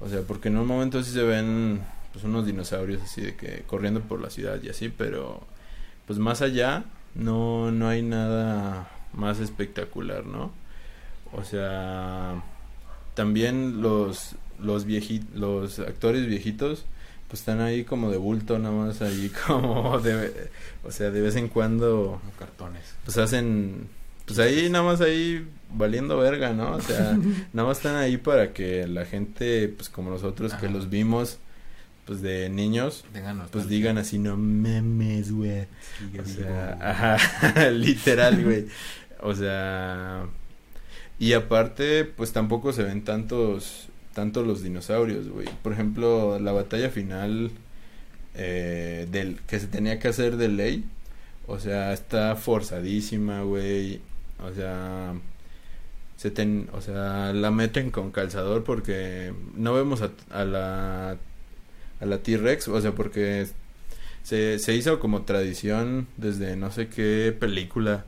O 0.01 0.09
sea, 0.09 0.23
porque 0.23 0.49
en 0.49 0.57
un 0.57 0.67
momento 0.67 1.03
sí 1.03 1.13
se 1.13 1.23
ven 1.23 1.83
pues 2.13 2.25
unos 2.25 2.47
dinosaurios 2.47 3.03
así 3.03 3.21
de 3.21 3.37
que 3.37 3.63
corriendo 3.67 4.01
por 4.01 4.21
la 4.23 4.31
ciudad 4.31 4.59
y 4.63 4.71
así, 4.71 4.89
pero 4.89 5.43
pues 6.07 6.19
más 6.19 6.41
allá 6.43 6.85
no 7.15 7.71
no 7.73 7.89
hay 7.89 8.03
nada 8.03 8.89
más 9.13 9.41
espectacular, 9.41 10.25
¿no? 10.27 10.53
O 11.33 11.45
sea, 11.45 12.43
también 13.15 13.83
los 13.83 14.37
los 14.61 14.87
vieji- 14.87 15.27
los 15.35 15.79
actores 15.81 16.27
viejitos 16.27 16.85
pues 17.29 17.41
están 17.41 17.61
ahí 17.61 17.85
como 17.85 18.11
de 18.11 18.17
bulto, 18.17 18.59
nada 18.59 18.75
más 18.75 19.01
ahí 19.03 19.31
como 19.47 19.99
de, 20.01 20.51
o 20.85 20.91
sea, 20.91 21.11
de 21.11 21.21
vez 21.21 21.37
en 21.37 21.49
cuando, 21.49 22.19
Como 22.21 22.33
cartones. 22.39 22.83
pues 23.05 23.17
hacen, 23.19 23.89
pues 24.27 24.39
ahí 24.39 24.69
nada 24.71 24.85
más 24.85 25.01
ahí 25.01 25.47
valiendo 25.73 26.17
verga, 26.19 26.53
¿no? 26.53 26.73
O 26.77 26.81
sea, 26.81 27.17
nada 27.53 27.69
más 27.69 27.77
están 27.79 27.97
ahí 27.97 28.17
para 28.17 28.53
que 28.53 28.87
la 28.87 29.05
gente, 29.05 29.69
pues 29.69 29.89
como 29.89 30.11
nosotros 30.11 30.55
que 30.55 30.69
los 30.69 30.89
vimos, 30.91 31.39
pues 32.07 32.23
de 32.23 32.49
niños, 32.49 33.05
pues 33.53 33.69
digan 33.69 33.99
así, 33.99 34.19
no 34.19 34.37
memes, 34.39 35.31
güey. 35.31 35.67
Sigue 35.99 36.21
O 36.21 36.23
vivo. 36.25 36.43
sea, 36.43 36.79
ajá, 36.81 37.71
literal, 37.71 38.43
güey. 38.43 38.67
O 39.21 39.35
sea, 39.35 40.25
y 41.19 41.35
aparte, 41.35 42.05
pues 42.07 42.33
tampoco 42.33 42.73
se 42.73 42.83
ven 42.85 43.05
tantos, 43.05 43.89
tantos 44.19 44.45
los 44.45 44.65
dinosaurios, 44.65 45.29
güey. 45.29 45.47
Por 45.63 45.73
ejemplo, 45.73 46.41
la 46.41 46.51
batalla 46.51 46.91
final 46.91 47.53
eh, 48.35 49.07
del 49.13 49.39
que 49.43 49.61
se 49.61 49.69
tenía 49.69 50.01
que 50.01 50.09
hacer 50.09 50.37
de 50.37 50.49
ley, 50.49 50.85
o 51.47 51.61
sea, 51.61 51.93
está 51.93 52.35
forzadísima, 52.35 53.43
güey. 53.43 54.01
O 54.43 54.53
sea, 54.53 55.15
se 56.17 56.33
ten, 56.33 56.69
o 56.73 56.81
sea, 56.81 57.33
la 57.33 57.53
meten 57.53 57.93
con 57.93 58.11
calzador 58.11 58.65
porque 58.65 59.33
no 59.55 59.73
vemos 59.73 60.03
a, 60.03 60.11
a 60.31 60.45
la 60.45 61.17
a 62.01 62.05
la 62.05 62.19
T-Rex, 62.19 62.67
o 62.67 62.81
sea, 62.81 62.91
porque 62.91 63.47
se, 64.25 64.59
se 64.59 64.75
hizo 64.75 64.99
como 64.99 65.23
tradición 65.23 66.09
desde 66.17 66.57
no 66.57 66.73
sé 66.73 66.89
qué 66.89 67.37
película 67.39 68.05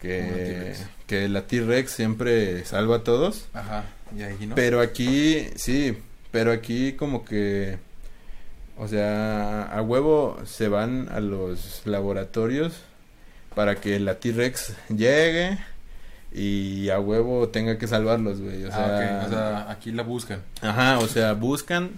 que, 0.00 0.74
que 1.06 1.28
la 1.28 1.46
T-Rex 1.46 1.88
siempre 1.88 2.64
salva 2.64 2.96
a 2.96 3.04
todos. 3.04 3.46
Ajá, 3.52 3.84
y 4.16 4.22
ahí 4.22 4.46
no. 4.46 4.54
Pero 4.54 4.80
aquí, 4.80 5.46
sí, 5.56 5.96
pero 6.30 6.52
aquí 6.52 6.92
como 6.94 7.24
que, 7.24 7.78
o 8.78 8.88
sea, 8.88 9.62
a 9.64 9.82
huevo 9.82 10.38
se 10.44 10.68
van 10.68 11.08
a 11.10 11.20
los 11.20 11.82
laboratorios 11.84 12.74
para 13.54 13.76
que 13.76 13.98
la 14.00 14.14
T-Rex 14.18 14.74
llegue 14.88 15.58
y 16.34 16.88
a 16.88 16.98
huevo 16.98 17.48
tenga 17.50 17.76
que 17.76 17.86
salvarlos, 17.86 18.40
güey. 18.40 18.64
O 18.64 18.68
Ah, 18.68 18.72
sea, 18.72 19.24
o 19.26 19.30
sea, 19.30 19.70
aquí 19.70 19.92
la 19.92 20.02
buscan. 20.02 20.40
Ajá, 20.62 20.98
o 21.00 21.06
sea, 21.08 21.34
buscan 21.34 21.90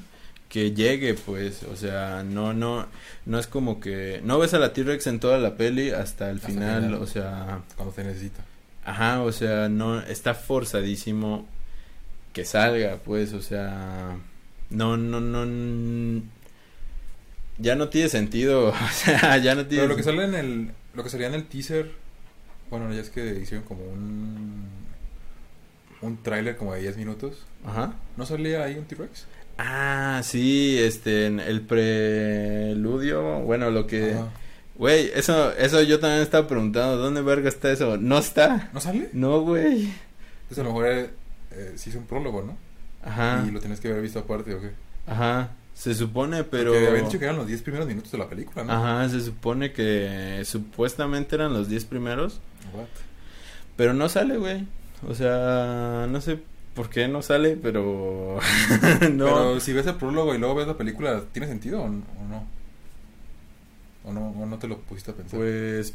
que 0.48 0.72
llegue, 0.72 1.14
pues, 1.14 1.62
o 1.64 1.76
sea, 1.76 2.22
no, 2.24 2.52
no, 2.52 2.86
no 3.26 3.38
es 3.38 3.46
como 3.48 3.80
que, 3.80 4.20
no 4.24 4.38
ves 4.38 4.54
a 4.54 4.58
la 4.58 4.72
T-Rex 4.72 5.06
en 5.08 5.18
toda 5.20 5.38
la 5.38 5.56
peli 5.56 5.90
hasta 5.90 6.30
el 6.30 6.36
Hasta 6.36 6.48
final, 6.48 6.82
final. 6.84 7.02
o 7.02 7.06
sea, 7.06 7.60
Cuando 7.76 7.92
te 7.94 8.04
necesita. 8.04 8.42
ajá, 8.84 9.22
o 9.22 9.32
sea, 9.32 9.68
no, 9.68 10.00
está 10.00 10.34
forzadísimo 10.34 11.46
que 12.35 12.45
salga, 12.45 12.99
pues, 13.03 13.32
o 13.32 13.41
sea, 13.41 14.18
no, 14.68 14.97
no, 14.99 15.20
no, 15.20 16.22
ya 17.59 17.76
no 17.76 17.89
tiene 17.89 18.09
sentido, 18.11 18.68
o 18.70 18.89
sea, 18.93 19.39
ya 19.39 19.55
no 19.55 19.66
tiene 19.66 19.85
Pero 19.85 19.89
lo 19.89 19.97
que 19.97 20.03
sale 20.03 20.24
en 20.24 20.35
el. 20.35 20.70
Lo 20.95 21.03
que 21.03 21.11
salía 21.11 21.28
en 21.28 21.35
el 21.35 21.47
teaser. 21.47 21.93
Bueno, 22.70 22.93
ya 22.93 23.01
es 23.01 23.11
que 23.11 23.39
hicieron 23.41 23.64
como 23.64 23.85
un. 23.85 24.68
Un 26.03 26.22
tráiler 26.22 26.57
como 26.57 26.74
de 26.74 26.82
10 26.82 26.99
minutos. 26.99 27.47
Ajá. 27.64 27.95
¿No 28.18 28.26
salía 28.26 28.64
ahí 28.64 28.76
un 28.76 28.85
T-Rex? 28.85 29.26
Ah, 29.57 30.20
sí, 30.22 30.76
este, 30.78 31.26
en 31.26 31.41
el 31.41 31.62
preludio, 31.62 33.41
bueno, 33.41 33.70
lo 33.70 33.87
que, 33.87 34.12
Ajá. 34.12 34.28
güey, 34.76 35.12
eso, 35.14 35.53
eso 35.53 35.80
yo 35.82 36.01
también 36.01 36.22
estaba 36.22 36.47
preguntando, 36.49 36.97
¿dónde 36.97 37.22
verga 37.22 37.49
está 37.49 37.70
eso? 37.70 37.97
¿No 37.97 38.18
está? 38.18 38.68
¿No 38.74 38.80
sale? 38.80 39.09
No, 39.12 39.41
güey. 39.43 39.95
Pues 40.49 40.59
a 40.59 40.64
lo 40.64 40.70
mejor 40.70 41.11
eh, 41.57 41.72
sí 41.76 41.90
es 41.90 41.96
un 41.96 42.05
prólogo, 42.05 42.42
¿no? 42.42 42.57
Ajá, 43.02 43.44
Y 43.46 43.50
lo 43.50 43.61
tienes 43.61 43.80
que 43.80 43.88
haber 43.88 44.02
visto 44.02 44.18
aparte, 44.18 44.55
¿o 44.55 44.61
qué? 44.61 44.70
ajá, 45.07 45.50
se 45.74 45.94
supone, 45.94 46.44
pero... 46.44 46.72
Porque 46.72 46.86
habían 46.88 47.05
dicho 47.07 47.18
que 47.18 47.24
eran 47.24 47.36
los 47.36 47.46
10 47.46 47.62
primeros 47.62 47.86
minutos 47.86 48.12
de 48.12 48.18
la 48.18 48.28
película, 48.28 48.64
¿no? 48.64 48.72
Ajá, 48.72 49.09
se 49.09 49.20
supone 49.20 49.72
que 49.72 50.42
supuestamente 50.44 51.34
eran 51.34 51.52
los 51.52 51.68
10 51.68 51.84
primeros, 51.86 52.40
What? 52.74 52.86
pero 53.76 53.92
no 53.92 54.09
sale, 54.09 54.36
güey. 54.38 54.66
O 55.07 55.14
sea, 55.14 56.07
no 56.09 56.20
sé 56.20 56.38
por 56.74 56.88
qué 56.90 57.09
no 57.09 57.22
sale, 57.22 57.57
pero... 57.61 58.38
no. 59.12 59.24
Pero 59.24 59.61
si 59.61 59.72
ves 59.72 59.86
el 59.86 59.96
prólogo 59.96 60.34
y 60.34 60.38
luego 60.38 60.55
ves 60.55 60.66
la 60.68 60.78
película, 60.78 61.22
¿tiene 61.32 61.48
sentido 61.48 61.82
o 61.82 61.88
no? 61.88 62.02
¿O 64.05 64.12
no, 64.12 64.30
o 64.30 64.46
no 64.46 64.59
te 64.59 64.68
lo 64.68 64.78
pusiste 64.78 65.11
a 65.11 65.14
pensar? 65.14 65.40
Pues 65.40 65.94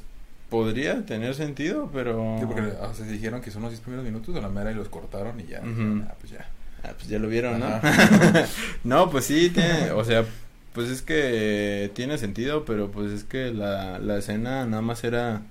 podría 0.50 1.06
tener 1.06 1.36
sentido, 1.36 1.90
pero... 1.94 2.38
Sí, 2.40 2.46
porque 2.46 2.74
se 2.94 3.06
dijeron 3.06 3.42
que 3.42 3.52
son 3.52 3.62
los 3.62 3.72
10 3.72 3.82
primeros 3.82 4.06
minutos 4.06 4.34
de 4.34 4.42
la 4.42 4.50
mera 4.50 4.72
y 4.72 4.76
los 4.76 4.90
cortaron 4.90 5.40
y 5.40 5.46
ya. 5.46 5.62
Ah, 5.64 6.16
pues 6.20 6.32
ya. 6.32 6.50
Ah, 6.84 6.92
pues 6.96 7.08
ya 7.08 7.20
lo 7.20 7.28
vieron, 7.28 7.60
¿no? 7.60 7.68
No, 8.84 9.10
pues 9.10 9.26
sí, 9.26 9.50
tiene, 9.50 9.92
o 9.92 10.04
sea, 10.04 10.26
pues 10.74 10.90
es 10.90 11.02
que 11.02 11.92
tiene 11.94 12.18
sentido, 12.18 12.66
pero 12.66 12.90
pues 12.90 13.12
es 13.12 13.24
que 13.24 13.52
la, 13.54 14.00
la 14.00 14.18
escena 14.18 14.66
nada 14.66 14.82
más 14.82 15.04
era 15.04 15.42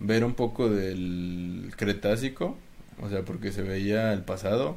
ver 0.00 0.24
un 0.24 0.34
poco 0.34 0.68
del 0.70 1.72
Cretácico, 1.76 2.56
o 3.02 3.08
sea, 3.08 3.22
porque 3.22 3.52
se 3.52 3.62
veía 3.62 4.12
el 4.12 4.22
pasado 4.22 4.76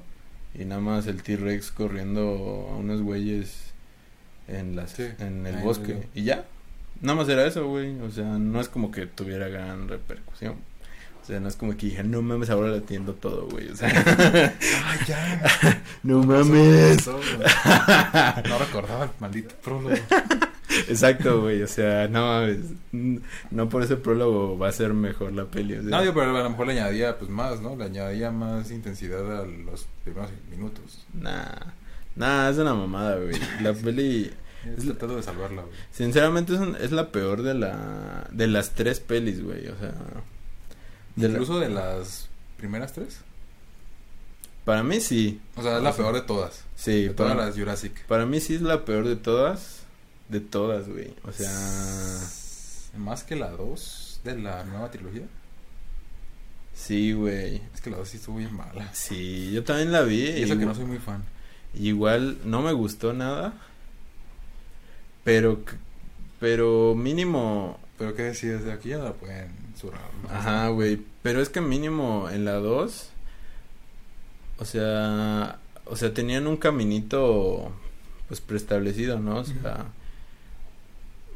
y 0.54 0.66
nada 0.66 0.82
más 0.82 1.08
el 1.08 1.22
T-Rex 1.24 1.72
corriendo 1.72 2.68
a 2.72 2.78
unos 2.78 3.02
güeyes 3.02 3.72
en 4.48 4.76
las 4.76 4.92
Sí, 4.92 5.08
en 5.20 5.46
el 5.46 5.58
bosque 5.58 6.08
y 6.14 6.24
ya. 6.24 6.46
Nada 7.02 7.16
más 7.16 7.30
era 7.30 7.46
eso, 7.46 7.68
güey, 7.68 8.00
o 8.02 8.12
sea, 8.12 8.26
no 8.26 8.62
es 8.62 8.70
como 8.70 8.92
que 8.92 9.08
tuviera 9.08 9.48
gran 9.48 9.88
repercusión. 9.88 10.56
O 11.22 11.26
sea, 11.26 11.40
no 11.40 11.48
es 11.48 11.56
como 11.56 11.78
que 11.78 11.88
dije, 11.88 12.04
no 12.04 12.22
mames, 12.22 12.50
ahora 12.50 12.70
lo 12.70 12.76
entiendo 12.78 13.14
todo, 13.14 13.48
güey. 13.48 13.70
O 13.70 13.76
sea, 13.76 13.90
¡Ah, 14.84 14.96
ya! 15.08 15.84
no 16.04 16.24
mames. 16.24 17.08
No 17.08 18.58
recordaba 18.58 19.06
el 19.06 19.12
maldito 19.20 19.54
prólogo. 19.64 19.96
Exacto, 20.88 21.42
güey, 21.42 21.62
o 21.62 21.68
sea, 21.68 22.08
no 22.08 22.26
mames, 22.26 22.60
no 23.52 23.70
por 23.70 23.84
ese 23.84 23.98
prólogo 23.98 24.58
va 24.58 24.70
a 24.70 24.72
ser 24.72 24.94
mejor 24.94 25.34
la 25.34 25.46
peli, 25.46 25.76
o 25.76 25.82
sea. 25.82 25.92
No, 25.92 26.02
digo, 26.02 26.14
pero 26.14 26.36
a 26.36 26.44
lo 26.44 26.50
mejor 26.50 26.68
le 26.68 26.74
añadía 26.74 27.18
pues 27.18 27.30
más, 27.30 27.62
¿no? 27.62 27.76
Le 27.76 27.86
añadía 27.86 28.32
más 28.32 28.72
intensidad 28.72 29.42
a 29.42 29.46
los 29.46 29.88
primeros 30.04 30.32
minutos. 30.50 31.06
Nah, 31.14 31.56
nah, 32.16 32.50
es 32.50 32.58
una 32.58 32.74
mamada, 32.74 33.18
güey. 33.18 33.40
La 33.62 33.74
peli, 33.74 34.32
Es 34.66 34.84
tratando 34.86 35.16
de 35.16 35.24
salvarla, 35.24 35.64
güey. 35.64 35.74
sinceramente 35.92 36.54
es, 36.54 36.60
un- 36.60 36.76
es 36.76 36.92
la 36.92 37.12
peor 37.12 37.42
de 37.42 37.54
la 37.56 38.28
de 38.32 38.48
las 38.48 38.72
tres 38.72 39.00
pelis, 39.00 39.42
güey, 39.44 39.68
o 39.68 39.78
sea. 39.78 39.94
de 41.16 41.28
la- 41.28 41.34
Incluso 41.34 41.60
de 41.60 41.70
las 41.70 42.30
primeras 42.58 42.94
tres. 42.94 43.20
para 44.66 44.84
mí 44.84 45.02
sí, 45.02 45.42
O 45.56 45.64
sea, 45.64 45.78
es 45.78 45.84
la 45.84 45.94
peor 45.96 46.14
de 46.14 46.22
todas. 46.22 46.64
sí, 46.76 47.04
De 47.06 47.10
todas 47.14 47.34
para, 47.34 47.46
las 47.48 47.58
Jurassic. 47.58 48.06
para 48.06 48.26
mí 48.26 48.40
sí 48.40 48.56
es 48.56 48.62
la 48.62 48.86
peor 48.86 49.08
de 49.08 49.16
todas, 49.16 49.80
de 50.30 50.40
todas, 50.40 50.88
güey, 50.88 51.14
o 51.24 51.32
sea, 51.32 51.50
Más 52.98 53.24
que 53.24 53.36
la 53.36 53.50
2 53.52 54.20
de 54.24 54.38
la 54.38 54.64
nueva 54.66 54.92
trilogía. 54.92 55.24
sí, 56.74 57.14
güey, 57.14 57.62
Es 57.74 57.82
que 57.82 57.90
la 57.90 57.98
2 57.98 58.10
sí 58.10 58.18
estuvo 58.18 58.38
bien 58.38 58.54
mala. 58.56 58.90
sí, 58.94 59.52
yo 59.52 59.64
también 59.64 59.92
la 59.92 60.02
vi, 60.04 60.22
Y 60.24 60.28
eso 60.44 60.56
que 60.56 60.62
igual- 60.62 60.68
no 60.68 60.76
soy 60.76 60.86
muy 60.86 61.00
fan. 61.00 61.24
Igual 61.74 62.38
no 62.44 62.62
me 62.62 62.74
gustó 62.74 63.14
nada. 63.14 63.54
Pero 65.24 65.60
pero 66.40 66.96
mínimo, 66.96 67.80
Pero 67.98 68.16
qué 68.16 68.24
decides 68.24 68.66
de 68.66 68.72
aquí 68.72 68.90
ya 68.90 68.98
la 68.98 69.14
pueden 69.14 69.52
zurrar. 69.78 70.02
¿no? 70.24 70.30
ajá, 70.30 70.70
güey, 70.70 71.00
pero 71.22 71.42
es 71.42 71.50
que 71.50 71.62
mínimo 71.62 72.30
en 72.32 72.46
la 72.46 72.54
2 72.54 73.10
o 74.58 74.66
sea, 74.66 75.60
o 75.86 75.96
sea, 75.96 76.14
tenían 76.14 76.46
un 76.48 76.58
caminito 76.58 77.72
pues 78.28 78.42
preestablecido, 78.42 79.20
¿no? 79.20 79.38
O 79.40 79.44
sea, 79.44 79.86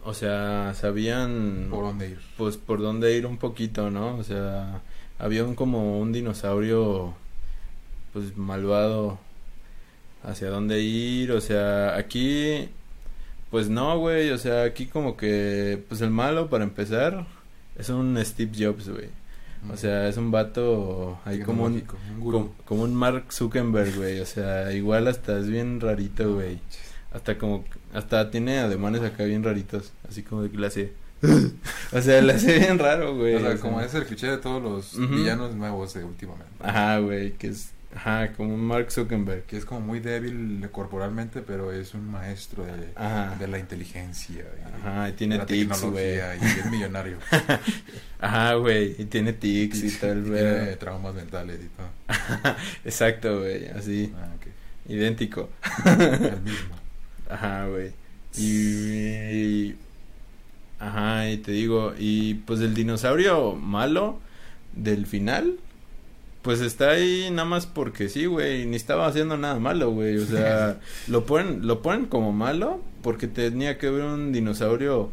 o 0.03 0.13
sea, 0.13 0.73
sabían 0.75 1.67
Por 1.71 1.85
dónde 1.85 2.09
ir. 2.11 2.19
pues 2.37 2.57
por 2.57 2.79
dónde 2.81 3.17
ir 3.17 3.25
un 3.25 3.37
poquito, 3.37 3.89
¿no? 3.89 4.15
O 4.17 4.23
sea, 4.23 4.81
había 5.17 5.43
un 5.43 5.55
como 5.55 5.99
un 5.99 6.13
dinosaurio 6.13 7.15
pues 8.13 8.37
malvado 8.37 9.17
hacia 10.23 10.49
dónde 10.49 10.81
ir, 10.81 11.31
o 11.31 11.41
sea, 11.41 11.95
aquí 11.97 12.69
pues 13.55 13.69
no, 13.69 13.97
güey, 13.99 14.31
o 14.31 14.37
sea, 14.37 14.63
aquí 14.63 14.85
como 14.85 15.15
que 15.15 15.81
pues 15.87 16.01
el 16.01 16.09
malo 16.09 16.49
para 16.49 16.65
empezar 16.65 17.25
es 17.77 17.87
un 17.87 18.19
Steve 18.21 18.51
Jobs, 18.53 18.89
güey. 18.89 19.07
O 19.71 19.77
sea, 19.77 20.09
es 20.09 20.17
un 20.17 20.29
vato 20.29 21.17
ahí 21.23 21.39
como 21.39 21.63
un 21.63 21.75
un 21.75 22.31
como, 22.31 22.53
como 22.65 22.83
un 22.83 22.93
Mark 22.93 23.31
Zuckerberg, 23.31 23.95
güey, 23.95 24.19
o 24.19 24.25
sea, 24.25 24.73
igual 24.73 25.07
hasta 25.07 25.39
es 25.39 25.47
bien 25.47 25.79
rarito, 25.79 26.33
güey. 26.33 26.59
Hasta 27.13 27.37
como, 27.37 27.63
hasta 27.93 28.29
tiene 28.29 28.59
ademanes 28.59 29.01
acá 29.03 29.23
bien 29.23 29.41
raritos, 29.41 29.93
así 30.09 30.21
como 30.21 30.43
de 30.43 30.67
hace, 30.67 30.91
o 31.93 32.01
sea, 32.01 32.21
le 32.21 32.33
hace 32.33 32.59
bien 32.59 32.77
raro, 32.77 33.15
güey. 33.15 33.35
O 33.35 33.39
sea, 33.39 33.47
o 33.47 33.51
sea. 33.53 33.61
como 33.61 33.79
es 33.79 33.93
el 33.93 34.05
cliché 34.05 34.27
de 34.27 34.37
todos 34.37 34.61
los 34.61 35.09
villanos 35.11 35.55
nuevos 35.55 35.93
de 35.93 36.03
últimamente. 36.03 36.51
Ajá, 36.59 36.97
güey, 36.99 37.31
que 37.37 37.47
es, 37.47 37.71
ajá, 37.95 38.33
como 38.33 38.53
un 38.53 38.61
Mark 38.65 38.91
Zuckerberg. 38.91 39.43
Que 39.45 39.57
es 39.57 39.65
como 39.65 39.81
muy 39.81 39.99
débil 39.99 40.67
corporalmente, 40.71 41.41
pero 41.41 41.71
es 41.71 41.93
un 41.93 42.09
maestro 42.11 42.65
de, 42.65 42.91
Ajá. 42.95 43.35
de 43.39 43.47
la 43.47 43.57
inteligencia. 43.59 44.43
Y 44.43 44.85
Ajá, 44.87 45.09
y 45.09 45.13
tiene 45.13 45.37
la 45.37 45.45
tics, 45.45 45.81
güey. 45.83 46.15
y 46.17 46.45
es 46.45 46.65
millonario. 46.69 47.17
Ajá, 48.19 48.53
güey, 48.55 48.95
y 49.01 49.05
tiene 49.05 49.33
tics 49.33 49.83
y, 49.83 49.91
todo 49.91 50.11
el 50.11 50.19
y 50.27 50.29
tiene 50.31 50.75
traumas 50.77 51.13
mentales 51.15 51.59
y 51.63 51.67
todo. 51.69 51.87
Exacto, 52.85 53.39
güey, 53.39 53.67
así, 53.69 54.13
Ah, 54.17 54.29
idéntico. 54.87 55.49
El 55.85 56.41
mismo. 56.41 56.75
Ajá, 57.29 57.65
güey. 57.67 57.91
Y, 58.37 59.75
Ajá, 60.79 61.29
y 61.29 61.37
te 61.37 61.51
digo, 61.53 61.93
y 61.97 62.35
pues 62.35 62.59
el 62.59 62.73
dinosaurio 62.73 63.53
malo 63.53 64.19
del 64.73 65.05
final, 65.07 65.57
pues 66.45 66.61
está 66.61 66.91
ahí 66.91 67.27
nada 67.31 67.45
más 67.45 67.65
porque 67.65 68.07
sí, 68.07 68.27
güey, 68.27 68.67
ni 68.67 68.75
estaba 68.75 69.07
haciendo 69.07 69.35
nada 69.35 69.55
malo, 69.55 69.89
güey, 69.89 70.19
o 70.19 70.25
sea, 70.27 70.77
lo 71.07 71.25
ponen, 71.25 71.65
lo 71.65 71.81
ponen 71.81 72.05
como 72.05 72.31
malo 72.33 72.81
porque 73.01 73.27
tenía 73.27 73.79
que 73.79 73.87
haber 73.87 74.03
un 74.03 74.31
dinosaurio 74.31 75.09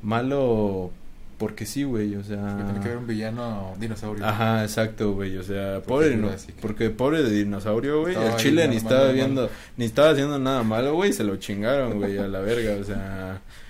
malo 0.00 0.92
porque 1.38 1.66
sí, 1.66 1.82
güey, 1.82 2.14
o 2.14 2.22
sea... 2.22 2.56
Tiene 2.64 2.78
que 2.80 2.86
haber 2.86 2.98
un 2.98 3.06
villano 3.08 3.74
dinosaurio. 3.80 4.24
Ajá, 4.24 4.62
exacto, 4.62 5.12
güey, 5.12 5.36
o 5.36 5.42
sea, 5.42 5.82
pobre, 5.82 6.16
no, 6.16 6.30
porque 6.60 6.88
pobre 6.90 7.24
de 7.24 7.30
dinosaurio, 7.30 8.02
güey, 8.02 8.14
el 8.14 8.36
chile 8.36 8.68
ni 8.68 8.76
estaba 8.76 9.10
viendo, 9.10 9.50
ni 9.76 9.86
estaba 9.86 10.10
haciendo 10.10 10.38
nada 10.38 10.62
malo, 10.62 10.94
güey, 10.94 11.12
se 11.12 11.24
lo 11.24 11.34
chingaron, 11.36 11.98
güey, 11.98 12.16
a 12.16 12.28
la 12.28 12.38
verga, 12.38 12.80
o 12.80 12.84
sea, 12.84 13.40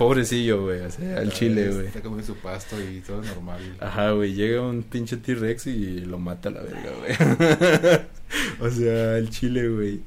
pobrecillo, 0.00 0.62
güey, 0.62 0.80
o 0.80 0.90
sea, 0.90 1.18
al 1.18 1.30
chile, 1.30 1.68
güey. 1.68 1.88
Está 1.88 2.00
comiendo 2.00 2.26
su 2.26 2.34
pasto 2.40 2.74
y 2.80 3.00
todo 3.00 3.22
es 3.22 3.28
normal. 3.28 3.60
Ajá, 3.80 4.12
güey, 4.12 4.32
llega 4.32 4.62
un 4.62 4.82
pinche 4.82 5.18
T-Rex 5.18 5.66
y 5.66 6.00
lo 6.06 6.18
mata 6.18 6.48
a 6.48 6.52
la 6.52 6.62
verga, 6.62 6.90
güey. 7.00 7.12
o 8.66 8.70
sea, 8.70 9.18
el 9.18 9.28
chile, 9.28 9.68
güey. 9.68 10.00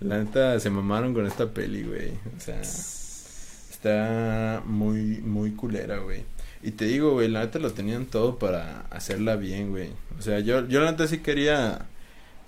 La 0.00 0.24
neta, 0.24 0.58
se 0.58 0.70
mamaron 0.70 1.12
con 1.12 1.26
esta 1.26 1.52
peli, 1.52 1.82
güey. 1.82 2.12
O 2.34 2.40
sea, 2.40 2.62
está 2.62 4.62
muy, 4.64 5.20
muy 5.20 5.50
culera, 5.50 5.98
güey. 5.98 6.24
Y 6.62 6.70
te 6.70 6.86
digo, 6.86 7.12
güey, 7.12 7.28
la 7.28 7.40
neta 7.40 7.58
lo 7.58 7.74
tenían 7.74 8.06
todo 8.06 8.38
para 8.38 8.86
hacerla 8.88 9.36
bien, 9.36 9.68
güey. 9.68 9.90
O 10.18 10.22
sea, 10.22 10.40
yo, 10.40 10.66
yo 10.66 10.80
la 10.80 10.92
neta 10.92 11.06
sí 11.08 11.18
quería, 11.18 11.88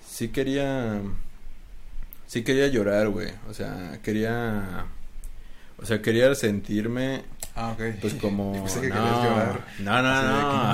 sí 0.03 0.29
quería, 0.29 1.03
sí 2.25 2.43
quería 2.43 2.67
llorar, 2.67 3.09
güey. 3.09 3.29
O 3.47 3.53
sea, 3.53 3.99
quería, 4.01 4.87
o 5.77 5.85
sea, 5.85 6.01
quería 6.01 6.33
sentirme 6.35 7.23
Ah, 7.55 7.71
ok. 7.71 7.81
pues 8.01 8.13
como 8.15 8.53
Yo 8.55 8.61
pensé 8.63 8.81
que 8.81 8.89
no, 8.89 9.23
llorar. 9.23 9.65
no, 9.79 10.01
no, 10.01 10.73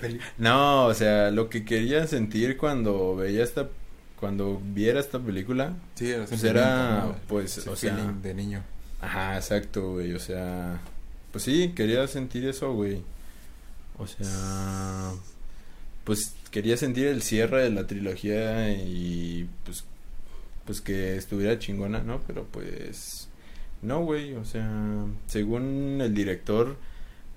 Peli- 0.00 0.20
no, 0.38 0.86
o 0.86 0.94
sea, 0.94 1.30
lo 1.30 1.48
que 1.48 1.64
quería 1.64 2.06
sentir 2.06 2.56
cuando 2.56 3.16
veía 3.16 3.42
esta 3.44 3.68
cuando 4.18 4.60
viera 4.62 5.00
esta 5.00 5.18
película, 5.18 5.72
Sí, 5.94 6.10
era 6.10 6.26
Pues 6.26 6.44
era, 6.44 7.00
¿no? 7.06 7.16
pues, 7.26 7.56
Ese 7.56 7.70
o 7.70 7.74
sea- 7.76 7.96
de 8.22 8.34
niño. 8.34 8.62
ajá, 9.00 9.36
exacto, 9.36 9.92
güey, 9.92 10.12
o 10.12 10.18
sea, 10.18 10.78
pues 11.32 11.44
sí, 11.44 11.72
quería 11.74 12.06
sentir 12.06 12.46
eso, 12.46 12.74
güey. 12.74 13.02
O 13.96 14.06
sea, 14.06 15.12
pues 16.04 16.34
quería 16.50 16.76
sentir 16.76 17.06
el 17.06 17.22
cierre 17.22 17.62
de 17.62 17.70
la 17.70 17.86
trilogía 17.86 18.70
y 18.72 19.48
pues 19.64 19.84
pues 20.70 20.80
que 20.80 21.16
estuviera 21.16 21.58
chingona, 21.58 22.00
¿no? 22.04 22.20
Pero 22.28 22.44
pues 22.44 23.28
no, 23.82 24.04
güey, 24.04 24.34
o 24.34 24.44
sea, 24.44 24.70
según 25.26 25.98
el 26.00 26.14
director 26.14 26.76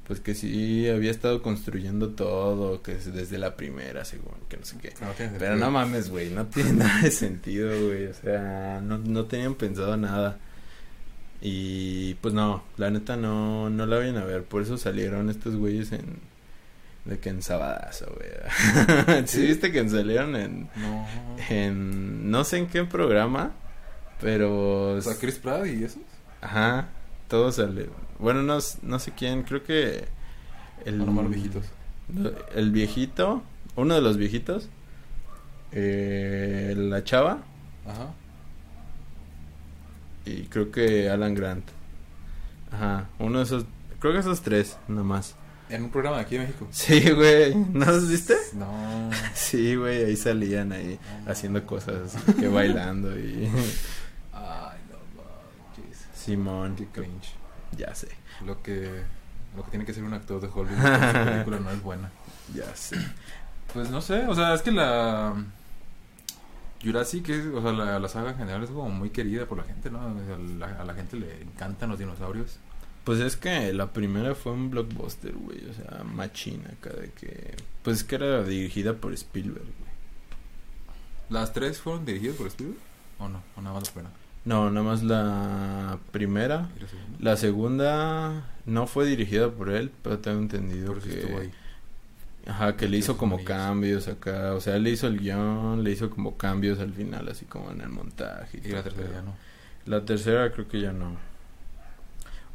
pues 0.05 0.19
que 0.19 0.35
sí 0.35 0.87
había 0.87 1.09
estado 1.09 1.41
construyendo 1.41 2.09
todo, 2.09 2.83
que 2.83 2.91
es 2.91 3.11
desde 3.11 3.39
la 3.39 3.55
primera, 3.57 4.05
según, 4.05 4.35
que 4.49 4.57
no 4.57 4.65
sé 4.65 4.77
qué. 4.79 4.93
No 5.01 5.07
Pero 5.39 5.55
no 5.55 5.71
mames, 5.71 6.11
güey, 6.11 6.29
no 6.29 6.45
tiene 6.45 6.73
nada 6.83 7.01
de 7.01 7.09
sentido, 7.09 7.71
güey, 7.87 8.05
o 8.05 8.13
sea, 8.13 8.81
no, 8.83 8.99
no 8.99 9.25
tenían 9.25 9.55
pensado 9.55 9.97
nada. 9.97 10.37
Y 11.41 12.13
pues 12.21 12.35
no, 12.35 12.63
la 12.77 12.91
neta 12.91 13.17
no, 13.17 13.71
no 13.71 13.87
la 13.87 13.97
vayan 13.97 14.17
a 14.17 14.25
ver, 14.25 14.43
por 14.43 14.61
eso 14.61 14.77
salieron 14.77 15.31
estos 15.31 15.55
güeyes 15.55 15.91
en, 15.91 16.19
de 17.05 17.19
que 17.19 17.29
en 17.29 17.41
Sabadazo, 17.41 18.05
güey. 18.15 18.29
¿Sí 19.27 19.37
¿Sí? 19.41 19.47
viste 19.47 19.71
que 19.71 19.87
salieron 19.89 20.35
en, 20.35 20.69
No. 20.75 21.05
en, 21.49 22.31
no 22.31 22.43
sé 22.43 22.57
en 22.57 22.67
qué 22.67 22.83
programa, 22.85 23.51
pero... 24.21 24.93
O 24.93 25.01
sea, 25.01 25.15
Chris 25.19 25.37
Pratt 25.37 25.65
y 25.67 25.83
eso. 25.83 25.99
Ajá, 26.41 26.87
todos 27.27 27.55
salieron. 27.55 27.93
Bueno, 28.19 28.41
no, 28.41 28.57
no 28.81 28.99
sé 28.99 29.11
quién, 29.15 29.43
creo 29.43 29.63
que... 29.63 30.05
El, 30.85 30.99
viejitos. 31.29 31.65
El 32.55 32.71
viejito, 32.71 33.41
uno 33.75 33.95
de 33.95 34.01
los 34.01 34.17
viejitos, 34.17 34.69
eh, 35.71 36.73
la 36.77 37.03
chava 37.03 37.39
Ajá. 37.87 38.13
y 40.25 40.43
creo 40.47 40.71
que 40.71 41.09
Alan 41.09 41.35
Grant. 41.35 41.65
Ajá, 42.71 43.07
uno 43.19 43.37
de 43.39 43.45
esos, 43.45 43.65
creo 43.99 44.13
que 44.13 44.19
esos 44.19 44.41
tres, 44.41 44.77
nada 44.87 45.03
más. 45.03 45.35
En 45.75 45.83
un 45.83 45.89
programa 45.89 46.17
de 46.17 46.23
aquí 46.23 46.35
en 46.35 46.41
México. 46.43 46.67
Sí, 46.71 47.09
güey, 47.11 47.55
¿no 47.55 47.85
los 47.85 48.07
viste? 48.09 48.35
No. 48.53 49.09
Sí, 49.33 49.75
güey, 49.75 50.03
ahí 50.05 50.15
salían 50.15 50.71
ahí 50.71 50.99
haciendo 51.27 51.65
cosas, 51.65 52.15
que 52.39 52.47
bailando 52.47 53.17
y... 53.17 53.49
Ay, 54.33 54.77
no. 54.89 54.97
Simón, 56.15 56.75
Qué 56.75 56.85
cringe. 56.87 57.33
ya 57.77 57.93
sé, 57.95 58.09
Lo 58.45 58.61
que, 58.61 59.03
lo 59.55 59.63
que 59.63 59.69
tiene 59.71 59.85
que 59.85 59.93
ser 59.93 60.03
un 60.03 60.13
actor 60.13 60.39
de 60.41 60.47
Hollywood 60.47 60.77
su 60.81 61.25
película 61.29 61.59
no 61.59 61.71
es 61.71 61.81
buena. 61.83 62.09
ya 62.55 62.75
sé. 62.75 62.97
Pues 63.73 63.89
no 63.89 64.01
sé, 64.01 64.25
o 64.27 64.35
sea, 64.35 64.53
es 64.53 64.61
que 64.61 64.71
la 64.71 65.33
Jurassic, 66.83 67.29
es, 67.29 67.45
o 67.47 67.61
sea, 67.61 67.71
la, 67.71 67.97
la 67.99 68.07
saga 68.09 68.31
en 68.31 68.37
general 68.37 68.63
es 68.63 68.69
como 68.69 68.89
muy 68.89 69.09
querida 69.09 69.45
por 69.45 69.57
la 69.57 69.63
gente, 69.63 69.89
¿no? 69.89 69.99
O 69.99 70.25
sea, 70.25 70.37
la- 70.59 70.81
a 70.81 70.85
la 70.85 70.93
gente 70.93 71.15
le 71.17 71.41
encantan 71.41 71.89
los 71.89 71.97
dinosaurios. 71.97 72.57
Pues 73.03 73.19
es 73.19 73.35
que 73.35 73.73
la 73.73 73.91
primera 73.91 74.33
fue 74.33 74.53
un 74.53 74.69
blockbuster, 74.69 75.33
güey, 75.33 75.59
o 75.69 75.73
sea, 75.73 76.03
machina 76.03 76.69
acá 76.69 76.89
de 76.91 77.11
que... 77.11 77.55
Pues 77.83 77.97
es 77.97 78.03
que 78.05 78.15
era 78.15 78.43
dirigida 78.43 78.93
por 78.93 79.13
Spielberg, 79.13 79.65
güey. 79.65 79.91
¿Las 81.29 81.51
tres 81.51 81.79
fueron 81.79 82.05
dirigidas 82.05 82.37
por 82.37 82.47
Spielberg? 82.47 82.79
¿O 83.19 83.27
no? 83.27 83.43
¿O 83.57 83.61
nada 83.61 83.75
más 83.75 83.87
la 83.87 83.93
primera? 83.93 84.15
No, 84.45 84.69
nada 84.69 84.85
más 84.85 85.03
la 85.03 85.99
primera. 86.11 86.69
¿Y 86.77 86.79
la 86.81 86.87
segunda? 86.87 87.17
La 87.19 87.37
segunda 87.37 88.43
no 88.65 88.87
fue 88.87 89.05
dirigida 89.05 89.51
por 89.51 89.69
él, 89.69 89.91
pero 90.01 90.19
tengo 90.19 90.39
entendido 90.39 90.87
Por 90.87 90.97
eso 90.99 91.07
que... 91.07 91.19
estuvo 91.19 91.39
ahí. 91.39 91.51
Ajá, 92.45 92.75
que 92.75 92.89
le 92.89 92.97
hizo 92.97 93.17
como 93.17 93.43
cambios 93.45 94.09
acá, 94.09 94.53
o 94.53 94.59
sea, 94.59 94.77
le 94.77 94.89
hizo 94.89 95.07
el 95.07 95.19
guion, 95.19 95.81
le 95.81 95.91
hizo 95.91 96.09
como 96.09 96.35
cambios 96.35 96.79
al 96.79 96.91
final, 96.91 97.29
así 97.29 97.45
como 97.45 97.71
en 97.71 97.79
el 97.79 97.87
montaje. 97.89 98.59
Y 98.61 98.67
la 98.67 98.83
todo, 98.83 98.93
tercera 98.95 99.13
ya 99.13 99.21
no. 99.21 99.35
La 99.85 100.05
tercera 100.05 100.51
creo 100.51 100.67
que 100.67 100.81
ya 100.81 100.91
no. 100.91 101.15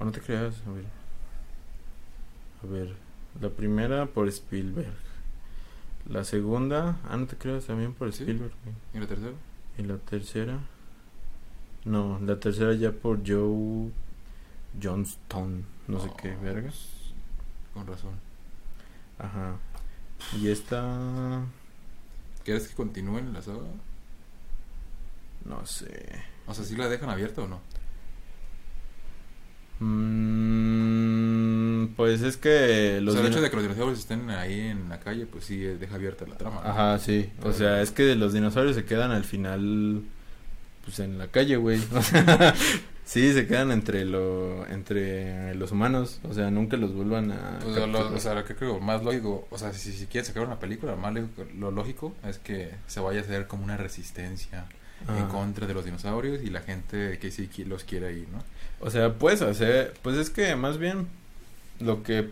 O 0.01 0.05
no 0.05 0.13
te 0.13 0.21
creas, 0.21 0.55
a 0.67 0.71
ver. 0.71 0.85
A 2.63 2.67
ver, 2.67 2.95
la 3.41 3.49
primera 3.51 4.07
por 4.07 4.29
Spielberg. 4.29 4.93
La 6.09 6.25
segunda, 6.25 6.99
ah, 7.09 7.17
no 7.17 7.27
te 7.27 7.37
creas, 7.37 7.67
también 7.67 7.93
por 7.95 8.13
¿Sí? 8.13 8.23
Spielberg. 8.23 8.53
¿Y 8.95 8.99
la 8.99 9.07
tercera? 9.07 9.33
Y 9.77 9.83
la 9.83 9.97
tercera, 9.99 10.59
no, 11.85 12.19
la 12.21 12.39
tercera 12.41 12.73
ya 12.75 12.93
por 12.93 13.19
Joe 13.27 13.91
Johnston, 14.83 15.65
no 15.87 16.01
sé 16.01 16.11
qué, 16.21 16.35
Oh, 16.37 16.43
verga. 16.43 16.63
pues, 16.69 17.13
Con 17.75 17.87
razón. 17.87 18.13
Ajá. 19.19 19.57
Y 20.41 20.49
esta, 20.49 21.43
¿Quieres 22.45 22.69
que 22.69 22.75
continúen 22.75 23.33
la 23.33 23.43
saga? 23.43 23.61
no 25.45 25.65
sé. 25.67 26.09
O 26.47 26.55
sea, 26.55 26.65
¿sí 26.65 26.77
la 26.77 26.89
dejan 26.89 27.11
abierta 27.11 27.43
o 27.43 27.49
no? 27.49 27.61
Mm, 30.59 31.87
pues 31.97 32.23
es 32.23 32.37
que 32.37 33.01
los 33.01 33.15
o 33.15 33.19
sea, 33.19 33.27
el 33.27 33.33
hecho 33.33 33.41
de 33.43 33.51
que 33.51 33.57
los 33.57 33.65
dinosaurios 33.65 33.99
estén 33.99 34.31
ahí 34.31 34.61
en 34.61 34.89
la 34.89 35.01
calle, 35.01 35.27
pues 35.27 35.45
sí, 35.45 35.65
eh, 35.65 35.77
deja 35.79 35.95
abierta 35.97 36.25
la 36.27 36.37
trama. 36.37 36.61
¿no? 36.63 36.69
Ajá, 36.71 36.99
sí. 36.99 37.31
O 37.43 37.53
sea, 37.53 37.81
es 37.83 37.91
que 37.91 38.15
los 38.15 38.33
dinosaurios 38.33 38.75
se 38.77 38.85
quedan 38.85 39.11
al 39.11 39.25
final, 39.25 40.03
pues 40.85 40.99
en 41.01 41.19
la 41.19 41.29
calle, 41.29 41.57
güey. 41.57 41.81
O 41.95 42.03
sea, 42.03 42.55
sí, 43.05 43.33
se 43.33 43.47
quedan 43.47 43.71
entre 43.73 44.05
lo, 44.05 44.67
entre 44.67 45.55
los 45.55 45.73
humanos. 45.73 46.21
O 46.25 46.35
sea, 46.35 46.51
nunca 46.51 46.77
los 46.77 46.93
vuelvan 46.95 47.33
a. 47.33 47.59
Pues, 47.63 47.77
lo- 47.89 48.15
o 48.15 48.19
sea, 48.21 48.35
lo 48.35 48.45
que 48.45 48.55
creo 48.55 48.81
más 48.81 49.03
lógico, 49.03 49.47
o 49.51 49.59
sea, 49.59 49.73
si, 49.73 49.93
si 49.93 50.07
quieren 50.07 50.27
sacar 50.27 50.45
una 50.45 50.59
película, 50.61 50.95
más 50.97 51.15
lógico- 51.15 51.47
lo 51.59 51.71
lógico 51.71 52.15
es 52.27 52.39
que 52.39 52.71
se 52.87 53.01
vaya 53.01 53.21
a 53.21 53.23
hacer 53.23 53.47
como 53.47 53.65
una 53.65 53.77
resistencia 53.77 54.67
en 55.07 55.27
contra 55.27 55.67
de 55.67 55.75
los 55.75 55.85
dinosaurios 55.85 56.43
y 56.43 56.51
la 56.51 56.61
gente 56.61 57.19
que 57.19 57.31
sí 57.31 57.49
los 57.65 57.85
quiere 57.85 58.09
ahí, 58.09 58.27
¿no? 58.33 58.43
O 58.81 58.91
sea, 58.91 59.15
puedes 59.15 59.43
hacer, 59.43 59.95
pues 60.03 60.17
es 60.17 60.29
que 60.31 60.55
más 60.57 60.79
bien 60.79 61.07
lo 61.81 62.03
que 62.03 62.31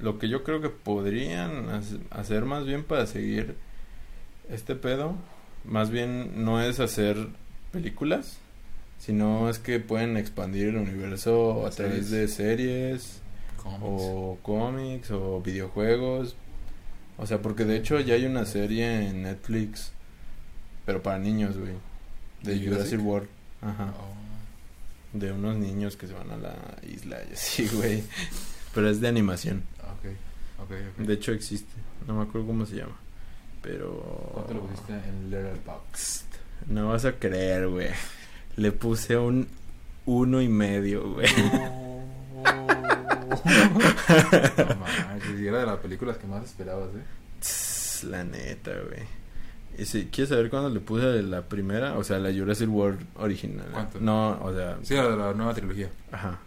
lo 0.00 0.18
que 0.18 0.28
yo 0.28 0.42
creo 0.44 0.60
que 0.60 0.70
podrían 0.70 1.68
hace- 1.68 1.98
hacer 2.10 2.44
más 2.46 2.64
bien 2.66 2.82
para 2.84 3.06
seguir 3.06 3.54
este 4.50 4.74
pedo, 4.74 5.14
más 5.64 5.90
bien 5.90 6.44
no 6.44 6.60
es 6.62 6.80
hacer 6.80 7.28
películas, 7.72 8.38
sino 8.98 9.48
es 9.50 9.58
que 9.58 9.80
pueden 9.80 10.16
expandir 10.16 10.68
el 10.68 10.76
universo 10.76 11.66
a 11.66 11.70
través 11.70 12.06
Series. 12.06 12.10
de 12.10 12.28
series 12.28 13.20
o 13.82 14.38
cómics 14.42 15.10
o 15.10 15.40
videojuegos. 15.42 16.36
O 17.18 17.26
sea, 17.26 17.40
porque 17.42 17.64
de 17.64 17.76
hecho 17.76 18.00
ya 18.00 18.14
hay 18.14 18.24
una 18.26 18.44
serie 18.46 19.08
en 19.08 19.22
Netflix, 19.22 19.92
pero 20.84 21.02
para 21.02 21.18
niños, 21.18 21.56
güey, 21.56 21.72
de 22.44 22.58
¿De 22.58 22.68
Jurassic? 22.68 23.00
World. 23.04 23.28
Ajá. 23.62 23.94
Oh, 23.98 25.18
De 25.18 25.32
unos 25.32 25.56
niños 25.56 25.96
que 25.96 26.06
se 26.06 26.12
van 26.12 26.30
a 26.30 26.36
la 26.36 26.54
isla 26.88 27.18
y 27.30 27.32
así, 27.32 27.66
güey. 27.72 28.02
Pero 28.74 28.90
es 28.90 29.00
de 29.00 29.08
animación. 29.08 29.62
ok, 29.80 30.10
ok, 30.64 30.70
ok. 30.98 31.06
De 31.06 31.14
hecho 31.14 31.32
existe. 31.32 31.72
No 32.06 32.14
me 32.14 32.22
acuerdo 32.24 32.48
cómo 32.48 32.66
se 32.66 32.76
llama. 32.76 32.96
Pero... 33.62 34.30
¿Cuánto 34.34 34.54
lo 34.54 34.60
pusiste 34.66 34.92
en 34.92 35.30
Letterboxd? 35.30 36.24
No 36.68 36.88
vas 36.88 37.04
a 37.04 37.12
creer, 37.12 37.68
güey. 37.68 37.88
Le 38.56 38.72
puse 38.72 39.16
un 39.16 39.46
uno 40.06 40.42
y 40.42 40.48
medio, 40.48 41.12
güey. 41.14 41.28
no 41.50 41.94
manches, 44.76 45.40
y 45.40 45.46
era 45.46 45.60
de 45.60 45.66
las 45.66 45.78
películas 45.78 46.16
que 46.18 46.26
más 46.26 46.44
esperabas, 46.44 46.88
¿eh? 46.94 47.02
Tss, 47.40 48.04
La 48.04 48.24
neta, 48.24 48.72
güey. 48.72 49.02
Y 49.78 49.84
si 49.86 50.06
quieres 50.06 50.28
saber 50.30 50.50
cuándo 50.50 50.70
le 50.70 50.80
puse 50.80 51.22
la 51.22 51.42
primera, 51.42 51.96
o 51.98 52.04
sea, 52.04 52.18
la 52.18 52.32
Jurassic 52.32 52.68
World 52.70 53.00
original. 53.16 53.66
¿Cuánto? 53.72 54.00
No, 54.00 54.38
o 54.42 54.54
sea, 54.54 54.78
Sí, 54.82 54.94
la 54.94 55.08
de 55.08 55.16
la 55.16 55.32
nueva 55.34 55.54
trilogía. 55.54 55.90
ajá. 56.12 56.38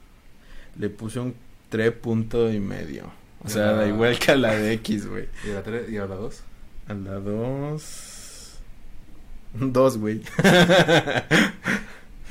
Le 0.79 0.89
puse 0.89 1.19
un 1.19 1.33
tres 1.69 1.91
punto 1.91 2.51
y 2.51 2.59
medio. 2.59 3.11
O 3.43 3.49
sea, 3.49 3.73
da 3.73 3.87
igual 3.87 4.17
que 4.19 4.31
a 4.31 4.35
la 4.35 4.53
de 4.55 4.73
X, 4.73 5.07
güey. 5.07 5.27
¿Y 5.47 5.51
a 5.51 5.55
la 5.55 5.63
3 5.63 5.89
y 5.89 5.97
a 5.97 6.05
la 6.05 6.15
2? 6.15 6.41
A 6.89 6.93
la 6.93 7.13
dos... 7.19 8.59
Dos, 9.53 9.97
güey. 9.97 10.21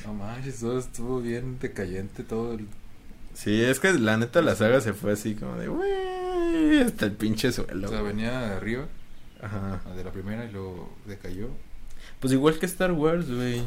No 0.05 0.15
manches, 0.15 0.61
todo 0.61 0.79
estuvo 0.79 1.21
bien 1.21 1.59
decayente, 1.59 2.23
todo 2.23 2.53
el... 2.55 2.67
Sí, 3.35 3.61
es 3.63 3.81
que 3.81 3.93
la 3.95 4.17
neta 4.17 4.41
la 4.41 4.55
saga 4.55 4.81
se 4.81 4.93
fue 4.93 5.13
así 5.13 5.35
como 5.35 5.57
de, 5.57 5.67
güey, 5.69 6.81
hasta 6.81 7.07
el 7.07 7.13
pinche 7.13 7.51
suelo. 7.53 7.89
O 7.89 7.91
sea, 7.91 8.03
venía 8.03 8.39
de 8.41 8.55
arriba, 8.55 8.87
Ajá. 9.43 9.81
la 9.87 9.95
de 9.95 10.05
la 10.05 10.13
primera, 10.13 10.45
y 10.45 10.51
luego 10.53 10.95
decayó. 11.07 11.49
Pues 12.21 12.33
igual 12.33 12.59
que 12.59 12.67
Star 12.67 12.93
Wars, 12.93 13.31
güey. 13.31 13.63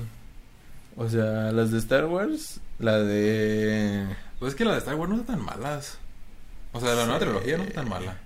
O 0.95 1.07
sea, 1.07 1.51
las 1.51 1.71
de 1.71 1.77
Star 1.77 2.05
Wars, 2.05 2.59
la 2.79 2.99
de... 2.99 4.07
Pues 4.39 4.53
es 4.53 4.57
que 4.57 4.65
las 4.65 4.73
de 4.73 4.79
Star 4.79 4.95
Wars 4.95 5.09
no 5.09 5.17
están 5.19 5.37
tan 5.37 5.45
malas. 5.45 5.97
O 6.73 6.79
sea, 6.79 6.93
la 6.95 7.05
nueva 7.05 7.19
trilogía 7.19 7.57
no 7.57 7.63
está 7.63 7.81
tan 7.81 7.89
mala. 7.89 8.17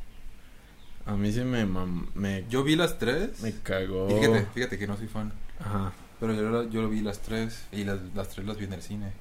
A 1.05 1.13
mí 1.15 1.31
sí 1.33 1.41
me, 1.41 1.65
mam- 1.67 2.07
me, 2.15 2.45
Yo 2.49 2.63
vi 2.63 2.75
las 2.75 2.97
tres. 2.97 3.41
me 3.41 3.51
cagó. 3.59 4.09
Y 4.09 4.13
fíjate, 4.21 4.45
fíjate 4.53 4.77
que 4.77 4.87
no 4.87 4.95
soy 4.97 5.07
fan. 5.07 5.33
Ajá, 5.59 5.91
Pero 6.19 6.33
yo, 6.33 6.69
yo 6.69 6.89
vi 6.89 7.01
las 7.01 7.19
tres 7.19 7.65
y 7.71 7.83
las, 7.83 7.99
las 8.15 8.29
tres 8.29 8.47
las 8.47 8.57
vi 8.57 8.65
en 8.65 8.73
el 8.73 8.81
cine. 8.81 9.11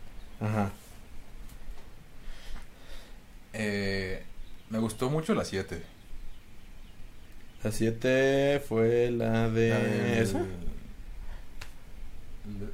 ajá. 0.41 0.71
Eh, 3.53 4.23
me 4.71 4.79
gustó 4.79 5.11
mucho 5.11 5.35
la 5.35 5.45
7. 5.45 5.83
La 7.65 7.71
7 7.71 8.63
fue 8.69 9.11
la 9.11 9.49
de... 9.49 10.21
¿Esa? 10.21 10.41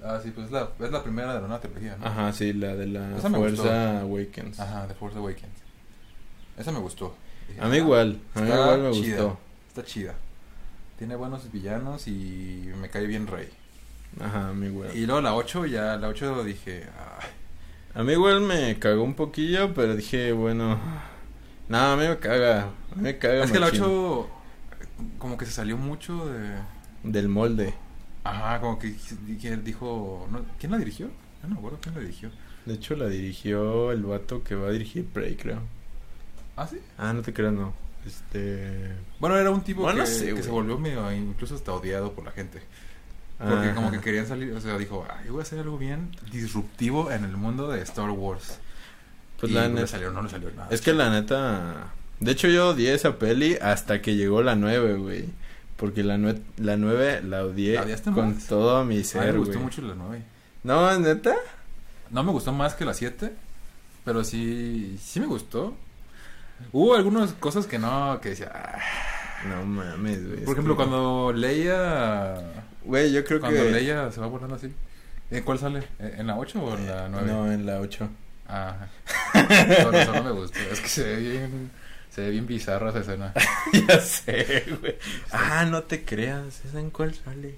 Ah, 0.03 0.19
sí, 0.23 0.31
pues 0.31 0.47
es 0.47 0.53
la, 0.53 0.71
es 0.81 0.91
la 0.91 1.03
primera 1.03 1.29
de 1.35 1.41
la 1.43 1.47
nueva 1.47 1.61
trilogía, 1.61 1.97
¿no? 1.99 2.07
Ajá, 2.07 2.33
sí, 2.33 2.55
la 2.55 2.75
de 2.75 2.87
la 2.87 3.19
Esa 3.19 3.29
Fuerza 3.29 4.01
Awakens. 4.01 4.59
Ajá, 4.59 4.87
The 4.89 4.95
Force 4.95 5.19
Awakens. 5.19 5.59
Esa 6.57 6.73
me 6.73 6.79
gustó. 6.79 7.15
Dije, 7.49 7.61
A 7.61 7.67
mí 7.69 7.77
"Ah, 7.77 7.79
igual, 7.79 8.19
a 8.35 8.41
mí 8.41 8.49
igual 8.49 8.81
me 8.83 8.91
chida". 8.93 9.23
gustó. 9.23 9.39
Está 9.69 9.85
chida. 9.85 10.15
Tiene 10.99 11.17
buenos 11.17 11.53
villanos 11.53 12.09
y 12.09 12.71
me 12.81 12.89
cae 12.89 13.07
bien 13.07 13.27
Rey. 13.27 13.49
Ajá, 14.21 14.49
a 14.49 14.55
mí 14.55 14.67
igual. 14.69 14.97
Y 14.97 15.05
luego 15.05 15.21
la 15.21 15.35
8, 15.35 15.67
ya 15.67 15.97
la 15.97 16.09
8 16.09 16.43
dije, 16.45 16.85
"Ay, 17.21 17.29
A 17.95 18.03
mí 18.03 18.13
igual 18.13 18.41
me 18.41 18.79
cagó 18.79 19.03
un 19.03 19.15
poquillo, 19.15 19.75
pero 19.75 19.95
dije, 19.97 20.33
bueno... 20.33 20.79
No, 21.69 21.79
a 21.79 21.97
mí 21.97 22.09
me 22.09 22.17
caga, 22.19 22.63
a 22.63 22.95
mí 22.97 23.03
me 23.03 23.19
caga 23.19 23.45
es 23.45 23.53
que 23.53 23.59
la 23.59 23.67
machín. 23.67 23.83
8 23.83 24.29
como 25.19 25.37
que 25.39 25.47
se 25.47 25.53
salió 25.53 25.77
mucho 25.77 26.27
de... 26.27 26.57
Del 27.05 27.29
molde. 27.29 27.75
Ajá, 28.25 28.61
como 28.61 28.79
que 28.79 28.95
que 29.41 29.57
dijo... 29.59 30.27
no, 30.31 30.43
¿Quién 30.59 30.73
la 30.73 30.79
dirigió? 30.79 31.07
No, 31.43 31.49
no 31.49 31.55
me 31.55 31.59
acuerdo 31.59 31.79
quién 31.81 31.95
la 31.95 32.01
dirigió. 32.01 32.31
De 32.67 32.75
hecho, 32.75 32.97
la 32.97 33.07
dirigió 33.09 33.93
el 33.93 34.03
vato 34.03 34.43
que 34.43 34.55
va 34.55 34.69
a 34.69 34.73
dirigir 34.73 35.07
Prey, 35.07 35.37
creo. 35.37 35.61
¿Ah, 36.57 36.67
sí? 36.67 36.79
Ah, 36.99 37.13
no 37.13 37.23
te 37.23 37.33
creas, 37.33 37.53
no. 37.53 37.73
Este... 38.07 38.93
Bueno, 39.21 39.37
era 39.37 39.51
un 39.51 39.63
tipo 39.63 39.83
Bueno, 39.83 40.05
que, 40.05 40.11
no 40.11 40.15
sé, 40.17 40.25
que 40.27 40.33
güey. 40.33 40.45
se 40.45 40.51
volvió 40.51 40.79
medio, 40.79 41.11
incluso 41.13 41.55
hasta 41.55 41.73
odiado 41.73 42.13
por 42.13 42.25
la 42.25 42.33
gente. 42.33 42.61
Porque 43.39 43.55
Ajá. 43.69 43.75
como 43.77 43.91
que 43.93 44.01
querían 44.01 44.27
salir, 44.27 44.53
o 44.53 44.61
sea, 44.61 44.77
dijo, 44.77 45.07
"Ay, 45.09 45.27
yo 45.27 45.33
voy 45.35 45.41
a 45.41 45.43
hacer 45.45 45.61
algo 45.61 45.79
bien 45.79 46.11
disruptivo 46.33 47.11
en 47.13 47.25
el 47.25 47.37
mundo 47.37 47.69
de 47.69 47.81
Star 47.83 48.11
Wars. 48.11 48.59
Pues 49.39 49.53
y 49.53 49.55
la 49.55 49.63
no 49.63 49.69
le 49.69 49.75
neta... 49.75 49.87
salió, 49.87 50.11
no 50.11 50.23
le 50.23 50.29
salió 50.29 50.51
nada. 50.51 50.69
Es 50.73 50.81
que 50.81 50.93
la 50.93 51.09
neta... 51.11 51.93
De 52.21 52.33
hecho, 52.33 52.49
yo 52.49 52.71
odié 52.71 52.95
esa 52.95 53.17
peli 53.19 53.57
hasta 53.61 54.03
que 54.03 54.17
llegó 54.17 54.43
la 54.43 54.55
9, 54.57 54.95
güey. 54.95 55.25
Porque 55.77 56.03
la, 56.03 56.17
nue- 56.17 56.41
la 56.57 56.77
9 56.77 57.23
la 57.23 57.45
odié 57.45 57.75
¿La 57.75 58.13
con 58.13 58.35
más? 58.35 58.47
todo 58.47 58.85
mi 58.85 59.05
ser, 59.05 59.33
me 59.33 59.39
gustó 59.39 59.53
güey. 59.55 59.65
mucho 59.65 59.83
la 59.83 59.95
9. 59.95 60.23
No, 60.65 60.99
¿neta? 60.99 61.35
No 62.11 62.25
me 62.25 62.33
gustó 62.33 62.53
más 62.53 62.75
que 62.75 62.85
la 62.85 62.95
7, 62.95 63.33
pero 64.05 64.25
sí, 64.25 64.99
sí 65.01 65.21
me 65.21 65.27
gustó. 65.27 65.75
Hubo 66.73 66.97
algunas 66.97 67.33
cosas 67.35 67.67
que 67.67 67.79
no, 67.79 68.19
que 68.21 68.31
decía, 68.31 68.51
"Ah". 68.53 68.79
No 69.49 69.65
mames, 69.65 70.27
güey. 70.27 70.41
por 70.45 70.55
ejemplo, 70.55 70.75
que- 70.75 70.79
cuando 70.79 71.33
Leia, 71.33 72.35
Güey, 72.85 73.13
yo 73.13 73.25
creo 73.25 73.39
cuando 73.39 73.63
que... 73.63 73.71
Leia 73.71 74.11
se 74.11 74.21
va 74.21 74.27
volando 74.27 74.57
así. 74.57 74.75
¿En 75.31 75.45
cuál 75.45 75.59
sale? 75.61 75.85
¿En 76.01 76.27
la 76.27 76.37
8 76.37 76.61
o 76.61 76.77
en 76.77 76.87
la 76.89 77.09
9? 77.09 77.27
No, 77.31 77.53
en 77.53 77.67
la 77.67 77.79
8. 77.81 78.09
Ajá. 78.49 78.89
Por 79.85 79.95
eso 79.95 80.13
no 80.13 80.25
me 80.25 80.31
gustó. 80.33 80.59
Es 80.73 80.81
que 80.81 80.89
se 80.89 81.05
ve 81.05 81.17
bien, 81.17 81.71
se 82.19 82.25
ve 82.25 82.31
bien 82.31 82.47
bizarra 82.49 82.91
esa 82.91 82.99
escena. 82.99 83.33
ya 83.89 84.01
sé, 84.01 84.65
güey. 84.81 84.97
Ah, 85.31 85.65
no 85.71 85.85
te 85.85 86.05
creas. 86.05 86.65
¿Esa 86.65 86.81
en 86.81 86.91
cuál 86.91 87.15
sale? 87.15 87.51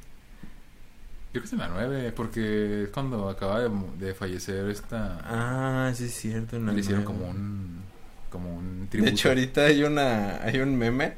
Yo 1.32 1.40
creo 1.40 1.42
que 1.42 1.46
es 1.46 1.52
en 1.54 1.58
la 1.61 1.68
9, 1.68 2.12
porque 2.14 2.82
es 2.82 2.88
cuando 2.90 3.30
acaba 3.30 3.61
de, 3.61 3.70
de 3.98 4.12
fallecer 4.12 4.68
esta... 4.68 5.18
Ah, 5.24 5.92
sí 5.94 6.04
es 6.04 6.14
cierto. 6.14 6.56
en 6.56 6.66
la 6.66 6.72
le 6.72 6.80
hicieron 6.80 7.04
como 7.04 7.26
un, 7.30 7.84
como 8.28 8.54
un 8.54 8.80
De 8.82 8.86
tributo. 8.88 9.11
hecho, 9.12 9.28
ahorita 9.30 9.62
hay 9.64 9.82
una... 9.82 10.42
Hay 10.42 10.58
un 10.58 10.76
meme. 10.76 11.14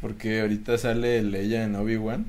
Porque 0.00 0.42
ahorita 0.42 0.78
sale 0.78 1.22
Leia 1.22 1.64
en 1.64 1.74
Obi-Wan. 1.74 2.26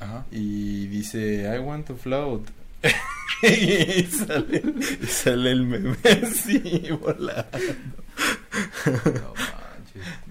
Ajá. 0.00 0.26
Y 0.32 0.88
dice, 0.88 1.48
I 1.54 1.60
want 1.60 1.86
to 1.86 1.96
float. 1.96 2.48
y 3.42 4.02
sale, 4.04 4.62
sale 5.06 5.50
el 5.52 5.64
meme 5.64 5.96
así, 6.24 6.88
volando. 7.00 7.46
No 8.86 9.34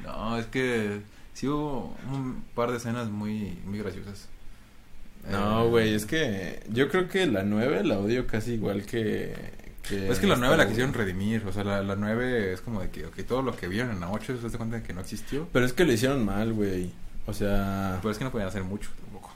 No, 0.04 0.38
es 0.38 0.46
que 0.48 1.02
sí 1.34 1.48
hubo 1.48 1.96
un 2.12 2.44
par 2.56 2.72
de 2.72 2.78
escenas 2.78 3.10
muy, 3.10 3.58
muy 3.66 3.80
graciosas. 3.80 4.28
No, 5.30 5.66
Eh, 5.66 5.70
güey, 5.70 5.94
es 5.94 6.06
que 6.06 6.62
yo 6.70 6.90
creo 6.90 7.08
que 7.10 7.26
la 7.26 7.44
9 7.44 7.84
la 7.84 8.00
odio 8.00 8.28
casi 8.28 8.54
igual 8.54 8.86
que... 8.86 9.34
que 9.82 10.10
Es 10.10 10.20
que 10.20 10.28
la 10.28 10.36
9 10.36 10.58
la 10.58 10.68
quisieron 10.68 10.94
redimir. 10.94 11.44
O 11.48 11.52
sea, 11.52 11.64
la, 11.64 11.82
la 11.82 11.96
9 11.96 12.54
es 12.54 12.62
como 12.62 12.82
de 12.82 12.90
que, 12.90 13.06
ok, 13.06 13.22
todo 13.28 13.42
lo 13.42 13.56
que 13.56 13.68
vieron 13.68 13.92
en 13.92 14.00
la 14.00 14.12
8 14.12 14.38
se 14.40 14.48
hace 14.48 14.58
cuenta 14.58 14.78
de 14.78 14.84
que 14.84 14.94
no 14.94 15.02
existió. 15.02 15.48
Pero 15.52 15.66
es 15.66 15.74
que 15.74 15.86
lo 15.86 15.94
hicieron 15.94 16.24
mal, 16.24 16.54
güey. 16.54 16.92
O 17.28 17.34
sea, 17.34 17.98
Pero 18.02 18.12
es 18.12 18.18
que 18.18 18.24
no 18.24 18.32
podían 18.32 18.50
hacer 18.50 18.64
mucho 18.64 18.90
tampoco. 19.02 19.32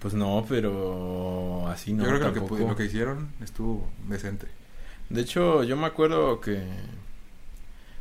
pues 0.00 0.12
no, 0.14 0.44
pero 0.48 1.66
así 1.68 1.94
no. 1.94 2.04
Yo 2.04 2.10
creo 2.10 2.32
que 2.34 2.40
lo 2.40 2.46
que, 2.48 2.64
lo 2.66 2.76
que 2.76 2.84
hicieron 2.84 3.30
estuvo 3.42 3.88
decente. 4.06 4.46
De 5.08 5.22
hecho, 5.22 5.64
yo 5.64 5.76
me 5.76 5.86
acuerdo 5.86 6.40
que... 6.40 6.62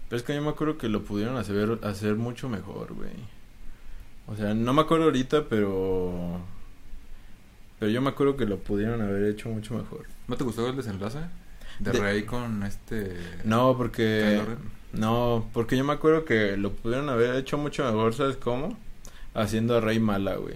Pero 0.10 0.18
es 0.18 0.24
que 0.24 0.34
yo 0.36 0.42
me 0.42 0.50
acuerdo 0.50 0.78
que 0.78 0.90
lo 0.90 1.04
pudieron 1.04 1.38
hacer, 1.38 1.80
hacer 1.84 2.16
mucho 2.16 2.50
mejor, 2.50 2.94
güey. 2.94 3.12
O 4.28 4.36
sea, 4.36 4.54
no 4.54 4.74
me 4.74 4.82
acuerdo 4.82 5.06
ahorita, 5.06 5.46
pero... 5.50 6.40
Pero 7.80 7.92
yo 7.92 8.02
me 8.02 8.10
acuerdo 8.10 8.36
que 8.36 8.46
lo 8.46 8.58
pudieron 8.60 9.02
haber 9.02 9.24
hecho 9.30 9.50
mucho 9.50 9.74
mejor. 9.76 10.06
¿No 10.28 10.36
te 10.36 10.44
gustó 10.44 10.68
el 10.68 10.76
desenlace? 10.76 11.20
De, 11.80 11.92
De- 11.92 12.00
Rey 12.00 12.24
con 12.24 12.64
este... 12.64 13.16
No, 13.46 13.76
porque... 13.78 14.42
No, 14.92 15.48
porque 15.54 15.78
yo 15.78 15.84
me 15.84 15.94
acuerdo 15.94 16.26
que 16.26 16.58
lo 16.58 16.74
pudieron 16.74 17.10
haber 17.10 17.36
hecho 17.36 17.58
mucho 17.58 17.86
mejor, 17.86 18.14
¿sabes 18.16 18.36
cómo? 18.38 18.78
Haciendo 19.36 19.78
a 19.78 19.82
Rey 19.82 20.00
mala, 20.00 20.36
güey. 20.36 20.56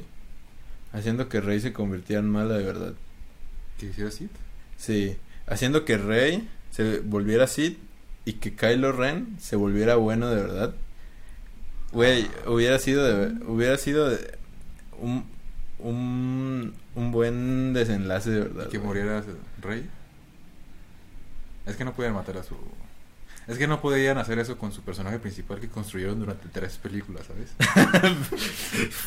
Haciendo 0.91 1.29
que 1.29 1.39
Rey 1.39 1.59
se 1.59 1.71
convirtiera 1.73 2.19
en 2.19 2.29
mala 2.29 2.55
de 2.55 2.63
verdad. 2.63 2.93
¿Que 3.79 3.87
hiciera 3.87 4.09
Sith? 4.11 4.31
Sí, 4.77 5.15
haciendo 5.45 5.85
que 5.85 5.97
Rey 5.97 6.49
se 6.71 6.99
volviera 6.99 7.45
Sith 7.47 7.77
y 8.25 8.33
que 8.33 8.55
Kylo 8.55 8.91
Ren 8.91 9.37
se 9.39 9.55
volviera 9.55 9.95
bueno 9.95 10.29
de 10.29 10.35
verdad. 10.41 10.75
Güey, 11.91 12.27
hubiera 12.47 12.79
sido 12.79 13.03
de, 13.05 13.45
hubiera 13.45 13.77
sido 13.77 14.09
de- 14.09 14.37
un, 14.99 15.25
un 15.79 16.73
un 16.95 17.11
buen 17.11 17.73
desenlace 17.73 18.29
de 18.29 18.39
verdad. 18.41 18.65
¿Y 18.67 18.71
que 18.71 18.77
güey. 18.77 18.87
muriera 18.87 19.23
Rey? 19.61 19.89
Es 21.65 21.75
que 21.75 21.85
no 21.85 21.93
podían 21.93 22.13
matar 22.13 22.37
a 22.37 22.43
su... 22.43 22.55
Es 23.47 23.57
que 23.57 23.67
no 23.67 23.81
podían 23.81 24.17
hacer 24.17 24.39
eso 24.39 24.57
con 24.57 24.71
su 24.71 24.81
personaje 24.83 25.19
principal 25.19 25.59
que 25.59 25.67
construyeron 25.67 26.19
durante 26.19 26.47
tres 26.49 26.77
películas, 26.77 27.23
¿sabes? 27.27 28.17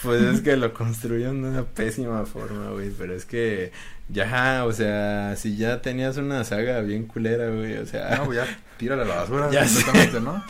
Pues 0.03 0.22
es 0.22 0.41
que 0.43 0.57
lo 0.57 0.72
construyeron 0.74 1.43
de 1.43 1.49
una 1.49 1.64
pésima 1.64 2.24
forma, 2.26 2.70
güey, 2.70 2.91
pero 2.91 3.14
es 3.14 3.24
que 3.24 3.72
ya, 4.09 4.64
o 4.66 4.72
sea, 4.72 5.34
si 5.37 5.57
ya 5.57 5.80
tenías 5.82 6.16
una 6.18 6.45
saga 6.45 6.80
bien 6.80 7.07
culera, 7.07 7.49
güey, 7.51 7.78
o 7.78 7.87
sea, 7.87 8.16
No, 8.16 8.32
ya 8.32 8.47
tírala 8.78 9.03
a 9.03 9.07
la 9.07 9.14
basura 9.16 9.51
Ya 9.51 9.66
sé. 9.66 9.82
completamente, 9.84 10.20
¿no? 10.20 10.45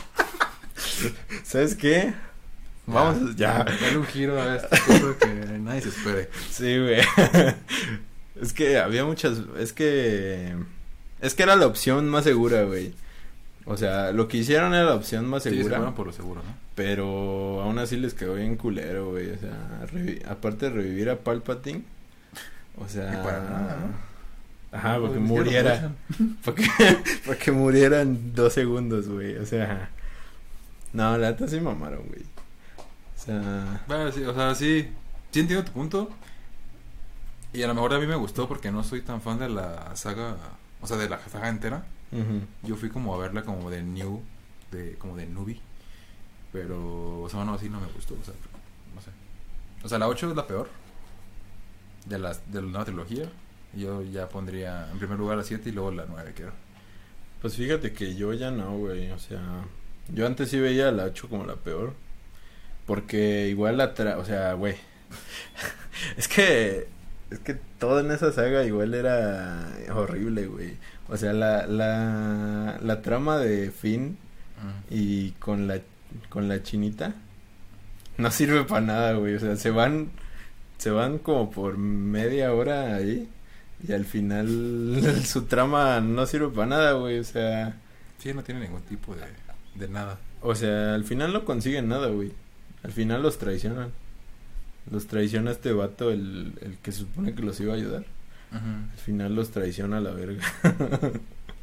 ¿sabes 1.43 1.75
qué? 1.75 2.13
Vamos, 2.85 3.35
ya. 3.35 3.63
Dale 3.65 3.97
un 3.97 4.05
giro 4.05 4.41
a 4.41 4.55
esta 4.55 4.69
cosa 4.79 5.15
que 5.19 5.27
nadie 5.59 5.81
se 5.81 5.89
espere. 5.89 6.29
Sí, 6.49 6.77
güey. 6.79 7.01
es 8.41 8.53
que 8.53 8.77
había 8.77 9.03
muchas, 9.03 9.39
es 9.59 9.73
que 9.73 10.55
es 11.19 11.33
que 11.33 11.43
era 11.43 11.55
la 11.55 11.67
opción 11.67 12.07
más 12.07 12.23
segura, 12.23 12.63
güey. 12.63 12.93
O 13.67 13.75
sea, 13.77 14.11
lo 14.13 14.27
que 14.27 14.37
hicieron 14.37 14.73
era 14.73 14.85
la 14.85 14.95
opción 14.95 15.25
más 15.27 15.43
Sí, 15.43 15.49
se 15.49 15.55
segura, 15.57 15.75
fueron 15.77 15.93
por 15.93 16.07
lo 16.07 16.13
seguro, 16.13 16.41
¿no? 16.43 16.53
pero 16.75 17.61
aún 17.61 17.79
así 17.79 17.97
les 17.97 18.13
quedó 18.13 18.35
bien 18.35 18.55
culero, 18.55 19.11
güey. 19.11 19.31
O 19.31 19.37
sea, 19.37 19.85
revi- 19.91 20.25
aparte 20.27 20.67
de 20.69 20.71
revivir 20.75 21.09
a 21.09 21.17
Palpatine, 21.17 21.83
o 22.77 22.87
sea, 22.87 23.13
Y 23.13 23.23
para 23.25 23.39
nada, 23.41 23.77
¿no? 23.81 24.07
Ajá, 24.77 24.99
porque 24.99 25.19
muriera. 25.19 25.91
Porque, 26.45 26.65
porque 27.25 27.51
muriera 27.51 28.01
en 28.01 28.33
dos 28.35 28.53
segundos, 28.53 29.07
güey. 29.07 29.35
O 29.37 29.45
sea. 29.45 29.89
No, 30.93 31.17
la 31.17 31.31
neta 31.31 31.47
sí 31.47 31.59
mamaron, 31.59 32.03
güey. 32.07 32.21
O 32.21 33.19
sea. 33.25 33.81
Bueno, 33.87 34.11
sí, 34.11 34.23
o 34.23 34.33
sea, 34.33 34.53
sí, 34.55 34.89
sí 35.31 35.39
entiendo 35.39 35.65
tu 35.65 35.71
punto. 35.71 36.09
Y 37.53 37.63
a 37.63 37.67
lo 37.67 37.73
mejor 37.73 37.93
a 37.93 37.99
mí 37.99 38.05
me 38.07 38.15
gustó 38.15 38.47
porque 38.47 38.71
no 38.71 38.83
soy 38.83 39.01
tan 39.01 39.21
fan 39.21 39.39
de 39.39 39.49
la 39.49 39.95
saga, 39.95 40.35
o 40.81 40.85
sea, 40.87 40.97
de 40.97 41.09
la 41.09 41.19
saga 41.29 41.49
entera. 41.49 41.83
Ujú. 42.11 42.41
Yo 42.63 42.75
fui 42.75 42.89
como 42.89 43.13
a 43.13 43.17
verla 43.17 43.43
como 43.43 43.69
de 43.69 43.83
new, 43.83 44.21
de 44.71 44.95
como 44.95 45.15
de 45.15 45.25
newbie. 45.27 45.61
Pero, 46.51 47.21
o 47.21 47.29
sea, 47.29 47.43
no, 47.43 47.53
así 47.53 47.69
no 47.69 47.79
me 47.79 47.87
gustó, 47.87 48.15
o 48.19 48.23
sea, 48.23 48.33
no 48.95 49.01
sé. 49.01 49.11
O 49.83 49.89
sea, 49.89 49.99
la 49.99 50.07
8 50.07 50.29
es 50.29 50.35
la 50.35 50.47
peor 50.47 50.69
de 52.05 52.19
las 52.19 52.51
de 52.51 52.61
la 52.61 52.67
nueva 52.67 52.85
trilogía. 52.85 53.29
Yo 53.73 54.01
ya 54.01 54.29
pondría 54.29 54.89
en 54.91 54.97
primer 54.97 55.17
lugar 55.17 55.37
la 55.37 55.43
7 55.43 55.69
y 55.69 55.71
luego 55.73 55.91
la 55.91 56.05
9, 56.07 56.33
creo. 56.35 56.51
Pues 57.41 57.55
fíjate 57.55 57.93
que 57.93 58.15
yo 58.15 58.33
ya 58.33 58.49
no, 58.49 58.77
güey. 58.77 59.11
O 59.11 59.19
sea, 59.19 59.65
yo 60.13 60.25
antes 60.25 60.49
sí 60.49 60.59
veía 60.59 60.91
la 60.91 61.05
8 61.05 61.29
como 61.29 61.45
la 61.45 61.55
peor. 61.55 61.93
Porque 62.85 63.49
igual 63.49 63.77
la 63.77 63.93
tra... 63.93 64.17
O 64.17 64.25
sea, 64.25 64.53
güey. 64.53 64.75
es 66.17 66.27
que... 66.27 66.87
Es 67.29 67.39
que 67.39 67.55
todo 67.77 67.99
en 67.99 68.09
esa 68.11 68.31
saga 68.31 68.63
igual 68.63 68.93
era 68.93 69.69
horrible, 69.93 70.47
güey. 70.47 70.77
O 71.09 71.17
sea, 71.17 71.33
la, 71.33 71.65
la, 71.67 72.79
la 72.81 73.01
trama 73.01 73.37
de 73.37 73.71
Finn 73.71 74.17
y 74.89 75.31
con 75.31 75.67
la, 75.67 75.79
con 76.29 76.47
la 76.47 76.63
chinita 76.63 77.13
no 78.17 78.31
sirve 78.31 78.63
para 78.63 78.81
nada, 78.81 79.13
güey. 79.13 79.35
O 79.35 79.39
sea, 79.39 79.55
se 79.55 79.69
van, 79.71 80.09
se 80.77 80.89
van 80.89 81.19
como 81.19 81.51
por 81.51 81.77
media 81.77 82.53
hora 82.53 82.95
ahí 82.95 83.29
y 83.87 83.93
al 83.93 84.05
final 84.05 84.99
su 85.25 85.43
trama 85.43 86.01
no 86.01 86.25
sirve 86.25 86.49
para 86.49 86.67
nada, 86.67 86.91
güey. 86.93 87.19
O 87.19 87.23
sea, 87.23 87.77
Sí, 88.17 88.33
no 88.33 88.43
tiene 88.43 88.61
ningún 88.61 88.81
tipo 88.81 89.15
de, 89.15 89.21
de 89.75 89.87
nada. 89.87 90.17
o 90.41 90.55
sea, 90.55 90.95
al 90.95 91.03
final 91.03 91.31
no 91.33 91.45
consiguen 91.45 91.87
nada, 91.87 92.07
güey. 92.07 92.31
Al 92.83 92.91
final 92.91 93.21
los 93.21 93.37
traicionan. 93.37 93.91
Los 94.89 95.05
traiciona 95.07 95.51
este 95.51 95.71
vato, 95.73 96.09
el, 96.11 96.53
el 96.61 96.77
que 96.81 96.91
se 96.91 96.99
supone 97.01 97.35
que 97.35 97.43
los 97.43 97.59
iba 97.59 97.73
a 97.73 97.75
ayudar. 97.75 98.05
Al 98.51 98.97
final 98.97 99.35
los 99.35 99.51
traiciona 99.51 99.97
a 99.97 100.01
la 100.01 100.11
verga. 100.11 100.43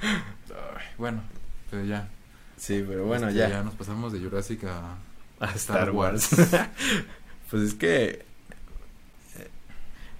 Ay, 0.00 0.84
bueno, 0.98 1.22
pero 1.70 1.84
ya. 1.84 2.08
sí, 2.56 2.84
pero 2.86 3.06
bueno, 3.06 3.28
Este, 3.28 3.40
ya. 3.40 3.48
Ya 3.48 3.62
nos 3.62 3.74
pasamos 3.74 4.12
de 4.12 4.20
Jurassic 4.20 4.64
a... 4.64 4.96
a 5.40 5.50
Star 5.54 5.90
Wars. 5.90 6.30
Wars. 6.32 6.52
pues 7.50 7.62
es 7.62 7.74
que. 7.74 8.24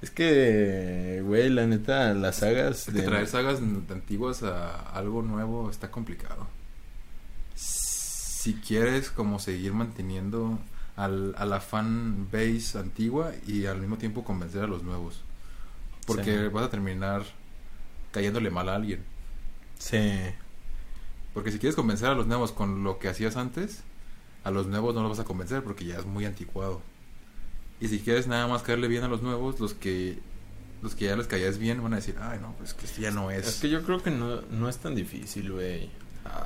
Es 0.03 0.11
que, 0.11 1.23
güey, 1.25 1.49
la 1.49 1.67
neta, 1.67 2.13
las 2.13 2.37
sagas 2.37 2.89
Es 2.89 2.95
que 2.95 3.03
traer 3.03 3.27
sagas 3.27 3.61
antiguas 3.61 4.43
a 4.43 4.81
algo 4.91 5.23
nuevo 5.23 5.71
está 5.71 5.91
complicado. 5.91 6.47
Si 7.55 8.55
quieres 8.55 9.09
como 9.11 9.39
seguir 9.39 9.73
manteniendo 9.73 10.59
al, 10.97 11.35
a 11.39 11.47
la 11.47 11.61
fan 11.61 12.29
base 12.31 12.79
antigua 12.79 13.33
y 13.47 13.65
al 13.65 13.79
mismo 13.81 13.97
tiempo 13.97 14.25
convencer 14.25 14.65
a 14.65 14.67
los 14.67 14.83
nuevos. 14.83 15.23
Porque 16.07 16.25
Sí. 16.45 16.49
vas 16.53 16.65
a 16.65 16.71
terminar 16.71 17.23
cayéndole 18.13 18.51
mal 18.51 18.69
a 18.69 18.75
alguien. 18.77 19.03
Sí. 19.79 20.11
Porque 21.33 21.51
si 21.51 21.59
quieres 21.59 21.75
convencer 21.77 22.09
a 22.09 22.15
los 22.15 22.27
nuevos 22.27 22.53
con 22.53 22.85
lo 22.85 22.99
que 22.99 23.09
hacías 23.09 23.37
antes, 23.37 23.83
a 24.45 24.51
los 24.51 24.67
nuevos 24.67 24.95
no 24.95 25.01
los 25.03 25.11
vas 25.11 25.21
a 25.21 25.25
convencer 25.25 25.63
porque 25.65 25.85
ya 25.85 25.99
es 25.99 26.07
muy 26.07 26.25
anticuado. 26.27 26.81
Y 27.81 27.89
si 27.89 27.99
quieres 28.01 28.27
nada 28.29 28.47
más 28.47 28.63
caerle 28.63 28.87
bien 28.89 29.03
a 29.05 29.09
los 29.09 29.23
nuevos, 29.23 29.59
los 29.61 29.75
que 29.75 30.19
los 30.83 30.95
que 30.95 31.07
ya 31.07 31.17
les 31.17 31.27
caías 31.27 31.57
bien 31.57 31.83
van 31.83 31.95
a 31.95 31.97
decir, 31.97 32.15
ay 32.21 32.39
no, 32.43 32.53
pues 32.59 32.75
que 32.75 32.85
esto 32.85 33.01
ya 33.01 33.11
no 33.11 33.31
es. 33.31 33.47
Es 33.49 33.61
que 33.61 33.71
yo 33.71 33.83
creo 33.85 34.03
que 34.03 34.11
no, 34.11 34.43
no 34.43 34.69
es 34.69 34.77
tan 34.79 34.95
difícil, 34.95 35.51
güey. 35.53 35.91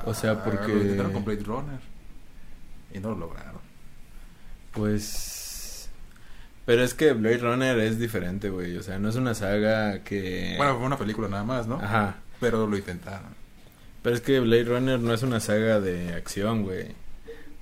o 0.05 0.13
sea, 0.13 0.31
Ah, 0.31 0.43
porque- 0.45 0.73
Lo 0.73 0.81
intentaron 0.81 1.11
con 1.13 1.25
Blade 1.25 1.43
Runner. 1.43 1.79
Y 2.93 2.99
no 2.99 3.09
lo 3.09 3.15
lograron. 3.17 3.59
Pues. 4.71 5.48
Pero 6.69 6.83
es 6.83 6.93
que 6.93 7.13
Blade 7.13 7.39
Runner 7.39 7.79
es 7.79 7.97
diferente, 7.97 8.51
güey. 8.51 8.77
O 8.77 8.83
sea, 8.83 8.99
no 8.99 9.09
es 9.09 9.15
una 9.15 9.33
saga 9.33 10.03
que. 10.03 10.53
Bueno, 10.55 10.77
fue 10.77 10.85
una 10.85 10.99
película 10.99 11.27
nada 11.27 11.43
más, 11.43 11.65
¿no? 11.65 11.81
Ajá. 11.81 12.17
Pero 12.39 12.67
lo 12.67 12.77
intentaron. 12.77 13.29
Pero 14.03 14.15
es 14.15 14.21
que 14.21 14.39
Blade 14.39 14.65
Runner 14.65 14.99
no 14.99 15.11
es 15.11 15.23
una 15.23 15.39
saga 15.39 15.79
de 15.79 16.13
acción, 16.13 16.61
güey. 16.61 16.89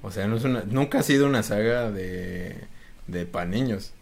O 0.01 0.11
sea, 0.11 0.27
no 0.27 0.35
es 0.35 0.43
una. 0.43 0.63
Nunca 0.65 0.99
ha 0.99 1.03
sido 1.03 1.25
una 1.25 1.41
saga 1.41 1.89
de. 1.89 2.67
de 3.07 3.25
pa' 3.25 3.45
niños. 3.45 3.93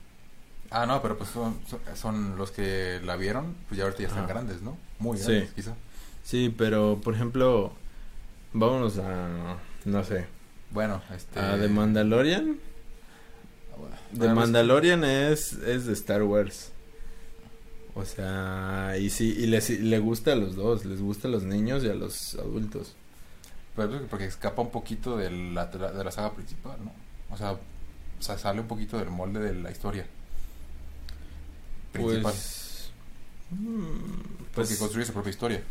Ah, 0.71 0.87
no, 0.87 0.99
pero 1.03 1.19
pues 1.19 1.29
son, 1.29 1.59
son, 1.93 2.35
los 2.35 2.49
que 2.49 2.99
la 3.03 3.15
vieron, 3.15 3.53
pues 3.67 3.77
ya 3.77 3.83
ahorita 3.83 4.01
ya 4.01 4.07
están 4.07 4.23
Ajá. 4.23 4.33
grandes, 4.33 4.63
¿no? 4.63 4.75
Muy 4.97 5.19
Sí. 5.19 5.25
grandes, 5.33 5.51
quizá. 5.53 5.75
Sí, 6.23 6.51
pero 6.57 6.99
por 7.03 7.13
ejemplo. 7.13 7.73
Vámonos 8.53 8.97
a. 8.97 9.57
No 9.85 10.03
sé. 10.03 10.25
Bueno, 10.71 11.03
este... 11.15 11.39
A 11.39 11.59
The 11.59 11.67
Mandalorian. 11.67 12.57
The 13.75 14.15
Ah, 14.15 14.17
pues, 14.17 14.31
Mandalorian 14.33 15.03
es, 15.03 15.53
es 15.53 15.85
de 15.85 15.93
Star 15.93 16.23
Wars. 16.23 16.71
O 17.95 18.03
sea, 18.03 18.95
y 18.99 19.09
sí, 19.09 19.35
y 19.37 19.45
les, 19.47 19.69
y 19.69 19.77
le 19.77 19.99
gusta 19.99 20.33
a 20.33 20.35
los 20.35 20.55
dos, 20.55 20.83
les 20.85 21.01
gusta 21.01 21.29
a 21.29 21.31
los 21.31 21.43
niños 21.43 21.83
y 21.83 21.89
a 21.89 21.95
los 21.95 22.35
adultos. 22.35 22.93
Pero 23.75 24.05
porque 24.07 24.25
escapa 24.25 24.61
un 24.61 24.69
poquito 24.69 25.17
de 25.17 25.31
la, 25.31 25.67
de 25.67 26.03
la, 26.03 26.11
saga 26.11 26.33
principal, 26.33 26.77
¿no? 26.83 26.91
O 27.29 27.37
sea, 27.37 27.53
o 27.53 27.59
sea, 28.19 28.37
sale 28.37 28.59
un 28.61 28.67
poquito 28.67 28.97
del 28.97 29.09
molde 29.09 29.39
de 29.39 29.53
la 29.53 29.71
historia 29.71 30.05
principal. 31.91 32.21
Pues, 32.23 32.91
porque 33.49 34.67
pues, 34.69 34.77
construye 34.77 35.05
su 35.05 35.13
propia 35.13 35.29
historia. 35.29 35.63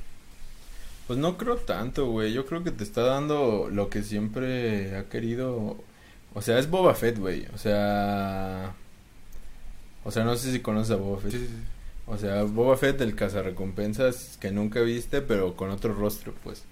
pues 1.07 1.19
no 1.19 1.37
creo 1.37 1.57
tanto, 1.57 2.07
güey. 2.07 2.33
Yo 2.33 2.47
creo 2.47 2.65
que 2.65 2.71
te 2.71 2.85
está 2.85 3.03
dando 3.03 3.69
lo 3.71 3.91
que 3.91 4.03
siempre 4.03 4.97
ha 4.97 5.09
querido. 5.09 5.77
O 6.35 6.43
sea, 6.43 6.59
es 6.59 6.69
Boba 6.69 6.95
Fett, 6.95 7.19
güey. 7.19 7.47
O 7.55 7.59
sea, 7.59 8.75
o 10.05 10.11
sea, 10.11 10.25
no 10.25 10.37
sé 10.37 10.53
si 10.53 10.61
conoces 10.61 10.91
a 10.91 10.97
Boba 10.97 11.21
Fett. 11.21 11.33
Sí, 11.33 11.39
sí, 11.39 11.47
sí. 11.47 11.63
O 12.07 12.19
sea, 12.19 12.43
Boba 12.43 12.77
Fett, 12.77 13.01
el 13.01 13.15
cazarrecompensas 13.15 14.37
que 14.39 14.51
nunca 14.51 14.81
viste, 14.81 15.23
pero 15.23 15.57
con 15.57 15.71
otro 15.71 15.95
rostro, 15.95 16.35
pues. 16.43 16.65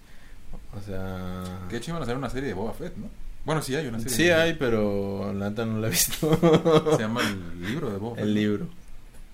O 0.76 0.80
sea... 0.80 1.44
Que 1.68 1.76
de 1.76 1.78
hecho 1.78 1.92
iban 1.92 2.02
a 2.02 2.04
hacer 2.04 2.16
una 2.16 2.28
serie 2.28 2.48
de 2.48 2.54
Boba 2.54 2.74
Fett, 2.74 2.96
¿no? 2.96 3.08
Bueno, 3.44 3.62
sí 3.62 3.74
hay 3.74 3.86
una 3.86 3.98
serie. 3.98 4.14
Sí 4.14 4.30
hay, 4.30 4.54
pero 4.54 5.32
la 5.32 5.50
neta 5.50 5.64
no 5.64 5.78
la 5.78 5.88
he 5.88 5.90
visto. 5.90 6.38
Se 6.96 7.02
llama 7.02 7.22
el 7.22 7.62
libro 7.62 7.90
de 7.90 7.98
Boba 7.98 8.16
Fett. 8.16 8.24
El 8.24 8.34
libro. 8.34 8.66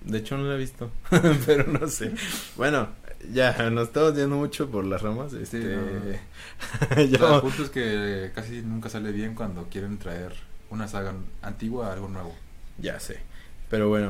De 0.01 0.17
hecho 0.19 0.37
no 0.37 0.45
la 0.45 0.55
he 0.55 0.57
visto, 0.57 0.91
pero 1.45 1.65
no 1.67 1.87
sé. 1.87 2.13
Bueno, 2.55 2.89
ya, 3.33 3.69
nos 3.69 3.87
estamos 3.89 4.15
yendo 4.15 4.37
mucho 4.37 4.69
por 4.69 4.85
las 4.85 5.01
ramas. 5.01 5.33
Este... 5.33 5.59
no. 5.59 7.01
O 7.11 7.17
Ya 7.17 7.19
sea, 7.19 7.35
el 7.35 7.41
punto 7.41 7.63
es 7.63 7.69
que 7.69 8.31
casi 8.33 8.61
nunca 8.61 8.89
sale 8.89 9.11
bien 9.11 9.35
cuando 9.35 9.67
quieren 9.69 9.97
traer 9.97 10.33
una 10.69 10.87
saga 10.87 11.13
antigua 11.41 11.87
a 11.89 11.93
algo 11.93 12.07
nuevo. 12.07 12.33
ya 12.77 12.99
sé. 12.99 13.19
Pero 13.69 13.89
bueno, 13.89 14.07